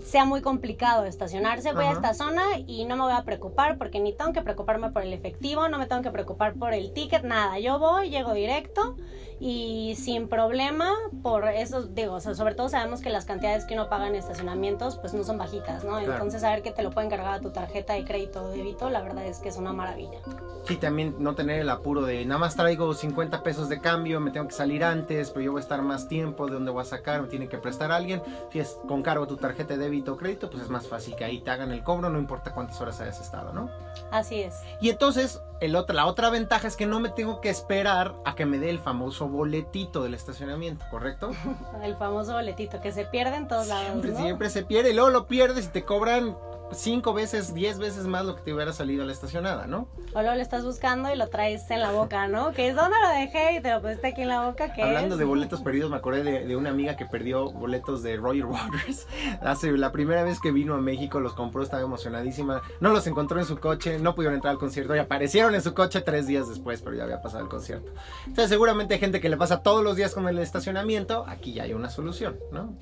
sea 0.03 0.25
muy 0.25 0.41
complicado 0.41 1.05
estacionarse, 1.05 1.71
voy 1.73 1.85
a 1.85 1.91
esta 1.91 2.15
zona 2.15 2.41
y 2.65 2.85
no 2.85 2.95
me 2.95 3.03
voy 3.03 3.13
a 3.13 3.23
preocupar 3.23 3.77
porque 3.77 3.99
ni 3.99 4.11
tengo 4.11 4.33
que 4.33 4.41
preocuparme 4.41 4.89
por 4.91 5.03
el 5.03 5.13
efectivo, 5.13 5.69
no 5.69 5.77
me 5.77 5.85
tengo 5.85 6.01
que 6.01 6.09
preocupar 6.09 6.55
por 6.55 6.73
el 6.73 6.93
ticket, 6.93 7.23
nada, 7.23 7.59
yo 7.59 7.77
voy, 7.77 8.09
llego 8.09 8.33
directo 8.33 8.95
y 9.39 9.95
sin 9.95 10.27
problema 10.27 10.93
por 11.23 11.47
eso, 11.47 11.83
digo, 11.83 12.15
o 12.15 12.19
sea, 12.19 12.35
sobre 12.35 12.55
todo 12.55 12.69
sabemos 12.69 13.01
que 13.01 13.09
las 13.09 13.25
cantidades 13.25 13.65
que 13.65 13.73
uno 13.73 13.89
paga 13.89 14.07
en 14.07 14.15
estacionamientos 14.15 14.97
pues 14.97 15.13
no 15.13 15.23
son 15.23 15.37
bajitas, 15.37 15.83
¿no? 15.83 15.97
Claro. 15.97 16.13
Entonces 16.13 16.41
saber 16.41 16.61
que 16.61 16.71
te 16.71 16.83
lo 16.83 16.91
pueden 16.91 17.09
cargar 17.09 17.35
a 17.35 17.39
tu 17.39 17.51
tarjeta 17.51 17.93
de 17.93 18.03
crédito 18.03 18.43
o 18.43 18.49
débito, 18.49 18.89
la 18.89 19.01
verdad 19.01 19.25
es 19.25 19.39
que 19.39 19.49
es 19.49 19.57
una 19.57 19.73
maravilla. 19.73 20.19
Sí, 20.65 20.75
también 20.75 21.15
no 21.19 21.35
tener 21.35 21.61
el 21.61 21.69
apuro 21.69 22.01
de 22.03 22.25
nada 22.25 22.39
más 22.39 22.55
traigo 22.55 22.93
50 22.93 23.41
pesos 23.43 23.69
de 23.69 23.79
cambio, 23.79 24.19
me 24.19 24.31
tengo 24.31 24.47
que 24.47 24.53
salir 24.53 24.83
antes, 24.83 25.31
pero 25.31 25.45
yo 25.45 25.51
voy 25.51 25.59
a 25.59 25.63
estar 25.63 25.81
más 25.81 26.07
tiempo, 26.07 26.45
¿de 26.47 26.53
dónde 26.53 26.71
voy 26.71 26.81
a 26.81 26.85
sacar? 26.85 27.21
Me 27.21 27.27
tiene 27.27 27.47
que 27.47 27.57
prestar 27.57 27.91
alguien. 27.91 28.21
Si 28.51 28.59
es 28.59 28.77
con 28.87 29.01
cargo 29.01 29.25
tu 29.25 29.37
tarjeta 29.37 29.75
de 29.75 29.79
débito 29.79 30.13
o 30.13 30.17
crédito, 30.17 30.49
pues 30.49 30.63
es 30.63 30.69
más 30.69 30.87
fácil 30.87 31.15
que 31.15 31.23
ahí 31.23 31.39
te 31.39 31.49
hagan 31.49 31.71
el 31.71 31.83
cobro, 31.83 32.09
no 32.09 32.19
importa 32.19 32.53
cuántas 32.53 32.79
horas 32.81 32.99
hayas 33.01 33.19
estado, 33.21 33.53
¿no? 33.53 33.69
Así 34.11 34.41
es. 34.41 34.61
Y 34.81 34.89
entonces, 34.89 35.41
el 35.61 35.75
otro, 35.75 35.95
la 35.95 36.05
otra 36.05 36.29
ventaja 36.29 36.67
es 36.67 36.75
que 36.75 36.85
no 36.85 36.99
me 36.99 37.09
tengo 37.09 37.41
que 37.41 37.49
esperar 37.49 38.15
a 38.25 38.35
que 38.35 38.45
me 38.45 38.59
dé 38.59 38.69
el 38.69 38.79
famoso 38.79 39.27
boletito 39.27 40.03
del 40.03 40.13
estacionamiento, 40.13 40.85
¿correcto? 40.89 41.31
El 41.83 41.95
famoso 41.97 42.33
boletito 42.33 42.81
que 42.81 42.91
se 42.91 43.05
pierde 43.05 43.35
en 43.35 43.47
todos 43.47 43.67
lados, 43.67 43.87
Siempre, 43.87 44.11
¿no? 44.11 44.17
siempre 44.19 44.49
se 44.49 44.63
pierde, 44.63 44.91
y 44.91 44.93
luego 44.93 45.09
lo 45.09 45.27
pierdes 45.27 45.65
y 45.65 45.69
te 45.69 45.83
cobran 45.83 46.35
cinco 46.71 47.13
veces, 47.13 47.53
diez 47.53 47.77
veces 47.79 48.05
más 48.05 48.25
lo 48.25 48.35
que 48.35 48.41
te 48.41 48.53
hubiera 48.53 48.73
salido 48.73 49.03
a 49.03 49.05
la 49.05 49.11
estacionada, 49.11 49.67
¿no? 49.67 49.87
O 50.13 50.21
luego 50.21 50.35
lo 50.35 50.41
estás 50.41 50.63
buscando 50.63 51.11
y 51.13 51.17
lo 51.17 51.27
traes 51.29 51.69
en 51.71 51.81
la 51.81 51.91
boca, 51.91 52.27
¿no? 52.27 52.51
Que 52.51 52.69
es 52.69 52.75
donde 52.75 52.95
lo 53.01 53.09
dejé 53.09 53.55
y 53.57 53.61
te 53.61 53.71
lo 53.71 53.81
pusiste 53.81 54.07
aquí 54.07 54.21
en 54.21 54.29
la 54.29 54.45
boca, 54.47 54.73
que 54.73 54.83
Hablando 54.83 55.15
es? 55.15 55.19
de 55.19 55.25
boletos 55.25 55.61
perdidos, 55.61 55.89
me 55.89 55.97
acordé 55.97 56.23
de, 56.23 56.45
de 56.45 56.55
una 56.55 56.69
amiga 56.69 56.95
que 56.95 57.05
perdió 57.05 57.51
boletos 57.51 58.03
de 58.03 58.17
Roger 58.17 58.45
Waters. 58.45 59.07
Hace 59.41 59.71
la 59.71 59.91
primera 59.91 60.23
vez 60.23 60.39
que 60.39 60.51
vino 60.51 60.73
a 60.75 60.77
México, 60.79 61.19
los 61.19 61.33
compró, 61.33 61.63
estaba 61.63 61.81
emocionadísima. 61.83 62.61
No 62.79 62.89
los 62.91 63.05
encontró 63.07 63.39
en 63.39 63.45
su 63.45 63.59
coche, 63.59 63.99
no 63.99 64.15
pudieron 64.15 64.35
entrar 64.35 64.51
al 64.53 64.59
concierto 64.59 64.95
y 64.95 64.99
aparecieron 64.99 65.55
en 65.55 65.61
su 65.61 65.73
coche 65.73 66.01
tres 66.01 66.27
días 66.27 66.47
después, 66.49 66.81
pero 66.81 66.95
ya 66.95 67.03
había 67.03 67.21
pasado 67.21 67.43
el 67.43 67.49
concierto. 67.49 67.91
Entonces, 68.27 68.49
seguramente 68.49 68.93
hay 68.93 68.99
gente 68.99 69.19
que 69.19 69.29
le 69.29 69.37
pasa 69.37 69.61
todos 69.61 69.83
los 69.83 69.95
días 69.95 70.13
con 70.13 70.27
el 70.27 70.39
estacionamiento. 70.39 71.25
Aquí 71.27 71.53
ya 71.53 71.63
hay 71.63 71.73
una 71.73 71.89
solución, 71.89 72.37
¿no? 72.51 72.73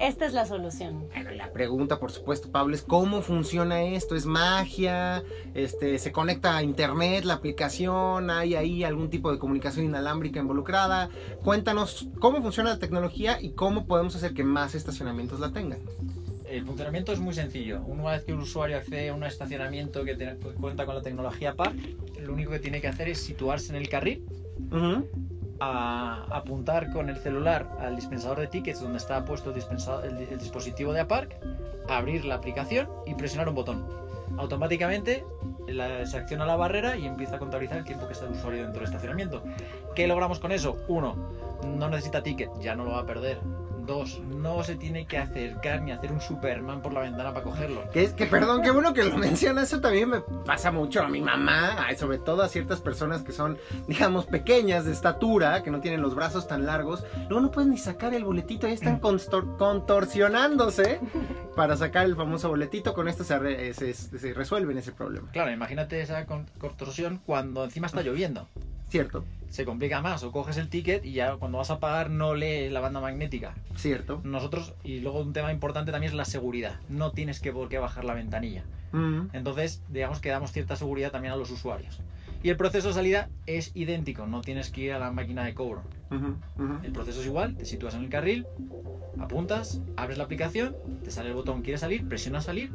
Esta 0.00 0.24
es 0.24 0.32
la 0.32 0.46
solución. 0.46 1.08
Bueno, 1.14 1.30
la 1.32 1.52
pregunta, 1.52 2.00
por 2.00 2.10
supuesto, 2.10 2.50
Pablo, 2.50 2.74
es 2.74 2.82
cómo 2.82 3.20
funciona 3.20 3.82
esto. 3.82 4.16
¿Es 4.16 4.24
magia? 4.24 5.22
Este, 5.54 5.98
¿Se 5.98 6.10
conecta 6.10 6.56
a 6.56 6.62
internet 6.62 7.24
la 7.24 7.34
aplicación? 7.34 8.30
¿Hay 8.30 8.54
ahí 8.54 8.82
algún 8.82 9.10
tipo 9.10 9.30
de 9.30 9.38
comunicación 9.38 9.84
inalámbrica 9.84 10.40
involucrada? 10.40 11.10
Cuéntanos 11.44 12.08
cómo 12.18 12.40
funciona 12.40 12.70
la 12.70 12.78
tecnología 12.78 13.40
y 13.42 13.50
cómo 13.50 13.86
podemos 13.86 14.16
hacer 14.16 14.32
que 14.32 14.42
más 14.42 14.74
estacionamientos 14.74 15.38
la 15.38 15.50
tengan. 15.52 15.80
El 16.48 16.64
funcionamiento 16.64 17.12
es 17.12 17.20
muy 17.20 17.34
sencillo. 17.34 17.82
Una 17.82 18.12
vez 18.12 18.24
que 18.24 18.32
un 18.32 18.40
usuario 18.40 18.78
accede 18.78 19.10
a 19.10 19.14
un 19.14 19.22
estacionamiento 19.22 20.02
que 20.04 20.14
te- 20.16 20.34
cuenta 20.60 20.86
con 20.86 20.94
la 20.96 21.02
tecnología 21.02 21.54
Park, 21.54 21.76
lo 22.20 22.32
único 22.32 22.50
que 22.50 22.58
tiene 22.58 22.80
que 22.80 22.88
hacer 22.88 23.08
es 23.08 23.18
situarse 23.20 23.68
en 23.70 23.76
el 23.76 23.88
carril. 23.88 24.24
A 25.60 26.24
apuntar 26.30 26.90
con 26.90 27.08
el 27.08 27.16
celular 27.16 27.66
al 27.80 27.94
dispensador 27.94 28.40
de 28.40 28.46
tickets 28.46 28.80
donde 28.80 28.98
está 28.98 29.24
puesto 29.24 29.52
el, 29.52 30.38
dispositivo 30.38 30.92
de 30.92 31.00
Aparc, 31.00 31.36
abrir 31.88 32.24
la 32.24 32.36
aplicación 32.36 32.88
y 33.06 33.14
presionar 33.14 33.48
un 33.48 33.54
botón. 33.54 33.86
Automáticamente 34.38 35.24
se 35.66 36.16
acciona 36.16 36.46
la 36.46 36.56
barrera 36.56 36.96
y 36.96 37.06
empieza 37.06 37.36
a 37.36 37.38
contabilizar 37.38 37.78
el 37.78 37.84
tiempo 37.84 38.06
que 38.06 38.14
está 38.14 38.26
el 38.26 38.32
usuario 38.32 38.62
dentro 38.62 38.80
del 38.80 38.88
estacionamiento. 38.88 39.42
¿Qué 39.94 40.06
logramos 40.06 40.40
con 40.40 40.52
eso? 40.52 40.78
Uno, 40.88 41.14
no 41.64 41.88
necesita 41.88 42.22
ticket, 42.22 42.50
ya 42.60 42.74
no 42.74 42.84
lo 42.84 42.92
va 42.92 43.00
a 43.00 43.06
perder. 43.06 43.38
Dos, 43.86 44.20
no 44.20 44.62
se 44.62 44.76
tiene 44.76 45.06
que 45.06 45.18
acercar 45.18 45.82
ni 45.82 45.92
hacer 45.92 46.12
un 46.12 46.20
Superman 46.20 46.80
por 46.82 46.92
la 46.92 47.00
ventana 47.00 47.32
para 47.32 47.44
cogerlo. 47.44 47.88
Que, 47.90 48.04
es- 48.04 48.12
que 48.12 48.26
perdón, 48.26 48.62
qué 48.62 48.70
bueno 48.70 48.92
que 48.94 49.04
lo 49.04 49.16
mencionas. 49.18 49.68
Eso 49.72 49.80
también 49.80 50.08
me 50.10 50.20
pasa 50.20 50.70
mucho 50.70 51.02
a 51.02 51.08
mi 51.08 51.20
mamá, 51.20 51.76
sobre 51.98 52.18
todo 52.18 52.42
a 52.42 52.48
ciertas 52.48 52.80
personas 52.80 53.22
que 53.22 53.32
son, 53.32 53.58
digamos, 53.88 54.26
pequeñas 54.26 54.84
de 54.84 54.92
estatura, 54.92 55.62
que 55.62 55.70
no 55.70 55.80
tienen 55.80 56.02
los 56.02 56.14
brazos 56.14 56.46
tan 56.46 56.66
largos. 56.66 57.04
Luego 57.28 57.40
no 57.40 57.50
pueden 57.50 57.70
ni 57.70 57.78
sacar 57.78 58.14
el 58.14 58.24
boletito, 58.24 58.66
ahí 58.66 58.74
están 58.74 59.00
contorsionándose 59.00 61.00
para 61.56 61.76
sacar 61.76 62.06
el 62.06 62.16
famoso 62.16 62.48
boletito. 62.48 62.94
Con 62.94 63.08
esto 63.08 63.24
se, 63.24 63.38
re- 63.38 63.74
se, 63.74 63.92
se 63.94 64.34
resuelven 64.34 64.78
ese 64.78 64.92
problema. 64.92 65.30
Claro, 65.32 65.50
imagínate 65.50 66.00
esa 66.00 66.26
con- 66.26 66.46
contorsión 66.58 67.20
cuando 67.26 67.64
encima 67.64 67.86
está 67.86 68.02
lloviendo. 68.02 68.48
Cierto, 68.90 69.24
Se 69.48 69.64
complica 69.64 70.00
más, 70.00 70.22
o 70.22 70.30
coges 70.32 70.56
el 70.58 70.68
ticket 70.68 71.04
y 71.04 71.12
ya 71.12 71.36
cuando 71.36 71.58
vas 71.58 71.70
a 71.70 71.80
pagar 71.80 72.10
no 72.10 72.34
lees 72.34 72.70
la 72.72 72.80
banda 72.80 73.00
magnética. 73.00 73.54
cierto. 73.76 74.20
Nosotros, 74.24 74.74
y 74.84 75.00
luego 75.00 75.20
un 75.20 75.32
tema 75.32 75.52
importante 75.52 75.90
también 75.92 76.12
es 76.12 76.16
la 76.16 76.24
seguridad. 76.24 76.76
No 76.88 77.12
tienes 77.12 77.40
que 77.40 77.52
por 77.52 77.68
qué 77.68 77.78
bajar 77.78 78.04
la 78.04 78.14
ventanilla. 78.14 78.64
Mm, 78.92 79.28
Entonces, 79.32 79.82
digamos 79.88 80.20
que 80.20 80.28
damos 80.28 80.52
cierta 80.52 80.76
seguridad 80.76 81.10
también 81.12 81.32
a 81.32 81.36
los 81.36 81.50
usuarios. 81.50 82.00
Y 82.42 82.48
el 82.48 82.56
proceso 82.56 82.88
de 82.88 82.94
salida 82.94 83.28
es 83.46 83.70
idéntico, 83.74 84.26
no 84.26 84.40
tienes 84.40 84.70
que 84.70 84.80
ir 84.82 84.92
a 84.92 84.98
la 84.98 85.10
máquina 85.10 85.44
de 85.44 85.54
cobro. 85.54 85.82
El 86.82 86.92
proceso 86.92 87.20
es 87.20 87.26
igual, 87.26 87.56
te 87.56 87.64
sitúas 87.64 87.94
en 87.94 88.02
el 88.02 88.08
carril, 88.08 88.46
apuntas, 89.18 89.80
abres 89.96 90.18
la 90.18 90.24
aplicación, 90.24 90.74
te 91.04 91.10
sale 91.10 91.28
el 91.28 91.34
botón 91.34 91.62
quieres 91.62 91.80
salir, 91.82 92.08
presionas 92.08 92.44
salir 92.44 92.70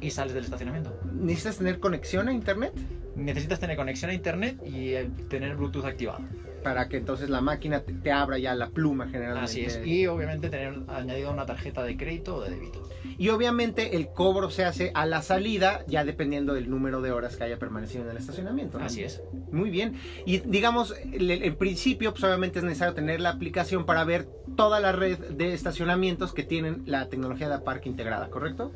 y 0.00 0.10
sales 0.10 0.34
del 0.34 0.44
estacionamiento. 0.44 0.98
¿Necesitas 1.12 1.58
tener 1.58 1.78
conexión 1.78 2.28
a 2.28 2.32
internet? 2.32 2.74
Necesitas 3.14 3.60
tener 3.60 3.76
conexión 3.76 4.10
a 4.10 4.14
internet 4.14 4.60
y 4.66 4.94
eh, 4.94 5.08
tener 5.28 5.56
Bluetooth 5.56 5.84
activado. 5.84 6.20
Para 6.64 6.88
que 6.88 6.96
entonces 6.96 7.30
la 7.30 7.40
máquina 7.40 7.80
te, 7.80 7.92
te 7.92 8.10
abra 8.10 8.38
ya 8.38 8.54
la 8.54 8.70
pluma 8.70 9.06
generalmente. 9.08 9.44
Así 9.44 9.60
es. 9.64 9.80
Y 9.84 10.06
obviamente 10.06 10.48
tener 10.48 10.80
añadido 10.88 11.30
una 11.30 11.46
tarjeta 11.46 11.82
de 11.84 11.96
crédito 11.96 12.36
o 12.36 12.40
de 12.42 12.50
débito. 12.50 12.88
Y 13.18 13.28
obviamente 13.28 13.94
el 13.96 14.08
cobro 14.08 14.50
se 14.50 14.64
hace 14.64 14.90
a 14.94 15.06
la 15.06 15.22
salida, 15.22 15.84
ya 15.86 16.04
dependiendo 16.04 16.54
del 16.54 16.68
número 16.68 17.00
de 17.02 17.12
horas 17.12 17.36
que 17.36 17.44
haya 17.44 17.58
permanecido 17.58 18.02
en 18.04 18.10
el 18.10 18.16
estacionamiento. 18.16 18.78
¿no? 18.78 18.86
Así 18.86 19.02
es. 19.04 19.22
Muy 19.52 19.70
bien. 19.70 19.94
Y 20.26 20.38
digamos, 20.38 20.94
el- 21.12 21.30
en 21.30 21.54
principio, 21.56 22.12
pues 22.12 22.24
obviamente 22.24 22.58
es 22.58 22.64
necesario 22.64 22.94
tener 22.94 23.20
la 23.20 23.28
aplicación 23.30 23.84
para 23.86 24.02
ver 24.04 24.26
toda 24.56 24.80
la 24.80 24.90
red 24.92 25.18
de 25.18 25.52
estacionamientos 25.54 26.32
que 26.32 26.42
tienen 26.42 26.82
la 26.86 27.08
tecnología 27.08 27.48
de 27.48 27.58
parque 27.58 27.88
integrada, 27.88 28.30
¿correcto? 28.30 28.72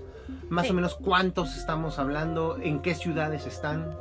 Más 0.50 0.66
Sí. 0.66 0.72
o 0.72 0.74
menos 0.74 0.94
cuántos 0.94 1.56
estamos 1.56 1.98
hablando, 1.98 2.58
en 2.62 2.80
qué 2.82 2.94
ciudades 2.94 3.46
están. 3.46 3.96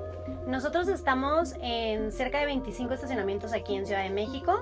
Nosotros 0.45 0.87
estamos 0.87 1.55
en 1.61 2.11
cerca 2.11 2.39
de 2.39 2.45
25 2.45 2.93
estacionamientos 2.93 3.53
aquí 3.53 3.75
en 3.75 3.85
Ciudad 3.85 4.03
de 4.03 4.09
México. 4.09 4.53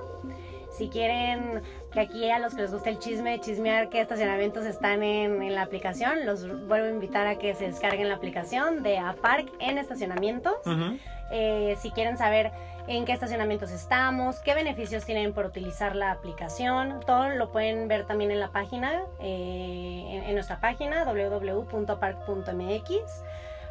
Si 0.70 0.88
quieren 0.88 1.62
que 1.90 2.00
aquí 2.00 2.30
a 2.30 2.38
los 2.38 2.54
que 2.54 2.62
les 2.62 2.72
gusta 2.72 2.90
el 2.90 2.98
chisme, 2.98 3.40
chismear 3.40 3.88
qué 3.88 4.00
estacionamientos 4.00 4.66
están 4.66 5.02
en, 5.02 5.42
en 5.42 5.54
la 5.54 5.62
aplicación, 5.62 6.26
los 6.26 6.46
vuelvo 6.66 6.86
a 6.86 6.90
invitar 6.90 7.26
a 7.26 7.36
que 7.36 7.54
se 7.54 7.64
descarguen 7.66 8.08
la 8.08 8.16
aplicación 8.16 8.82
de 8.82 8.98
Aparc 8.98 9.48
en 9.58 9.78
estacionamientos. 9.78 10.54
Ujú. 10.66 10.98
Eh, 11.30 11.76
si 11.80 11.90
quieren 11.90 12.18
saber 12.18 12.52
en 12.88 13.04
qué 13.04 13.12
estacionamientos 13.12 13.70
estamos, 13.70 14.38
qué 14.40 14.54
beneficios 14.54 15.04
tienen 15.04 15.32
por 15.32 15.46
utilizar 15.46 15.96
la 15.96 16.12
aplicación, 16.12 17.00
todo 17.06 17.30
lo 17.30 17.50
pueden 17.50 17.88
ver 17.88 18.06
también 18.06 18.30
en 18.30 18.38
la 18.38 18.48
página, 18.48 19.02
eh, 19.20 20.04
en, 20.08 20.24
en 20.24 20.34
nuestra 20.34 20.60
página 20.60 21.04
www.park.mx. 21.04 21.92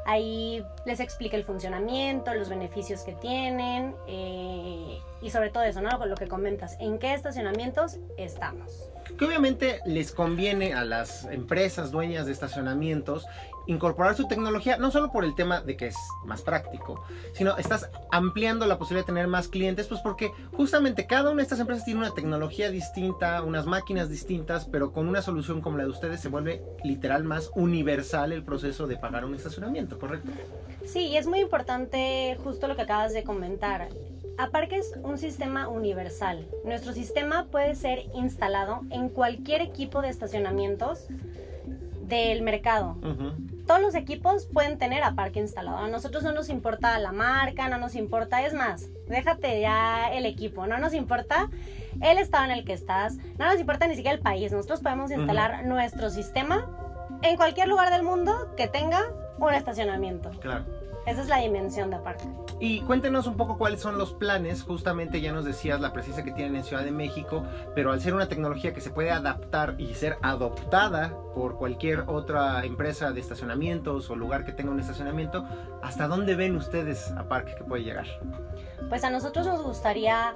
Ahí 0.05 0.63
les 0.85 0.99
explica 0.99 1.35
el 1.35 1.43
funcionamiento, 1.43 2.33
los 2.35 2.47
beneficios 2.47 3.01
que 3.01 3.13
tienen 3.13 3.95
eh, 4.07 4.99
y 5.21 5.29
sobre 5.31 5.49
todo 5.49 5.63
eso, 5.63 5.81
¿no? 5.81 5.97
Con 5.97 6.09
lo 6.09 6.15
que 6.15 6.27
comentas, 6.27 6.77
en 6.79 6.99
qué 6.99 7.15
estacionamientos 7.15 7.97
estamos. 8.15 8.89
Que 9.17 9.25
obviamente 9.25 9.79
les 9.85 10.11
conviene 10.11 10.73
a 10.73 10.83
las 10.83 11.25
empresas 11.25 11.91
dueñas 11.91 12.27
de 12.27 12.33
estacionamientos 12.33 13.25
incorporar 13.67 14.15
su 14.15 14.27
tecnología, 14.27 14.77
no 14.77 14.91
solo 14.91 15.11
por 15.11 15.23
el 15.23 15.35
tema 15.35 15.61
de 15.61 15.77
que 15.77 15.87
es 15.87 15.97
más 16.25 16.41
práctico, 16.41 17.03
sino 17.33 17.57
estás 17.57 17.89
ampliando 18.11 18.65
la 18.65 18.77
posibilidad 18.77 19.05
de 19.05 19.13
tener 19.13 19.27
más 19.27 19.47
clientes, 19.47 19.87
pues 19.87 20.01
porque 20.01 20.31
justamente 20.53 21.07
cada 21.07 21.29
una 21.29 21.37
de 21.37 21.43
estas 21.43 21.59
empresas 21.59 21.85
tiene 21.85 22.01
una 22.01 22.11
tecnología 22.11 22.69
distinta, 22.69 23.41
unas 23.43 23.65
máquinas 23.65 24.09
distintas, 24.09 24.65
pero 24.65 24.91
con 24.91 25.07
una 25.07 25.21
solución 25.21 25.61
como 25.61 25.77
la 25.77 25.83
de 25.83 25.89
ustedes 25.89 26.19
se 26.19 26.29
vuelve 26.29 26.63
literal 26.83 27.23
más 27.23 27.51
universal 27.55 28.31
el 28.31 28.43
proceso 28.43 28.87
de 28.87 28.97
pagar 28.97 29.25
un 29.25 29.35
estacionamiento, 29.35 29.99
¿correcto? 29.99 30.31
Sí, 30.85 31.07
y 31.07 31.17
es 31.17 31.27
muy 31.27 31.39
importante 31.39 32.37
justo 32.43 32.67
lo 32.67 32.75
que 32.75 32.83
acabas 32.83 33.13
de 33.13 33.23
comentar. 33.23 33.89
Aparque 34.37 34.77
es 34.77 34.93
un 35.01 35.17
sistema 35.17 35.67
universal. 35.67 36.45
Nuestro 36.65 36.91
sistema 36.91 37.45
puede 37.45 37.75
ser 37.75 38.03
instalado 38.13 38.81
en 38.89 39.09
cualquier 39.09 39.61
equipo 39.61 40.01
de 40.01 40.09
estacionamientos 40.09 41.07
del 42.01 42.41
mercado. 42.41 42.97
Todos 43.65 43.81
los 43.81 43.95
equipos 43.95 44.45
pueden 44.45 44.77
tener 44.77 45.03
Aparque 45.03 45.39
instalado. 45.39 45.77
A 45.77 45.87
nosotros 45.87 46.23
no 46.23 46.31
nos 46.31 46.49
importa 46.49 46.97
la 46.99 47.11
marca, 47.11 47.67
no 47.67 47.77
nos 47.77 47.95
importa, 47.95 48.45
es 48.45 48.53
más, 48.53 48.89
déjate 49.07 49.61
ya 49.61 50.11
el 50.13 50.25
equipo, 50.25 50.67
no 50.67 50.77
nos 50.77 50.93
importa 50.93 51.49
el 52.01 52.17
estado 52.17 52.45
en 52.45 52.51
el 52.51 52.65
que 52.65 52.73
estás, 52.73 53.17
no 53.37 53.45
nos 53.45 53.59
importa 53.59 53.87
ni 53.87 53.95
siquiera 53.95 54.15
el 54.15 54.21
país. 54.21 54.51
Nosotros 54.51 54.81
podemos 54.81 55.11
instalar 55.11 55.65
nuestro 55.65 56.09
sistema 56.09 56.67
en 57.21 57.37
cualquier 57.37 57.67
lugar 57.67 57.91
del 57.91 58.03
mundo 58.03 58.53
que 58.55 58.67
tenga 58.67 59.01
un 59.39 59.53
estacionamiento. 59.53 60.29
Claro. 60.39 60.65
Esa 61.05 61.21
es 61.21 61.27
la 61.27 61.37
dimensión 61.37 61.91
de 61.91 61.97
Aparque. 61.97 62.25
Y 62.59 62.81
cuéntenos 62.81 63.27
un 63.27 63.37
poco 63.37 63.57
cuáles 63.57 63.81
son 63.81 63.97
los 63.97 64.13
planes. 64.13 64.63
Justamente 64.63 65.21
ya 65.21 65.31
nos 65.31 65.45
decías 65.45 65.79
la 65.79 65.93
presencia 65.93 66.23
que 66.23 66.31
tienen 66.31 66.55
en 66.55 66.63
Ciudad 66.63 66.83
de 66.83 66.91
México, 66.91 67.43
pero 67.75 67.91
al 67.91 68.01
ser 68.01 68.15
una 68.15 68.27
tecnología 68.27 68.73
que 68.73 68.81
se 68.81 68.89
puede 68.89 69.11
adaptar 69.11 69.75
y 69.77 69.93
ser 69.93 70.17
adoptada 70.21 71.13
por 71.35 71.57
cualquier 71.57 72.05
otra 72.07 72.65
empresa 72.65 73.11
de 73.11 73.19
estacionamientos 73.19 74.09
o 74.09 74.15
lugar 74.15 74.45
que 74.45 74.51
tenga 74.51 74.71
un 74.71 74.79
estacionamiento, 74.79 75.45
¿hasta 75.83 76.07
dónde 76.07 76.35
ven 76.35 76.55
ustedes 76.55 77.11
a 77.11 77.27
Parque 77.27 77.55
que 77.55 77.63
puede 77.63 77.83
llegar? 77.83 78.07
Pues 78.89 79.03
a 79.03 79.09
nosotros 79.09 79.45
nos 79.45 79.61
gustaría, 79.61 80.35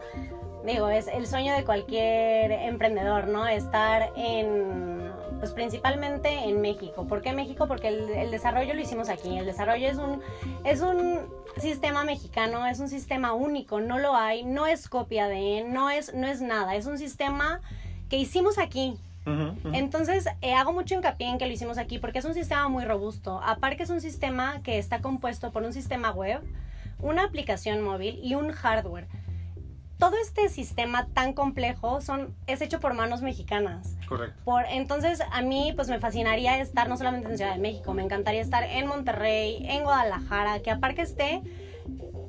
digo, 0.66 0.90
es 0.90 1.08
el 1.08 1.26
sueño 1.26 1.56
de 1.56 1.64
cualquier 1.64 2.52
emprendedor, 2.52 3.28
¿no? 3.28 3.48
Estar 3.48 4.12
en, 4.16 5.12
pues 5.40 5.52
principalmente 5.52 6.30
en 6.30 6.62
México. 6.62 7.08
¿Por 7.08 7.22
qué 7.22 7.34
México? 7.34 7.68
Porque 7.68 7.88
el, 7.88 8.10
el 8.10 8.32
desarrollo 8.32 8.74
lo 8.74 8.82
hicimos 8.82 9.10
aquí. 9.10 9.38
El 9.38 9.46
desarrollo 9.46 9.88
es 9.88 9.98
un, 9.98 10.22
es 10.64 10.82
un 10.82 11.20
sistema 11.58 12.04
mexicano, 12.04 12.68
es 12.68 12.80
un 12.80 12.90
sistema 12.90 13.34
único, 13.34 13.82
no 13.82 13.98
lo 13.98 14.16
hay, 14.16 14.44
no 14.44 14.68
es 14.68 14.88
copia 14.88 15.28
de, 15.28 15.66
no 15.68 15.90
es, 15.90 16.14
no 16.14 16.28
es 16.28 16.42
nada, 16.42 16.76
es 16.76 16.86
un 16.86 16.98
sistema 16.98 17.62
que 18.10 18.18
hicimos 18.18 18.58
aquí, 18.58 18.98
entonces, 19.74 20.28
eh, 20.42 20.54
hago 20.54 20.74
mucho 20.74 20.96
hincapié 20.96 21.28
en 21.28 21.38
que 21.38 21.46
lo 21.46 21.52
hicimos 21.52 21.78
aquí 21.78 22.00
porque 22.00 22.20
es 22.20 22.26
un 22.26 22.34
sistema 22.34 22.68
muy 22.68 22.86
robusto. 22.86 23.40
Aparte 23.44 23.84
es 23.84 23.90
un 23.90 24.02
sistema 24.02 24.62
que 24.64 24.78
está 24.78 25.02
compuesto 25.02 25.52
por 25.52 25.64
un 25.64 25.74
sistema 25.74 26.12
web, 26.12 26.42
una 27.00 27.24
aplicación 27.24 27.82
móvil 27.82 28.20
y 28.24 28.36
un 28.36 28.52
hardware. 28.52 29.08
Todo 30.00 30.16
este 30.22 30.48
sistema 30.48 31.08
tan 31.14 31.34
complejo 31.34 32.00
son, 32.00 32.34
es 32.48 32.62
hecho 32.62 32.80
por 32.80 32.94
manos 32.94 33.22
mexicanas. 33.22 33.98
Correcto. 34.08 34.42
Por, 34.46 34.66
entonces, 34.66 35.22
a 35.30 35.42
mí 35.42 35.74
pues 35.76 35.90
me 35.90 36.00
fascinaría 36.00 36.60
estar 36.60 36.88
no 36.88 36.96
solamente 36.96 37.30
en 37.30 37.38
Ciudad 37.38 37.54
de 37.54 37.60
México, 37.60 37.94
me 37.94 38.02
encantaría 38.02 38.42
estar 38.42 38.64
en 38.64 38.88
Monterrey, 38.88 39.66
en 39.68 39.84
Guadalajara, 39.84 40.62
que 40.62 40.72
aparte 40.72 41.02
esté 41.02 41.42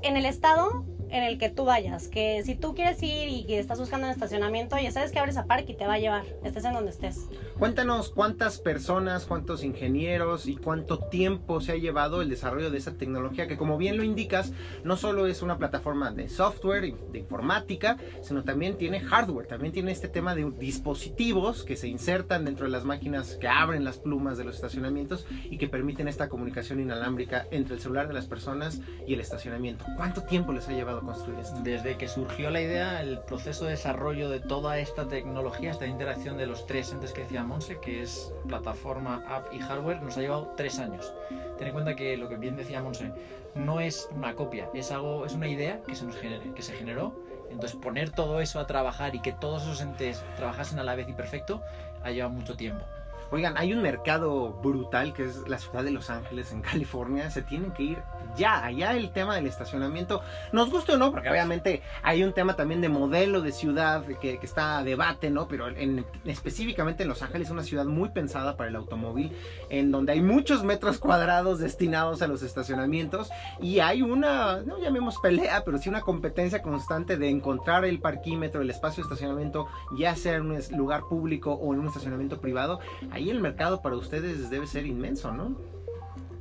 en 0.03 0.17
el 0.17 0.27
estado 0.27 0.85
en 1.11 1.25
el 1.25 1.39
que 1.39 1.51
tú 1.51 1.65
vayas, 1.65 2.09
que 2.09 2.43
si 2.45 2.55
tú 2.55 2.75
quieres 2.75 3.03
ir 3.03 3.29
y 3.29 3.45
que 3.45 3.59
estás 3.59 3.79
buscando 3.79 4.07
un 4.07 4.13
estacionamiento, 4.13 4.79
ya 4.79 4.91
sabes 4.91 5.13
que 5.13 5.19
abres 5.19 5.37
a 5.37 5.45
parque 5.45 5.73
y 5.73 5.77
te 5.77 5.87
va 5.87 5.95
a 5.95 5.99
llevar, 5.99 6.25
estés 6.45 6.65
en 6.65 6.73
donde 6.73 6.91
estés. 6.91 7.29
Cuéntanos 7.59 8.11
cuántas 8.11 8.59
personas, 8.59 9.27
cuántos 9.27 9.65
ingenieros 9.65 10.47
y 10.47 10.57
cuánto 10.57 10.99
tiempo 10.99 11.61
se 11.61 11.73
ha 11.73 11.77
llevado 11.77 12.23
el 12.23 12.29
desarrollo 12.29 12.71
de 12.71 12.79
esa 12.79 12.95
tecnología 12.95 13.47
que 13.49 13.57
como 13.57 13.77
bien 13.77 13.97
lo 13.97 14.05
indicas, 14.05 14.53
no 14.85 14.97
solo 14.97 15.27
es 15.27 15.43
una 15.43 15.59
plataforma 15.59 16.11
de 16.11 16.29
software 16.29 16.95
de 16.95 17.19
informática, 17.19 17.97
sino 18.23 18.45
también 18.45 18.77
tiene 18.77 19.01
hardware, 19.01 19.47
también 19.47 19.73
tiene 19.73 19.93
este 19.93 20.09
tema 20.09 20.35
de 20.35 20.51
dispositivos 20.59 21.65
que 21.65 21.77
se 21.77 21.89
insertan 21.89 22.45
dentro 22.45 22.67
de 22.67 22.73
las 22.73 22.85
máquinas 22.85 23.37
que 23.37 23.49
abren 23.49 23.85
las 23.85 23.99
plumas 23.99 24.39
de 24.39 24.45
los 24.45 24.55
estacionamientos 24.57 25.27
y 25.51 25.59
que 25.59 25.69
permiten 25.69 26.09
esta 26.09 26.29
comunicación 26.29 26.81
inalámbrica 26.81 27.47
entre 27.51 27.75
el 27.75 27.81
celular 27.81 28.09
de 28.09 28.15
las 28.15 28.27
personas 28.27 28.81
y 29.07 29.15
el 29.15 29.21
estacionamiento. 29.21 29.85
¿Cuánto 29.97 30.23
tiempo 30.23 30.53
les 30.53 30.69
ha 30.69 30.73
llevado 30.73 31.00
construir 31.07 31.39
esto? 31.41 31.59
Desde 31.63 31.97
que 31.97 32.09
surgió 32.09 32.51
la 32.51 32.61
idea, 32.61 33.01
el 33.01 33.19
proceso 33.21 33.65
de 33.65 33.73
desarrollo 33.73 34.29
de 34.29 34.41
toda 34.41 34.79
esta 34.79 35.09
tecnología, 35.09 35.71
esta 35.71 35.87
interacción 35.87 36.37
de 36.37 36.47
los 36.47 36.67
tres 36.67 36.93
entes 36.93 37.13
que 37.13 37.23
decía 37.23 37.43
Monse, 37.45 37.79
que 37.81 38.03
es 38.03 38.33
plataforma, 38.47 39.25
app 39.29 39.53
y 39.53 39.59
hardware, 39.59 40.03
nos 40.03 40.17
ha 40.17 40.21
llevado 40.21 40.53
tres 40.57 40.79
años. 40.79 41.13
Ten 41.59 41.69
en 41.69 41.73
cuenta 41.73 41.97
que 41.97 42.17
lo 42.17 42.29
que 42.29 42.37
bien 42.37 42.57
decía 42.57 42.83
Monse, 42.83 43.13
no 43.55 43.81
es 43.81 44.09
una 44.15 44.35
copia, 44.35 44.69
es 44.75 44.93
algo, 44.93 45.27
es 45.27 45.35
una 45.35 45.49
idea 45.49 45.83
que 45.83 45.95
se 45.95 46.05
nos 46.05 46.17
genere- 46.17 46.55
que 46.55 46.63
se 46.63 46.73
generó. 46.75 47.15
Entonces 47.51 47.77
poner 47.81 48.11
todo 48.11 48.41
eso 48.41 48.61
a 48.61 48.67
trabajar 48.67 49.15
y 49.17 49.21
que 49.21 49.33
todos 49.33 49.63
esos 49.65 49.81
entes 49.81 50.25
trabajasen 50.37 50.79
a 50.79 50.85
la 50.85 50.95
vez 50.95 51.09
y 51.09 51.13
perfecto, 51.13 51.63
ha 52.05 52.11
llevado 52.13 52.33
mucho 52.33 52.57
tiempo. 52.57 52.85
Oigan, 53.33 53.57
hay 53.57 53.73
un 53.73 53.81
mercado 53.81 54.53
brutal 54.61 55.13
que 55.13 55.25
es 55.25 55.49
la 55.49 55.59
ciudad 55.59 55.85
de 55.85 55.93
Los 55.93 56.11
Ángeles, 56.11 56.53
en 56.53 56.63
California. 56.63 57.31
Se 57.31 57.43
tienen 57.43 57.73
que 57.73 57.83
ir 57.85 57.99
ya, 58.37 58.65
allá 58.65 58.97
el 58.97 59.11
tema 59.13 59.37
del 59.37 59.47
estacionamiento. 59.47 60.23
Nos 60.53 60.71
guste 60.71 60.93
o 60.93 60.97
no, 60.97 61.13
porque 61.13 61.31
obviamente 61.31 61.83
hay 62.03 62.25
un 62.25 62.33
tema 62.33 62.57
también 62.57 62.81
de 62.81 62.89
modelo 62.89 63.41
de 63.41 63.53
ciudad 63.53 64.05
que, 64.05 64.39
que 64.39 64.47
está 64.47 64.79
a 64.79 64.85
debate, 64.85 65.31
¿no? 65.31 65.47
Pero 65.47 65.69
en, 65.69 66.05
específicamente 66.25 67.03
en 67.05 67.09
Los 67.09 67.23
Ángeles 67.23 67.49
es 67.49 67.53
una 67.53 67.63
ciudad 67.63 67.85
muy 67.85 68.09
pensada 68.11 68.57
para 68.57 68.69
el 68.69 68.77
automóvil, 68.77 69.33
en 69.69 69.91
donde 69.91 70.13
hay 70.13 70.23
muchos 70.23 70.65
metros 70.65 70.99
cuadrados 70.99 71.59
destinados 71.59 72.23
a 72.23 72.27
los 72.27 72.43
estacionamientos 72.43 73.31
y 73.61 73.81
hay 73.81 74.03
una, 74.03 74.61
no 74.63 74.79
llamemos 74.79 75.19
pelea, 75.19 75.63
pero 75.65 75.79
sí 75.79 75.89
una 75.89 76.01
competencia 76.01 76.63
constante 76.63 77.17
de 77.17 77.29
encontrar 77.29 77.85
el 77.85 78.01
parquímetro, 78.01 78.63
el 78.63 78.71
espacio 78.71 79.03
de 79.03 79.09
estacionamiento, 79.09 79.69
ya 79.97 80.17
sea 80.17 80.35
en 80.35 80.51
un 80.51 80.61
lugar 80.77 81.03
público 81.09 81.53
o 81.53 81.73
en 81.75 81.81
un 81.81 81.87
estacionamiento 81.87 82.41
privado 82.41 82.81
ahí 83.21 83.31
el 83.31 83.41
mercado 83.41 83.83
para 83.83 83.97
ustedes 83.97 84.49
debe 84.51 84.67
ser 84.67 84.87
inmenso, 84.87 85.31
¿no? 85.31 85.57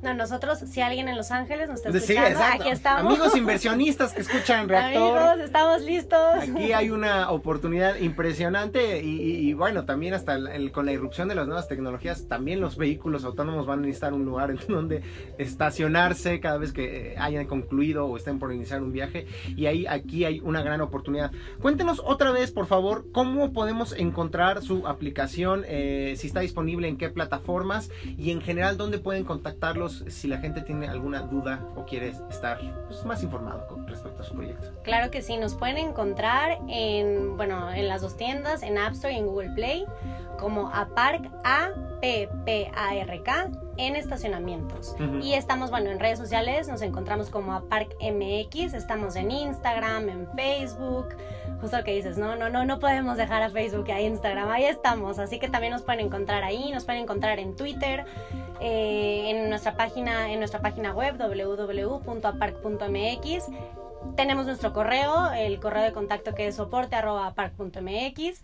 No, 0.02 0.14
nosotros, 0.14 0.58
si 0.60 0.80
alguien 0.80 1.08
en 1.08 1.16
Los 1.16 1.30
Ángeles 1.30 1.68
nos 1.68 1.76
está 1.84 1.90
Sí, 1.92 1.98
escuchando, 2.14 2.30
exacto. 2.30 2.62
aquí 2.62 2.70
estamos. 2.70 3.12
Amigos 3.12 3.36
inversionistas 3.36 4.12
que 4.14 4.22
escuchan 4.22 4.68
Reactor. 4.68 5.18
Amigos, 5.18 5.44
estamos 5.44 5.82
listos. 5.82 6.18
Aquí 6.40 6.72
hay 6.72 6.88
una 6.90 7.30
oportunidad 7.30 7.96
impresionante 7.96 9.02
y, 9.02 9.20
y- 9.20 9.48
y 9.50 9.52
bueno, 9.52 9.84
también 9.84 10.14
hasta 10.14 10.34
el- 10.36 10.46
el- 10.48 10.72
con 10.72 10.86
la 10.86 10.92
irrupción 10.92 11.28
de 11.28 11.34
las 11.34 11.46
nuevas 11.46 11.68
tecnologías, 11.68 12.26
también 12.28 12.60
los 12.60 12.78
vehículos 12.78 13.24
autónomos 13.24 13.66
van 13.66 13.80
a 13.80 13.82
necesitar 13.82 14.14
un 14.14 14.24
lugar 14.24 14.50
en 14.52 14.58
donde 14.68 15.02
estacionarse 15.36 16.40
cada 16.40 16.56
vez 16.56 16.72
que 16.72 17.12
eh, 17.12 17.14
hayan 17.18 17.46
concluido 17.46 18.06
o 18.06 18.16
estén 18.16 18.38
por 18.38 18.52
iniciar 18.54 18.82
un 18.82 18.92
viaje 18.92 19.26
y 19.56 19.66
ahí 19.66 19.86
aquí 19.86 20.24
hay 20.24 20.40
una 20.40 20.62
gran 20.62 20.80
oportunidad. 20.80 21.30
Cuéntenos 21.60 22.00
otra 22.04 22.30
vez, 22.30 22.52
por 22.52 22.66
favor, 22.66 23.04
cómo 23.12 23.52
podemos 23.52 23.92
encontrar 23.92 24.62
su 24.62 24.86
aplicación, 24.86 25.64
eh, 25.66 26.14
si 26.16 26.26
está 26.26 26.40
disponible 26.40 26.88
en 26.88 26.96
qué 26.96 27.10
plataformas 27.10 27.90
y 28.16 28.30
en 28.30 28.40
general 28.40 28.78
dónde 28.78 28.98
pueden 28.98 29.24
contactarlos 29.24 29.89
si 30.08 30.28
la 30.28 30.38
gente 30.38 30.62
tiene 30.62 30.88
alguna 30.88 31.20
duda 31.22 31.60
o 31.76 31.84
quiere 31.84 32.14
estar 32.30 32.58
pues, 32.86 33.04
más 33.04 33.22
informado 33.22 33.66
con 33.66 33.86
respecto 33.86 34.22
a 34.22 34.24
su 34.24 34.34
proyecto. 34.34 34.68
Claro 34.82 35.10
que 35.10 35.22
sí, 35.22 35.36
nos 35.36 35.54
pueden 35.54 35.78
encontrar 35.78 36.58
en, 36.68 37.36
bueno, 37.36 37.70
en 37.70 37.88
las 37.88 38.02
dos 38.02 38.16
tiendas, 38.16 38.62
en 38.62 38.78
App 38.78 38.92
Store 38.92 39.12
y 39.12 39.18
en 39.18 39.26
Google 39.26 39.50
Play, 39.50 39.84
como 40.38 40.70
Apark, 40.72 41.30
A, 41.44 41.70
P, 42.00 42.28
P, 42.44 42.70
A, 42.74 42.94
R, 42.96 43.22
K, 43.22 43.50
en 43.76 43.96
estacionamientos. 43.96 44.94
Y 45.22 45.34
estamos, 45.34 45.70
bueno, 45.70 45.90
en 45.90 46.00
redes 46.00 46.18
sociales, 46.18 46.68
nos 46.68 46.82
encontramos 46.82 47.30
como 47.30 47.52
Apark 47.54 47.94
MX, 48.00 48.74
estamos 48.74 49.16
en 49.16 49.30
Instagram, 49.30 50.08
en 50.08 50.28
Facebook, 50.34 51.16
justo 51.60 51.76
lo 51.78 51.84
que 51.84 51.92
dices, 51.94 52.18
no, 52.18 52.36
no, 52.36 52.48
no, 52.48 52.64
no 52.64 52.78
podemos 52.78 53.16
dejar 53.16 53.42
a 53.42 53.50
Facebook 53.50 53.84
y 53.88 53.92
a 53.92 54.00
Instagram, 54.00 54.50
ahí 54.50 54.64
estamos, 54.64 55.18
así 55.18 55.38
que 55.38 55.48
también 55.48 55.72
nos 55.72 55.82
pueden 55.82 56.06
encontrar 56.06 56.42
ahí, 56.44 56.70
nos 56.72 56.84
pueden 56.84 57.02
encontrar 57.02 57.38
en 57.38 57.54
Twitter, 57.56 58.04
eh, 58.60 59.30
en 59.30 59.48
nuestra 59.48 59.76
página, 59.76 60.32
en 60.32 60.38
nuestra 60.38 60.60
página 60.60 60.92
web 60.92 61.16
www.aparc.mx. 61.18 62.24
Tenemos 64.16 64.46
nuestro 64.46 64.72
correo, 64.72 65.30
el 65.32 65.60
correo 65.60 65.82
de 65.82 65.92
contacto 65.92 66.34
que 66.34 66.46
es 66.46 66.56
soporte@aparc.mx. 66.56 68.42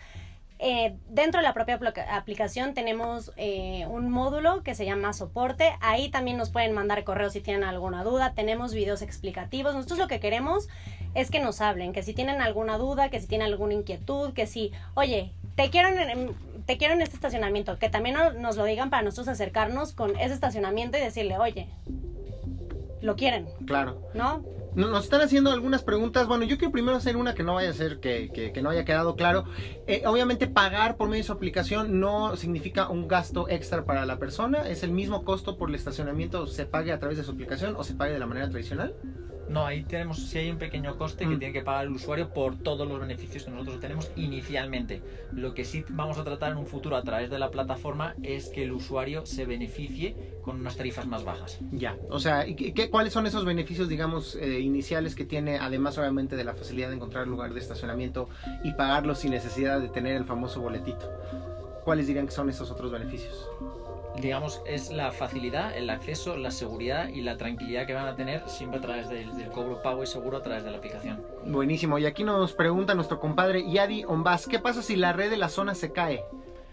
Eh, 0.59 0.97
dentro 1.11 1.41
de 1.41 1.47
la 1.47 1.53
propia 1.53 1.79
aplicación 2.11 2.73
tenemos 2.73 3.31
eh, 3.37 3.87
un 3.89 4.11
módulo 4.11 4.63
que 4.63 4.75
se 4.75 4.87
llama 4.87 5.13
soporte. 5.13 5.71
Ahí 5.81 6.09
también 6.09 6.37
nos 6.39 6.51
pueden 6.51 6.73
mandar 6.73 7.05
correos 7.05 7.35
si 7.35 7.41
tienen 7.41 7.63
alguna 7.65 8.05
duda. 8.05 8.33
Tenemos 8.35 8.73
videos 8.73 9.03
explicativos. 9.03 9.75
Nosotros 9.75 9.99
lo 9.99 10.09
que 10.09 10.19
queremos 10.21 10.69
es 11.15 11.31
que 11.31 11.41
nos 11.41 11.61
hablen, 11.61 11.93
que 11.93 12.03
si 12.03 12.15
tienen 12.15 12.41
alguna 12.41 12.79
duda, 12.79 13.11
que 13.11 13.21
si 13.21 13.27
tienen 13.27 13.49
alguna 13.49 13.75
inquietud, 13.75 14.33
que 14.33 14.47
si, 14.47 14.73
oye, 14.95 15.33
te 15.57 15.69
quiero 15.71 15.89
en, 15.89 15.99
en- 16.11 16.35
te 16.67 16.79
quiero 16.79 16.95
en 16.95 17.01
este 17.03 17.15
estacionamiento, 17.15 17.79
que 17.79 17.89
también 17.89 18.17
no- 18.17 18.33
nos 18.33 18.57
lo 18.57 18.65
digan 18.65 18.91
para 18.91 19.03
nosotros 19.03 19.29
acercarnos 19.29 19.93
con 19.93 20.17
ese 20.19 20.35
estacionamiento 20.35 20.99
y 20.99 21.01
decirle, 21.01 21.39
oye, 21.39 21.69
lo 23.03 23.15
quieren, 23.15 23.47
Claro. 23.67 24.01
¿no? 24.15 24.43
No- 24.77 24.89
Nos 24.89 25.05
están 25.05 25.23
haciendo 25.23 25.51
algunas 25.51 25.83
preguntas. 25.83 26.29
Bueno, 26.29 26.45
yo 26.45 26.59
quiero 26.59 26.71
primero 26.71 26.97
hacer 26.97 27.17
una 27.17 27.35
que 27.35 27.43
no 27.43 27.55
vaya 27.55 27.71
a 27.71 27.73
ser 27.73 27.99
que, 27.99 28.31
que- 28.33 28.53
que 28.53 28.63
no 28.63 28.71
haya 28.71 28.85
quedado 28.85 29.17
claro. 29.17 29.45
Eh, 29.87 30.03
obviamente 30.07 30.47
pagar 30.47 30.97
por 30.97 31.09
medio 31.09 31.23
de 31.23 31.27
su 31.27 31.33
aplicación 31.33 31.99
no 31.99 32.37
significa 32.37 32.89
un 32.89 33.09
gasto 33.09 33.49
extra 33.49 33.85
para 33.85 34.07
la 34.07 34.19
persona. 34.19 34.69
Es 34.69 34.83
el 34.85 34.93
mismo 34.93 35.25
costo 35.25 35.57
por 35.57 35.71
el 35.71 35.75
estacionamiento, 35.75 36.47
se 36.47 36.67
pague 36.67 36.93
a 36.93 36.99
través 37.01 37.19
de 37.19 37.25
su 37.25 37.33
aplicación 37.33 37.75
o 37.77 37.83
se 37.85 37.95
pague 37.95 38.13
de 38.13 38.19
la 38.19 38.27
manera 38.27 38.49
tradicional. 38.51 38.95
No, 39.49 39.65
ahí 39.65 39.85
tenemos, 39.85 40.19
si 40.19 40.39
hay 40.39 40.51
un 40.51 40.59
pequeño 40.59 40.97
coste 40.99 41.25
que 41.25 41.37
Mm. 41.37 41.39
tiene 41.39 41.53
que 41.55 41.63
pagar 41.63 41.85
el 41.87 41.93
usuario 41.93 42.31
por 42.31 42.57
todos 42.57 42.87
los 42.89 42.99
beneficios 42.99 43.45
que 43.45 43.51
nosotros 43.51 43.81
tenemos 43.81 44.11
inicialmente. 44.17 45.03
Lo 45.33 45.55
que 45.55 45.65
sí 45.65 45.85
vamos 45.89 46.19
a 46.19 46.25
tratar 46.25 46.53
en 46.53 46.59
un 46.59 46.67
futuro 46.67 46.97
a 46.97 47.03
través 47.03 47.31
de 47.31 47.39
la 47.39 47.51
plataforma 47.51 48.15
es 48.23 48.49
que 48.49 48.65
el 48.65 48.73
usuario 48.73 49.25
se 49.25 49.45
beneficie 49.47 50.17
con 50.43 50.61
unas 50.61 50.77
tarifas 50.77 51.07
más 51.07 51.25
bajas. 51.25 51.59
Ya. 51.71 51.97
O 52.11 52.19
sea, 52.19 52.47
¿y 52.47 52.55
qué- 52.57 52.91
¿cuáles 52.91 53.13
son 53.13 53.27
esos 53.27 53.45
beneficios, 53.45 53.89
digamos, 53.89 54.35
eh, 54.37 54.61
iniciales 54.61 55.15
que 55.15 55.25
tiene, 55.25 55.59
además 55.59 55.97
obviamente 55.99 56.35
de 56.37 56.45
la 56.45 56.55
facilidad 56.55 56.89
de 56.89 56.97
encontrar 56.97 57.27
lugar 57.29 57.53
de 57.55 57.61
estacionamiento 57.61 58.29
y 58.65 58.73
pagarlo 58.73 59.15
sin 59.15 59.31
necesidad 59.31 59.81
de 59.81 59.89
tener 59.89 60.17
el 60.17 60.25
famoso 60.25 60.61
boletito? 60.61 61.09
¿Cuáles 61.85 62.09
dirían 62.09 62.27
que 62.27 62.33
son 62.33 62.51
esos 62.51 62.69
otros 62.73 62.91
beneficios? 62.91 63.49
Digamos, 64.21 64.63
es 64.67 64.91
la 64.91 65.13
facilidad, 65.13 65.77
el 65.77 65.91
acceso, 65.91 66.37
la 66.37 66.51
seguridad 66.51 67.09
y 67.09 67.21
la 67.21 67.37
tranquilidad 67.37 67.87
que 67.87 67.95
van 67.95 68.07
a 68.07 68.17
tener 68.17 68.49
siempre 68.49 68.79
a 68.79 68.83
través 68.83 69.09
del, 69.09 69.31
cobro 69.53 69.83
pago 69.83 70.03
y 70.03 70.07
seguro 70.07 70.39
a 70.39 70.43
través 70.43 70.65
de 70.65 70.71
la 70.71 70.79
aplicación. 70.79 71.23
Buenísimo. 71.45 71.99
Y 71.99 72.07
aquí 72.07 72.25
nos 72.25 72.53
pregunta 72.53 72.95
nuestro 72.95 73.21
compadre 73.21 73.71
Yadi 73.71 74.05
Ombas, 74.05 74.47
¿qué 74.47 74.59
pasa 74.59 74.83
si 74.83 74.97
la 74.97 75.13
red 75.13 75.31
de 75.31 75.37
la 75.37 75.49
zona 75.49 75.75
se 75.75 75.93
cae 75.93 76.25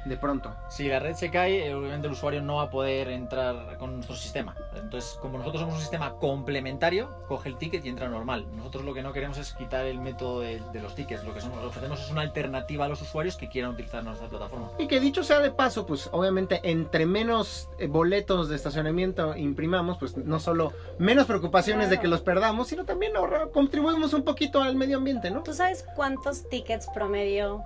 de 0.06 0.18
pronto? 0.18 0.54
Si 0.70 0.88
la 0.88 1.00
red 1.00 1.16
se 1.16 1.32
cae, 1.32 1.68
eh, 1.68 1.74
obviamente 1.76 2.08
el 2.08 2.14
usuario 2.14 2.42
no 2.42 2.56
va 2.58 2.64
a 2.64 2.70
poder 2.70 3.08
entrar 3.10 3.78
con 3.78 3.94
nuestro 3.96 4.16
sistema. 4.16 4.56
Entonces, 4.76 5.18
como 5.22 5.38
nosotros 5.38 5.62
somos 5.62 5.76
un 5.76 5.82
sistema 5.82 6.14
complementario, 6.16 7.10
coge 7.28 7.50
el 7.50 7.58
ticket 7.58 7.86
y 7.86 7.90
entra 7.90 8.10
normal. 8.10 8.46
Nosotros 8.56 8.84
lo 8.84 8.94
que 8.94 9.02
no 9.02 9.14
queremos 9.14 9.38
es 9.38 9.54
quitar 9.54 9.86
el 9.86 10.00
método 10.00 10.42
de, 10.42 10.62
de 10.74 10.82
los 10.82 10.94
tickets. 10.96 11.24
Lo 11.24 11.34
que 11.34 11.42
somos- 11.42 11.64
ofrecemos 11.64 12.02
es 12.02 12.12
una 12.12 12.22
alternativa 12.22 12.86
a 12.86 12.88
los 12.90 13.02
usuarios 13.02 13.38
que 13.38 13.48
quieran 13.50 13.72
utilizar 13.72 14.04
nuestra 14.04 14.28
plataforma. 14.28 14.70
Y 14.78 14.88
que 14.88 15.00
dicho 15.00 15.24
sea 15.24 15.40
de 15.40 15.52
paso, 15.52 15.86
pues 15.86 16.10
obviamente 16.12 16.60
entre 16.64 17.06
menos 17.06 17.70
eh, 17.80 17.88
boletos 17.88 18.50
de 18.50 18.56
estacionamiento 18.56 19.36
imprimamos, 19.38 19.98
pues 19.98 20.18
no 20.18 20.40
solo 20.40 20.74
menos 21.00 21.26
preocupaciones 21.28 21.90
de 21.90 22.00
que 22.00 22.08
los 22.08 22.22
perdamos, 22.22 22.68
sino 22.68 22.86
también 22.86 23.16
ahorra- 23.16 23.50
contribuimos 23.52 24.14
un 24.14 24.24
poquito 24.24 24.62
al 24.62 24.76
medio 24.76 24.98
ambiente, 24.98 25.32
¿no? 25.32 25.44
¿Tú 25.44 25.54
sabes 25.54 25.86
cuántos 25.96 26.50
tickets 26.50 26.88
promedio 26.94 27.64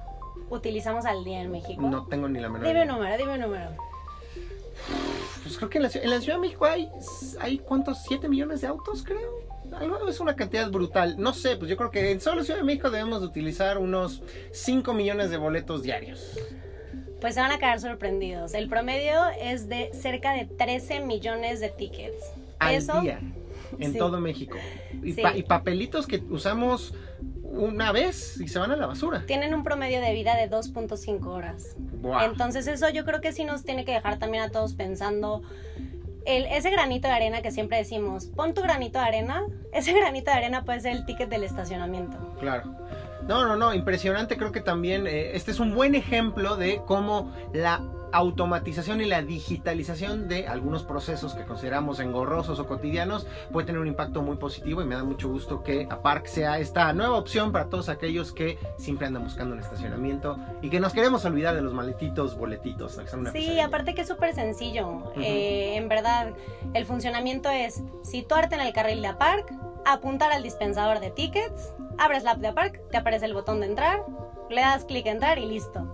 utilizamos 0.50 1.06
al 1.06 1.24
día 1.24 1.41
en 1.41 1.52
México? 1.52 1.82
No 1.82 2.06
tengo 2.08 2.28
ni 2.28 2.39
la 2.39 2.50
menor 2.50 2.68
Dime 2.68 2.82
un 2.84 2.88
número, 2.89 3.18
dime 3.18 3.34
un 3.34 3.39
número. 3.41 3.70
Pues 5.43 5.58
creo 5.58 5.70
que 5.70 5.78
en 5.78 5.84
la, 5.84 5.89
ciudad- 5.89 6.06
en 6.06 6.12
la 6.12 6.20
Ciudad 6.22 6.36
de 6.38 6.41
México 6.41 6.66
hay, 6.66 6.89
hay 7.39 7.58
¿cuántos? 7.60 8.06
¿7 8.06 8.28
millones 8.30 8.62
de 8.62 8.68
autos, 8.68 9.04
creo? 9.04 9.32
Algo 9.78 10.08
es 10.08 10.20
una 10.20 10.36
cantidad 10.36 10.70
brutal. 10.72 11.16
No 11.18 11.34
sé, 11.34 11.58
pues 11.58 11.70
yo 11.70 11.76
creo 11.78 11.91
que 11.91 12.12
en 12.12 12.22
solo 12.22 12.43
Ciudad 12.43 12.60
de 12.60 12.66
México 12.66 12.89
debemos 12.89 13.22
de 13.22 13.28
utilizar 13.28 13.78
unos 13.78 14.22
5 14.52 14.93
millones 14.93 15.30
de 15.30 15.38
boletos 15.38 15.84
diarios. 15.84 16.38
Pues 17.20 17.34
se 17.34 17.41
van 17.41 17.52
a 17.52 17.58
quedar 17.58 17.80
sorprendidos. 17.82 18.54
El 18.54 18.70
promedio 18.70 19.14
es 19.41 19.68
de 19.68 19.91
cerca 19.93 20.34
de 20.34 20.45
13 20.45 21.00
millones 21.02 21.60
de 21.60 21.70
tickets. 21.70 22.18
Al 22.60 22.76
Eso, 22.76 23.02
día. 23.02 23.20
En 23.80 23.91
Sí. 23.93 23.98
todo 23.98 24.20
México. 24.22 24.58
Y, 25.04 25.14
Sí. 25.14 25.22
pa- 25.22 25.36
y 25.36 25.43
papelitos 25.43 26.08
que 26.08 26.24
usamos 26.30 26.93
una 27.58 27.91
vez 27.91 28.39
y 28.39 28.47
se 28.47 28.60
van 28.60 28.72
a 28.72 28.76
la 28.76 28.88
basura. 28.88 29.26
tienen 29.26 29.53
un 29.53 29.64
promedio 29.64 30.01
de 30.01 30.14
vida 30.14 30.36
de 30.36 30.49
2.5 30.49 31.26
horas. 31.28 31.76
Buah. 31.78 32.26
Entonces 32.26 32.68
eso 32.68 32.89
yo 32.89 33.05
creo 33.05 33.22
que 33.22 33.32
sí 33.32 33.43
nos 33.43 33.64
tiene 33.64 33.86
que 33.86 33.91
dejar 33.93 34.20
también 34.20 34.43
a 34.43 34.49
todos 34.49 34.74
pensando 34.74 35.41
el, 36.26 36.45
ese 36.45 36.70
granito 36.70 37.08
de 37.08 37.14
arena 37.14 37.41
que 37.41 37.51
siempre 37.51 37.78
decimos, 37.78 38.26
pon 38.26 38.53
tu 38.53 38.62
granito 38.62 38.99
de 38.99 39.05
arena, 39.05 39.43
ese 39.74 39.93
granito 39.93 40.30
de 40.32 40.38
arena 40.38 40.64
puede 40.66 40.82
ser 40.82 40.91
el 40.93 41.05
ticket 41.05 41.30
del 41.30 41.43
estacionamiento. 41.43 42.18
Claro. 42.39 42.76
No, 43.28 43.45
no, 43.45 43.58
no, 43.58 43.74
impresionante. 43.74 44.38
Creo 44.38 44.51
que 44.51 44.62
también 44.62 45.05
eh, 45.05 45.36
este 45.36 45.51
es 45.51 45.60
un 45.60 45.76
buen 45.76 45.95
ejemplo 45.95 46.55
de 46.55 46.82
cómo 46.86 47.34
la 47.53 47.82
automatización 48.12 49.01
y 49.01 49.05
la 49.05 49.22
digitalización 49.22 50.28
de 50.28 50.47
algunos 50.47 50.84
procesos 50.84 51.34
que 51.34 51.43
consideramos 51.45 51.99
engorrosos 51.99 52.60
o 52.60 52.68
cotidianos 52.68 53.28
puede 53.51 53.68
tener 53.68 53.82
un 53.82 53.88
impacto 53.88 54.22
muy 54.22 54.38
positivo 54.38 54.82
y 54.82 54.86
me 54.86 54.95
da 54.95 55.03
mucho 55.03 55.28
gusto 55.30 55.64
que 55.64 55.88
Aparc 55.89 56.28
sea 56.28 56.60
esta 56.60 56.91
nueva 56.93 57.18
opción 57.18 57.51
para 57.51 57.66
todos 57.70 57.89
aquellos 57.89 58.32
que 58.32 58.58
siempre 58.78 59.08
andan 59.08 59.24
buscando 59.24 59.53
un 59.53 59.60
estacionamiento 59.62 60.38
y 60.62 60.70
que 60.70 60.80
nos 60.80 60.93
queremos 60.93 61.26
olvidar 61.26 61.55
de 61.55 61.62
los 61.62 61.74
maletitos, 61.74 62.38
boletitos. 62.38 62.97
¿no? 62.97 63.03
que 63.03 63.10
son 63.10 63.20
una 63.22 63.32
Sí, 63.32 63.39
pesadilla. 63.39 63.66
aparte 63.66 63.93
que 63.95 64.01
es 64.01 64.08
súper 64.08 64.34
sencillo. 64.34 65.12
Eh, 65.18 65.76
en 65.76 65.88
verdad, 65.89 66.34
el 66.74 66.86
funcionamiento 66.86 67.49
es 67.49 67.84
situarte 68.03 68.55
en 68.55 68.62
el 68.62 68.74
carril 68.74 69.01
de 69.01 69.08
Aparc, 69.10 69.51
apuntar 69.86 70.32
al 70.32 70.43
dispensador 70.43 70.99
de 70.99 71.12
tickets, 71.12 71.74
abres 71.97 72.24
la 72.24 72.32
app 72.32 72.39
de 72.39 72.47
Aparc, 72.47 72.89
te 72.89 72.97
aparece 72.97 73.26
el 73.26 73.34
botón 73.34 73.60
de 73.62 73.68
entrar, 73.68 74.03
le 74.49 74.62
das 74.62 74.86
clic 74.86 75.08
a 75.08 75.12
entrar 75.12 75.39
y 75.39 75.45
listo. 75.45 75.86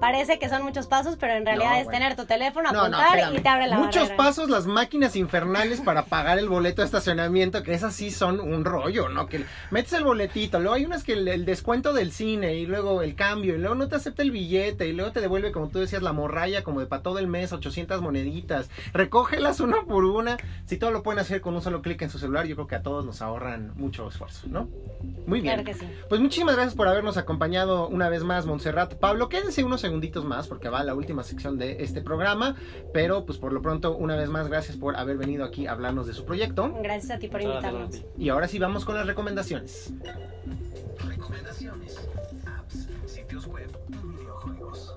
Parece 0.00 0.38
que 0.38 0.48
son 0.48 0.62
muchos 0.62 0.86
pasos, 0.86 1.16
pero 1.20 1.34
en 1.34 1.44
realidad 1.44 1.70
No, 1.70 1.76
es 1.76 1.84
bueno. 1.84 1.98
tener 1.98 2.16
tu 2.16 2.24
teléfono, 2.24 2.72
No, 2.72 2.88
no, 2.88 2.96
apuntar 2.98 3.34
y 3.34 3.40
te 3.40 3.48
abre 3.48 3.66
la 3.66 3.78
Muchos 3.78 4.10
pasos, 4.10 4.48
las 4.50 4.66
máquinas 4.66 5.14
infernales 5.16 5.80
para 5.80 6.04
pagar 6.06 6.38
el 6.38 6.48
boleto 6.48 6.82
de 6.82 6.86
estacionamiento, 6.86 7.62
que 7.62 7.74
esas 7.74 7.94
sí 7.94 8.10
son 8.10 8.40
un 8.40 8.64
rollo, 8.64 9.08
¿no? 9.08 9.26
Que 9.26 9.44
metes 9.70 9.92
el 9.92 10.04
boletito, 10.04 10.58
luego 10.58 10.74
hay 10.74 10.84
unas 10.86 11.04
que 11.04 11.12
el, 11.12 11.28
el 11.28 11.44
descuento 11.44 11.92
del 11.92 12.12
cine 12.12 12.54
y 12.54 12.66
luego 12.66 13.02
el 13.02 13.14
cambio, 13.14 13.54
y 13.54 13.58
luego 13.58 13.74
no 13.74 13.88
te 13.88 13.96
acepta 13.96 14.22
el 14.22 14.30
billete 14.30 14.88
y 14.88 14.92
luego 14.92 15.12
te 15.12 15.20
devuelve, 15.20 15.52
como 15.52 15.68
tú 15.68 15.78
decías, 15.80 16.02
la 16.02 16.12
morralla 16.12 16.62
como 16.64 16.80
de 16.80 16.86
para 16.86 17.02
todo 17.02 17.18
el 17.18 17.26
mes, 17.26 17.52
800 17.52 18.00
moneditas. 18.00 18.70
Recógelas 18.92 19.60
una 19.60 19.82
por 19.82 20.04
una. 20.04 20.36
Si 20.66 20.76
todo 20.76 20.90
lo 20.90 21.02
pueden 21.02 21.18
hacer 21.20 21.40
con 21.40 21.54
un 21.54 21.62
solo 21.62 21.82
clic 21.82 22.00
en 22.02 22.10
su 22.10 22.18
celular, 22.18 22.46
yo 22.46 22.54
creo 22.56 22.66
que 22.66 22.76
a 22.76 22.82
todos 22.82 23.04
nos 23.04 23.22
ahorran 23.22 23.72
mucho 23.76 24.08
esfuerzo, 24.08 24.46
¿no? 24.48 24.68
Muy 25.26 25.40
bien. 25.40 25.54
Claro 25.54 25.64
que 25.64 25.74
sí. 25.74 25.86
Pues 26.08 26.20
muchísimas 26.20 26.54
gracias 26.54 26.74
por 26.74 26.88
habernos 26.88 27.16
acompañado 27.16 27.88
una 27.88 28.08
vez 28.08 28.24
más, 28.24 28.46
Montserrat. 28.46 28.94
Pablo, 28.94 29.28
quédense 29.28 29.64
unos 29.64 29.84
segunditos 29.90 30.24
más 30.24 30.46
porque 30.46 30.68
va 30.68 30.84
la 30.84 30.94
última 30.94 31.24
sección 31.24 31.58
de 31.58 31.82
este 31.82 32.00
programa, 32.00 32.54
pero 32.92 33.26
pues 33.26 33.38
por 33.38 33.52
lo 33.52 33.60
pronto, 33.60 33.96
una 33.96 34.14
vez 34.14 34.28
más, 34.28 34.46
gracias 34.46 34.76
por 34.76 34.96
haber 34.96 35.16
venido 35.16 35.44
aquí 35.44 35.66
a 35.66 35.72
hablarnos 35.72 36.06
de 36.06 36.12
su 36.12 36.24
proyecto. 36.24 36.72
Gracias 36.80 37.10
a 37.10 37.18
ti 37.18 37.26
por 37.26 37.42
invitarnos. 37.42 37.96
a. 37.96 37.98
Y 38.16 38.28
ahora 38.28 38.46
sí 38.46 38.60
vamos 38.60 38.84
con 38.84 38.94
las 38.94 39.04
recomendaciones. 39.04 39.92
Recomendaciones. 41.08 42.08
Apps 42.46 42.86
sitios 43.06 43.46
web 43.46 43.68
videojuegos. 43.88 44.94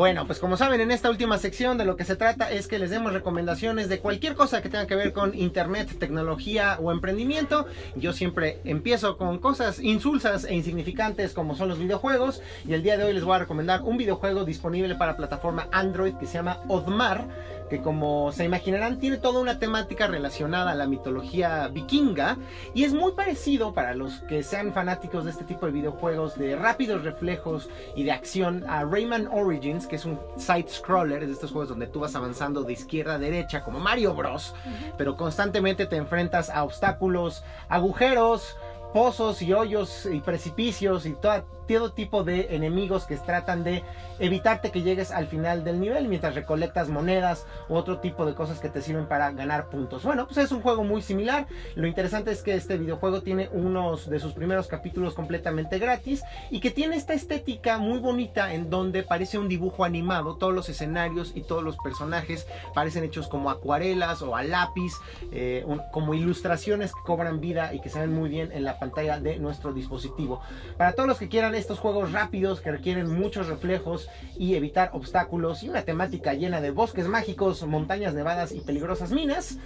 Bueno, 0.00 0.26
pues 0.26 0.38
como 0.38 0.56
saben, 0.56 0.80
en 0.80 0.92
esta 0.92 1.10
última 1.10 1.36
sección 1.36 1.76
de 1.76 1.84
lo 1.84 1.94
que 1.94 2.06
se 2.06 2.16
trata 2.16 2.50
es 2.50 2.66
que 2.68 2.78
les 2.78 2.88
demos 2.88 3.12
recomendaciones 3.12 3.90
de 3.90 3.98
cualquier 3.98 4.34
cosa 4.34 4.62
que 4.62 4.70
tenga 4.70 4.86
que 4.86 4.96
ver 4.96 5.12
con 5.12 5.36
internet, 5.36 5.94
tecnología 5.98 6.78
o 6.80 6.90
emprendimiento. 6.90 7.66
Yo 7.96 8.14
siempre 8.14 8.62
empiezo 8.64 9.18
con 9.18 9.38
cosas 9.40 9.78
insulsas 9.78 10.44
e 10.44 10.54
insignificantes 10.54 11.34
como 11.34 11.54
son 11.54 11.68
los 11.68 11.78
videojuegos 11.78 12.40
y 12.66 12.72
el 12.72 12.82
día 12.82 12.96
de 12.96 13.04
hoy 13.04 13.12
les 13.12 13.24
voy 13.24 13.34
a 13.34 13.40
recomendar 13.40 13.82
un 13.82 13.98
videojuego 13.98 14.46
disponible 14.46 14.94
para 14.94 15.18
plataforma 15.18 15.68
Android 15.70 16.14
que 16.14 16.24
se 16.24 16.32
llama 16.32 16.60
Odmar 16.68 17.26
que 17.70 17.80
como 17.80 18.32
se 18.32 18.44
imaginarán 18.44 18.98
tiene 18.98 19.16
toda 19.16 19.40
una 19.40 19.60
temática 19.60 20.08
relacionada 20.08 20.72
a 20.72 20.74
la 20.74 20.88
mitología 20.88 21.68
vikinga 21.68 22.36
y 22.74 22.82
es 22.82 22.92
muy 22.92 23.12
parecido 23.12 23.72
para 23.72 23.94
los 23.94 24.20
que 24.22 24.42
sean 24.42 24.72
fanáticos 24.72 25.24
de 25.24 25.30
este 25.30 25.44
tipo 25.44 25.66
de 25.66 25.72
videojuegos 25.72 26.36
de 26.36 26.56
rápidos 26.56 27.04
reflejos 27.04 27.70
y 27.94 28.02
de 28.02 28.12
acción 28.12 28.64
a 28.68 28.84
Rayman 28.84 29.28
Origins, 29.28 29.86
que 29.86 29.96
es 29.96 30.04
un 30.04 30.18
side 30.36 30.68
scroller, 30.68 31.22
es 31.22 31.28
de 31.28 31.34
estos 31.34 31.52
juegos 31.52 31.68
donde 31.68 31.86
tú 31.86 32.00
vas 32.00 32.16
avanzando 32.16 32.64
de 32.64 32.72
izquierda 32.72 33.14
a 33.14 33.18
derecha 33.18 33.62
como 33.62 33.78
Mario 33.78 34.14
Bros, 34.14 34.52
pero 34.98 35.16
constantemente 35.16 35.86
te 35.86 35.96
enfrentas 35.96 36.50
a 36.50 36.64
obstáculos, 36.64 37.44
agujeros, 37.68 38.56
pozos 38.92 39.40
y 39.42 39.52
hoyos 39.52 40.06
y 40.06 40.18
precipicios 40.20 41.06
y 41.06 41.12
todo 41.12 41.44
todo 41.66 41.92
tipo 41.92 42.24
de 42.24 42.54
enemigos 42.54 43.04
que 43.04 43.16
tratan 43.16 43.64
de 43.64 43.82
evitarte 44.18 44.70
que 44.70 44.82
llegues 44.82 45.10
al 45.10 45.26
final 45.26 45.64
del 45.64 45.80
nivel 45.80 46.08
mientras 46.08 46.34
recolectas 46.34 46.88
monedas 46.88 47.46
u 47.68 47.74
otro 47.74 47.98
tipo 47.98 48.26
de 48.26 48.34
cosas 48.34 48.60
que 48.60 48.68
te 48.68 48.82
sirven 48.82 49.06
para 49.06 49.30
ganar 49.32 49.68
puntos. 49.68 50.02
Bueno, 50.02 50.26
pues 50.26 50.38
es 50.38 50.52
un 50.52 50.62
juego 50.62 50.84
muy 50.84 51.02
similar. 51.02 51.46
Lo 51.74 51.86
interesante 51.86 52.30
es 52.30 52.42
que 52.42 52.54
este 52.54 52.76
videojuego 52.76 53.22
tiene 53.22 53.48
unos 53.52 54.08
de 54.08 54.18
sus 54.18 54.32
primeros 54.32 54.66
capítulos 54.66 55.14
completamente 55.14 55.78
gratis 55.78 56.22
y 56.50 56.60
que 56.60 56.70
tiene 56.70 56.96
esta 56.96 57.14
estética 57.14 57.78
muy 57.78 57.98
bonita 57.98 58.52
en 58.54 58.70
donde 58.70 59.02
parece 59.02 59.38
un 59.38 59.48
dibujo 59.48 59.84
animado. 59.84 60.36
Todos 60.36 60.54
los 60.54 60.68
escenarios 60.68 61.32
y 61.34 61.42
todos 61.42 61.62
los 61.62 61.76
personajes 61.78 62.46
parecen 62.74 63.04
hechos 63.04 63.28
como 63.28 63.50
acuarelas 63.50 64.22
o 64.22 64.36
a 64.36 64.42
lápiz, 64.42 64.92
eh, 65.32 65.64
como 65.92 66.14
ilustraciones 66.14 66.92
que 66.92 67.00
cobran 67.04 67.40
vida 67.40 67.74
y 67.74 67.80
que 67.80 67.88
se 67.88 68.00
ven 68.00 68.12
muy 68.12 68.28
bien 68.28 68.52
en 68.52 68.64
la 68.64 68.78
pantalla 68.78 69.20
de 69.20 69.38
nuestro 69.38 69.72
dispositivo. 69.72 70.40
Para 70.76 70.92
todos 70.92 71.08
los 71.08 71.18
que 71.18 71.28
quieran 71.28 71.54
estos 71.60 71.78
juegos 71.78 72.12
rápidos 72.12 72.60
que 72.60 72.72
requieren 72.72 73.12
muchos 73.12 73.46
reflejos 73.46 74.08
y 74.36 74.54
evitar 74.54 74.90
obstáculos 74.92 75.62
y 75.62 75.68
una 75.68 75.82
temática 75.82 76.34
llena 76.34 76.60
de 76.60 76.70
bosques 76.70 77.06
mágicos, 77.06 77.64
montañas 77.66 78.14
nevadas 78.14 78.52
y 78.52 78.60
peligrosas 78.60 79.12
minas. 79.12 79.58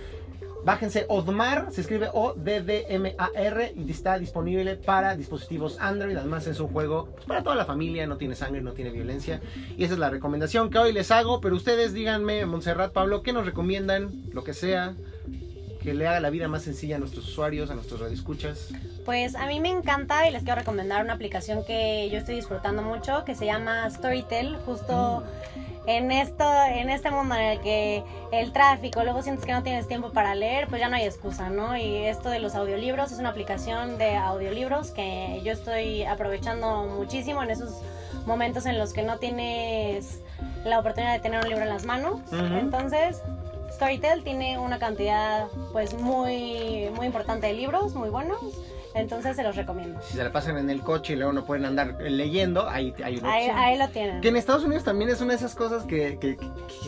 Bájense 0.65 1.05
Odmar, 1.09 1.69
se 1.71 1.83
escribe 1.83 2.09
O-D-D-M-A-R 2.15 3.75
y 3.77 3.91
está 3.91 4.19
disponible 4.19 4.77
para 4.77 5.15
dispositivos 5.15 5.77
Android. 5.79 6.17
Además 6.17 6.47
es 6.47 6.59
un 6.59 6.69
juego 6.69 7.11
pues, 7.13 7.27
para 7.27 7.43
toda 7.43 7.55
la 7.55 7.67
familia, 7.67 8.07
no 8.07 8.17
tiene 8.17 8.35
sangre, 8.35 8.63
no 8.63 8.73
tiene 8.73 8.91
violencia. 8.91 9.43
Y 9.77 9.85
esa 9.85 9.93
es 9.93 9.99
la 9.99 10.09
recomendación 10.09 10.71
que 10.71 10.79
hoy 10.79 10.95
les 10.95 11.11
hago. 11.11 11.43
Pero 11.43 11.55
ustedes 11.55 11.93
díganme, 11.93 12.47
Montserrat, 12.47 12.93
Pablo, 12.93 13.23
¿qué 13.23 13.35
nos 13.35 13.45
recomiendan? 13.45 14.11
Lo 14.33 14.43
que 14.43 14.55
sea 14.55 14.95
que 15.85 15.93
le 15.93 16.09
haga 16.09 16.19
la 16.19 16.31
vida 16.31 16.49
más 16.49 16.63
sencilla 16.63 16.97
a 16.97 16.99
nuestros 16.99 17.29
usuarios, 17.29 17.71
a 17.71 17.75
nuestros 17.75 18.01
radioescuchas? 18.01 18.71
Pues 19.05 19.35
a 19.37 19.47
mí 19.47 19.61
me 19.61 19.69
encanta 19.69 20.27
y 20.27 20.33
les 20.33 20.43
quiero 20.43 20.59
recomendar 20.59 21.05
una 21.05 21.13
aplicación 21.13 21.63
que 21.65 22.09
yo 22.11 22.19
estoy 22.19 22.37
disfrutando 22.37 22.83
mucho 22.83 23.25
que 23.27 23.35
se 23.35 23.45
llama 23.45 23.89
Storytel, 23.91 24.57
justo 24.65 25.23
mm. 25.85 25.89
en 25.89 26.11
esto 26.11 26.51
en 26.71 26.89
este 26.89 27.11
mundo 27.11 27.35
en 27.35 27.43
el 27.43 27.61
que 27.61 28.03
el 28.33 28.51
tráfico, 28.53 29.05
luego 29.05 29.21
sientes 29.21 29.45
que 29.45 29.53
no 29.53 29.63
tienes 29.63 29.87
tiempo 29.87 30.11
para 30.11 30.35
leer, 30.35 30.69
pues 30.69 30.81
ya 30.81 30.89
no 30.89 30.97
hay 30.97 31.05
excusa, 31.05 31.51
¿no? 31.51 31.77
Y 31.77 32.07
esto 32.07 32.31
de 32.31 32.39
los 32.39 32.55
audiolibros 32.55 33.13
es 33.13 33.19
una 33.19 33.29
aplicación 33.29 33.99
de 33.99 34.17
audiolibros 34.17 34.91
que 34.91 35.43
yo 35.45 35.53
estoy 35.53 36.05
aprovechando 36.05 36.85
muchísimo 36.85 37.43
en 37.43 37.51
esos 37.51 37.83
momentos 38.25 38.65
en 38.65 38.79
los 38.79 38.95
que 38.95 39.03
no 39.03 39.19
tienes 39.19 40.21
la 40.65 40.79
oportunidad 40.79 41.13
de 41.13 41.21
tener 41.21 41.41
un 41.41 41.49
libro 41.49 41.63
en 41.63 41.69
las 41.69 41.85
manos. 41.85 42.21
Entonces, 42.33 43.21
Storytel 43.75 44.23
tiene 44.23 44.59
una 44.59 44.79
cantidad 44.79 45.49
pues 45.73 45.95
muy, 45.95 46.89
muy 46.95 47.07
importante 47.07 47.49
de 47.49 47.55
libros, 47.55 47.95
muy 47.95 48.09
buenos. 48.09 48.39
Entonces 48.95 49.35
se 49.35 49.43
los 49.43 49.57
recomiendo. 49.57 50.01
Si 50.03 50.17
se 50.17 50.23
la 50.23 50.31
pasan 50.31 50.57
en 50.57 50.71
el 50.71 50.81
coche 50.81 51.15
y 51.15 51.17
luego 51.17 51.33
no 51.33 51.45
pueden 51.45 51.65
andar 51.65 51.97
leyendo, 52.01 52.69
ahí 52.69 52.95
hay 53.03 53.17
una 53.19 53.33
ahí, 53.33 53.49
ahí, 53.49 53.77
lo 53.77 53.89
tienen. 53.89 54.21
Que 54.21 54.29
en 54.29 54.37
Estados 54.37 54.63
Unidos 54.63 54.85
también 54.85 55.11
es 55.11 55.21
una 55.21 55.31
de 55.31 55.39
esas 55.39 55.57
cosas 55.57 55.83
que, 55.85 56.17
que, 56.21 56.39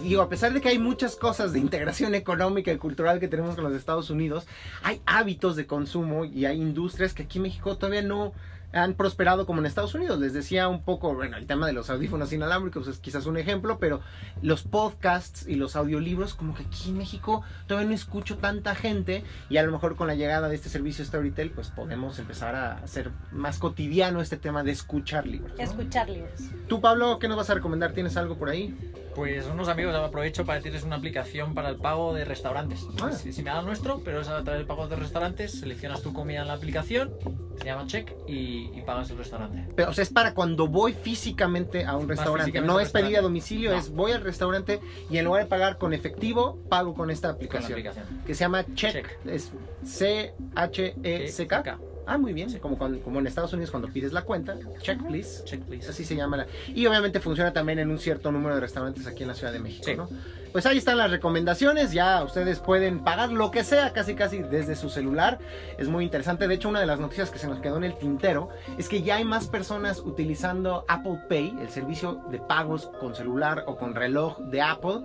digo, 0.03 0.23
a 0.23 0.29
pesar 0.29 0.53
de 0.53 0.61
que 0.61 0.69
hay 0.69 0.79
muchas 0.79 1.17
cosas 1.17 1.53
de 1.53 1.59
integración 1.59 2.15
económica 2.15 2.71
y 2.71 2.79
cultural 2.79 3.19
que 3.19 3.27
tenemos 3.27 3.57
con 3.57 3.65
los 3.65 3.75
Estados 3.75 4.09
Unidos, 4.09 4.47
hay 4.85 5.01
hábitos 5.05 5.57
de 5.57 5.67
consumo 5.67 6.25
y 6.25 6.47
hay 6.47 6.61
industrias 6.61 7.13
que 7.13 7.25
aquí 7.25 7.39
en 7.39 7.43
México 7.43 7.77
todavía 7.77 8.03
no 8.03 8.33
han 8.73 8.95
prosperado 8.95 9.47
como 9.47 9.61
en 9.61 9.67
Estados 9.67 9.95
Unidos. 9.95 10.19
Les 10.19 10.33
decía 10.33 10.69
un 10.69 10.83
poco, 10.83 11.15
bueno, 11.15 11.37
el 11.37 11.47
tema 11.47 11.67
de 11.67 11.73
los 11.73 11.91
audífonos 11.91 12.33
inalámbricos 12.33 12.89
es 12.89 12.99
quizás 12.99 13.27
un 13.27 13.37
ejemplo, 13.37 13.79
pero 13.79 14.01
los 14.43 14.63
podcasts 14.63 15.47
y 15.47 15.55
los 15.55 15.77
audiolibros, 15.77 16.35
como 16.35 16.55
que 16.55 16.65
aquí 16.65 16.91
en 16.91 16.99
México 16.99 17.43
todavía 17.67 17.89
no 17.89 17.95
escucho 17.95 18.39
tanta 18.39 18.75
gente 18.75 19.25
y 19.49 19.57
a 19.57 19.63
lo 19.63 19.73
mejor 19.73 19.97
con 19.97 20.07
la 20.07 20.15
llegada 20.15 20.49
de 20.49 20.55
este 20.55 20.69
servicio 20.69 21.05
Storytel, 21.05 21.51
pues 21.51 21.69
podemos 21.69 22.19
empezar 22.19 22.55
a 22.55 22.79
hacer 22.79 23.11
más 23.33 23.59
cotidiano 23.59 24.21
este 24.21 24.37
tema 24.37 24.63
de 24.63 24.73
escuchar 24.73 25.27
libros. 25.27 25.59
Escuchar 25.59 26.09
libros. 26.09 26.41
Tú, 26.69 26.81
Pablo, 26.81 27.19
¿qué 27.19 27.29
nos 27.29 27.37
vas 27.37 27.51
a 27.51 27.55
recomendar? 27.55 27.93
¿Tienes 27.93 28.17
algo 28.17 28.37
por 28.37 28.49
ahí? 28.49 28.75
Pues 29.17 29.47
unos 29.47 29.69
amigos, 29.69 29.95
aprovecho 29.95 30.45
para 30.45 30.59
decirles 30.59 30.83
una 30.83 30.97
aplicación 30.97 31.55
para 31.55 31.71
el 31.71 31.77
pago 31.77 32.13
de 32.13 32.27
restaurantes. 32.27 32.87
Ah. 33.01 33.13
Si, 33.13 33.43
me 33.43 33.49
da 33.49 33.63
nuestro, 33.63 34.03
pero 34.05 34.21
es 34.21 34.29
a 34.29 34.43
través 34.43 34.59
del 34.59 34.67
pago 34.67 34.89
de 34.89 34.97
restaurantes, 34.97 35.61
seleccionas 35.61 36.03
tu 36.03 36.13
comida 36.13 36.43
en 36.43 36.49
la 36.49 36.53
aplicación, 36.53 37.15
se 37.57 37.65
llama 37.65 37.87
Check 37.87 38.13
y, 38.29 38.56
pagas 38.85 39.11
el 39.11 39.19
restaurante. 39.19 39.67
Pero 39.75 39.91
o 39.91 39.93
sea, 39.93 40.03
es 40.03 40.11
para 40.11 40.35
cuando 40.35 40.69
voy 40.69 40.93
físicamente 40.93 41.85
a 41.85 41.97
un 41.97 42.09
restaurante, 42.09 42.61
no 42.61 42.81
es 42.81 42.91
pedir 42.91 43.17
a 43.19 43.21
domicilio, 43.21 43.73
es 43.73 43.91
voy 43.91 44.13
al 44.13 44.23
restaurante 44.23 44.81
y 45.11 45.19
en 45.19 45.25
lugar 45.25 45.45
de 45.45 45.49
pagar 45.49 45.79
con 45.79 45.93
efectivo, 45.93 46.59
pago 46.69 46.95
con 46.95 47.11
esta 47.11 47.31
aplicación, 47.31 47.83
que 48.27 48.35
se 48.35 48.41
llama 48.41 48.65
Check, 48.75 49.19
es 49.25 49.53
C 49.85 50.35
H 50.55 50.95
E 51.03 51.29
C 51.29 51.47
K. 51.47 51.79
Ah, 52.07 52.19
muy 52.19 52.33
bien. 52.33 52.57
Como, 52.61 52.79
como 52.79 53.19
en 53.19 53.27
Estados 53.27 53.53
Unidos 53.53 53.71
cuando 53.71 53.89
pides 53.89 54.13
la 54.13 54.23
cuenta, 54.23 54.57
check 54.81 55.03
please. 55.03 55.45
Check 55.45 55.63
please. 55.63 55.91
Así 55.91 56.05
se 56.05 56.15
llama. 56.15 56.47
y 56.69 56.87
obviamente 56.87 57.21
funciona 57.21 57.53
también 57.53 57.81
en 57.81 57.91
un 57.91 57.99
cierto 57.99 58.31
número 58.31 58.55
de 58.55 58.61
restaurantes 58.61 59.07
aquí 59.07 59.23
en 59.23 59.29
la 59.29 59.35
Ciudad 59.35 59.53
de 59.53 59.59
México, 59.59 59.91
¿no? 59.97 60.09
Pues 60.53 60.65
ahí 60.65 60.79
están 60.79 60.97
las 60.97 61.11
recomendaciones. 61.11 61.93
Ya 61.93 62.23
ustedes 62.23 62.61
pueden 62.61 63.01
pagar 63.01 63.31
lo 63.31 63.51
que 63.51 63.65
sea, 63.65 63.93
casi 63.93 64.15
casi 64.15 64.39
desde 64.39 64.77
su 64.77 64.89
celular. 64.89 65.39
Es 65.79 65.89
muy 65.89 66.05
interesante. 66.05 66.49
De 66.49 66.55
hecho, 66.55 66.69
una 66.69 66.81
de 66.81 66.87
las 66.87 67.01
noticias 67.01 67.31
que 67.31 67.39
se 67.39 67.49
nos 67.49 67.61
quedó 67.61 67.77
en 67.77 67.85
el 67.85 67.99
tintero 67.99 68.49
es 68.79 68.89
que 68.89 69.03
ya 69.03 69.17
hay 69.17 69.25
más 69.25 69.49
personas 69.49 69.99
utilizando 69.99 70.85
Apple 70.89 71.21
Pay, 71.29 71.57
el 71.61 71.69
servicio 71.69 72.23
de 72.31 72.39
pagos 72.39 72.91
con 73.01 73.15
celular 73.15 73.65
o 73.67 73.77
con 73.77 73.95
reloj 73.95 74.39
de 74.39 74.63
Apple 74.63 75.03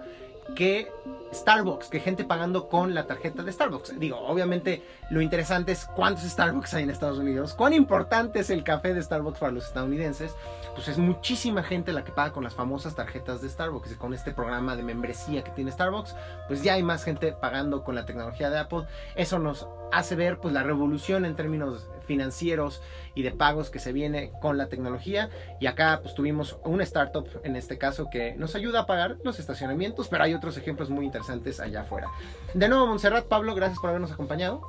que 0.55 0.91
Starbucks, 1.33 1.87
que 1.87 1.99
gente 1.99 2.25
pagando 2.25 2.67
con 2.67 2.93
la 2.93 3.07
tarjeta 3.07 3.43
de 3.43 3.51
Starbucks. 3.51 3.99
Digo, 3.99 4.17
obviamente 4.19 4.83
lo 5.09 5.21
interesante 5.21 5.71
es 5.71 5.85
cuántos 5.85 6.23
Starbucks 6.23 6.73
hay 6.73 6.83
en 6.83 6.89
Estados 6.89 7.19
Unidos, 7.19 7.53
cuán 7.53 7.73
importante 7.73 8.39
es 8.39 8.49
el 8.49 8.63
café 8.63 8.93
de 8.93 9.01
Starbucks 9.01 9.39
para 9.39 9.51
los 9.51 9.65
estadounidenses. 9.65 10.35
Pues 10.75 10.87
es 10.87 10.97
muchísima 10.97 11.63
gente 11.63 11.91
la 11.91 12.03
que 12.03 12.11
paga 12.11 12.31
con 12.31 12.43
las 12.43 12.53
famosas 12.53 12.95
tarjetas 12.95 13.41
de 13.41 13.49
Starbucks 13.49 13.91
y 13.91 13.95
con 13.95 14.13
este 14.13 14.31
programa 14.31 14.75
de 14.75 14.83
membresía 14.83 15.43
que 15.43 15.51
tiene 15.51 15.71
Starbucks, 15.71 16.15
pues 16.47 16.63
ya 16.63 16.73
hay 16.73 16.83
más 16.83 17.03
gente 17.03 17.33
pagando 17.33 17.83
con 17.83 17.95
la 17.95 18.05
tecnología 18.05 18.49
de 18.49 18.59
Apple. 18.59 18.85
Eso 19.15 19.39
nos 19.39 19.67
hace 19.91 20.15
ver 20.15 20.39
pues 20.39 20.53
la 20.53 20.63
revolución 20.63 21.25
en 21.25 21.35
términos 21.35 21.89
financieros 22.05 22.81
y 23.15 23.23
de 23.23 23.31
pagos 23.31 23.69
que 23.69 23.79
se 23.79 23.93
viene 23.93 24.31
con 24.41 24.57
la 24.57 24.67
tecnología. 24.67 25.29
Y 25.59 25.67
acá 25.67 25.99
pues 26.01 26.15
tuvimos 26.15 26.57
una 26.63 26.83
startup 26.83 27.27
en 27.43 27.55
este 27.55 27.77
caso 27.77 28.09
que 28.09 28.35
nos 28.35 28.55
ayuda 28.55 28.81
a 28.81 28.85
pagar 28.85 29.17
los 29.23 29.39
estacionamientos, 29.39 30.07
pero 30.07 30.23
hay 30.23 30.33
otros 30.33 30.57
ejemplos 30.57 30.89
muy 30.89 31.05
interesantes 31.05 31.59
allá 31.59 31.81
afuera. 31.81 32.07
De 32.53 32.67
nuevo, 32.67 32.87
Montserrat, 32.87 33.25
Pablo, 33.25 33.55
gracias 33.55 33.79
por 33.79 33.89
habernos 33.89 34.11
acompañado. 34.11 34.61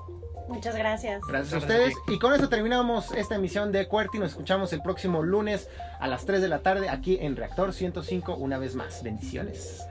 Muchas 0.49 0.77
gracias. 0.77 1.23
Gracias 1.27 1.55
a 1.55 1.59
ustedes. 1.59 1.95
Y 2.09 2.19
con 2.19 2.35
eso 2.35 2.49
terminamos 2.49 3.13
esta 3.13 3.37
emisión 3.37 3.73
de 3.73 3.87
QWERTY. 3.89 4.19
Nos 4.19 4.33
escuchamos 4.33 4.73
el 4.73 4.83
próximo 4.83 5.23
lunes 5.23 5.69
a 5.99 6.09
las 6.09 6.27
3 6.27 6.43
de 6.43 6.49
la 6.49 6.61
tarde 6.61 6.89
aquí 6.89 7.19
en 7.21 7.37
Reactor 7.37 7.73
105 7.73 8.37
una 8.37 8.59
vez 8.59 8.75
más. 8.75 9.03
Bendiciones. 9.03 9.87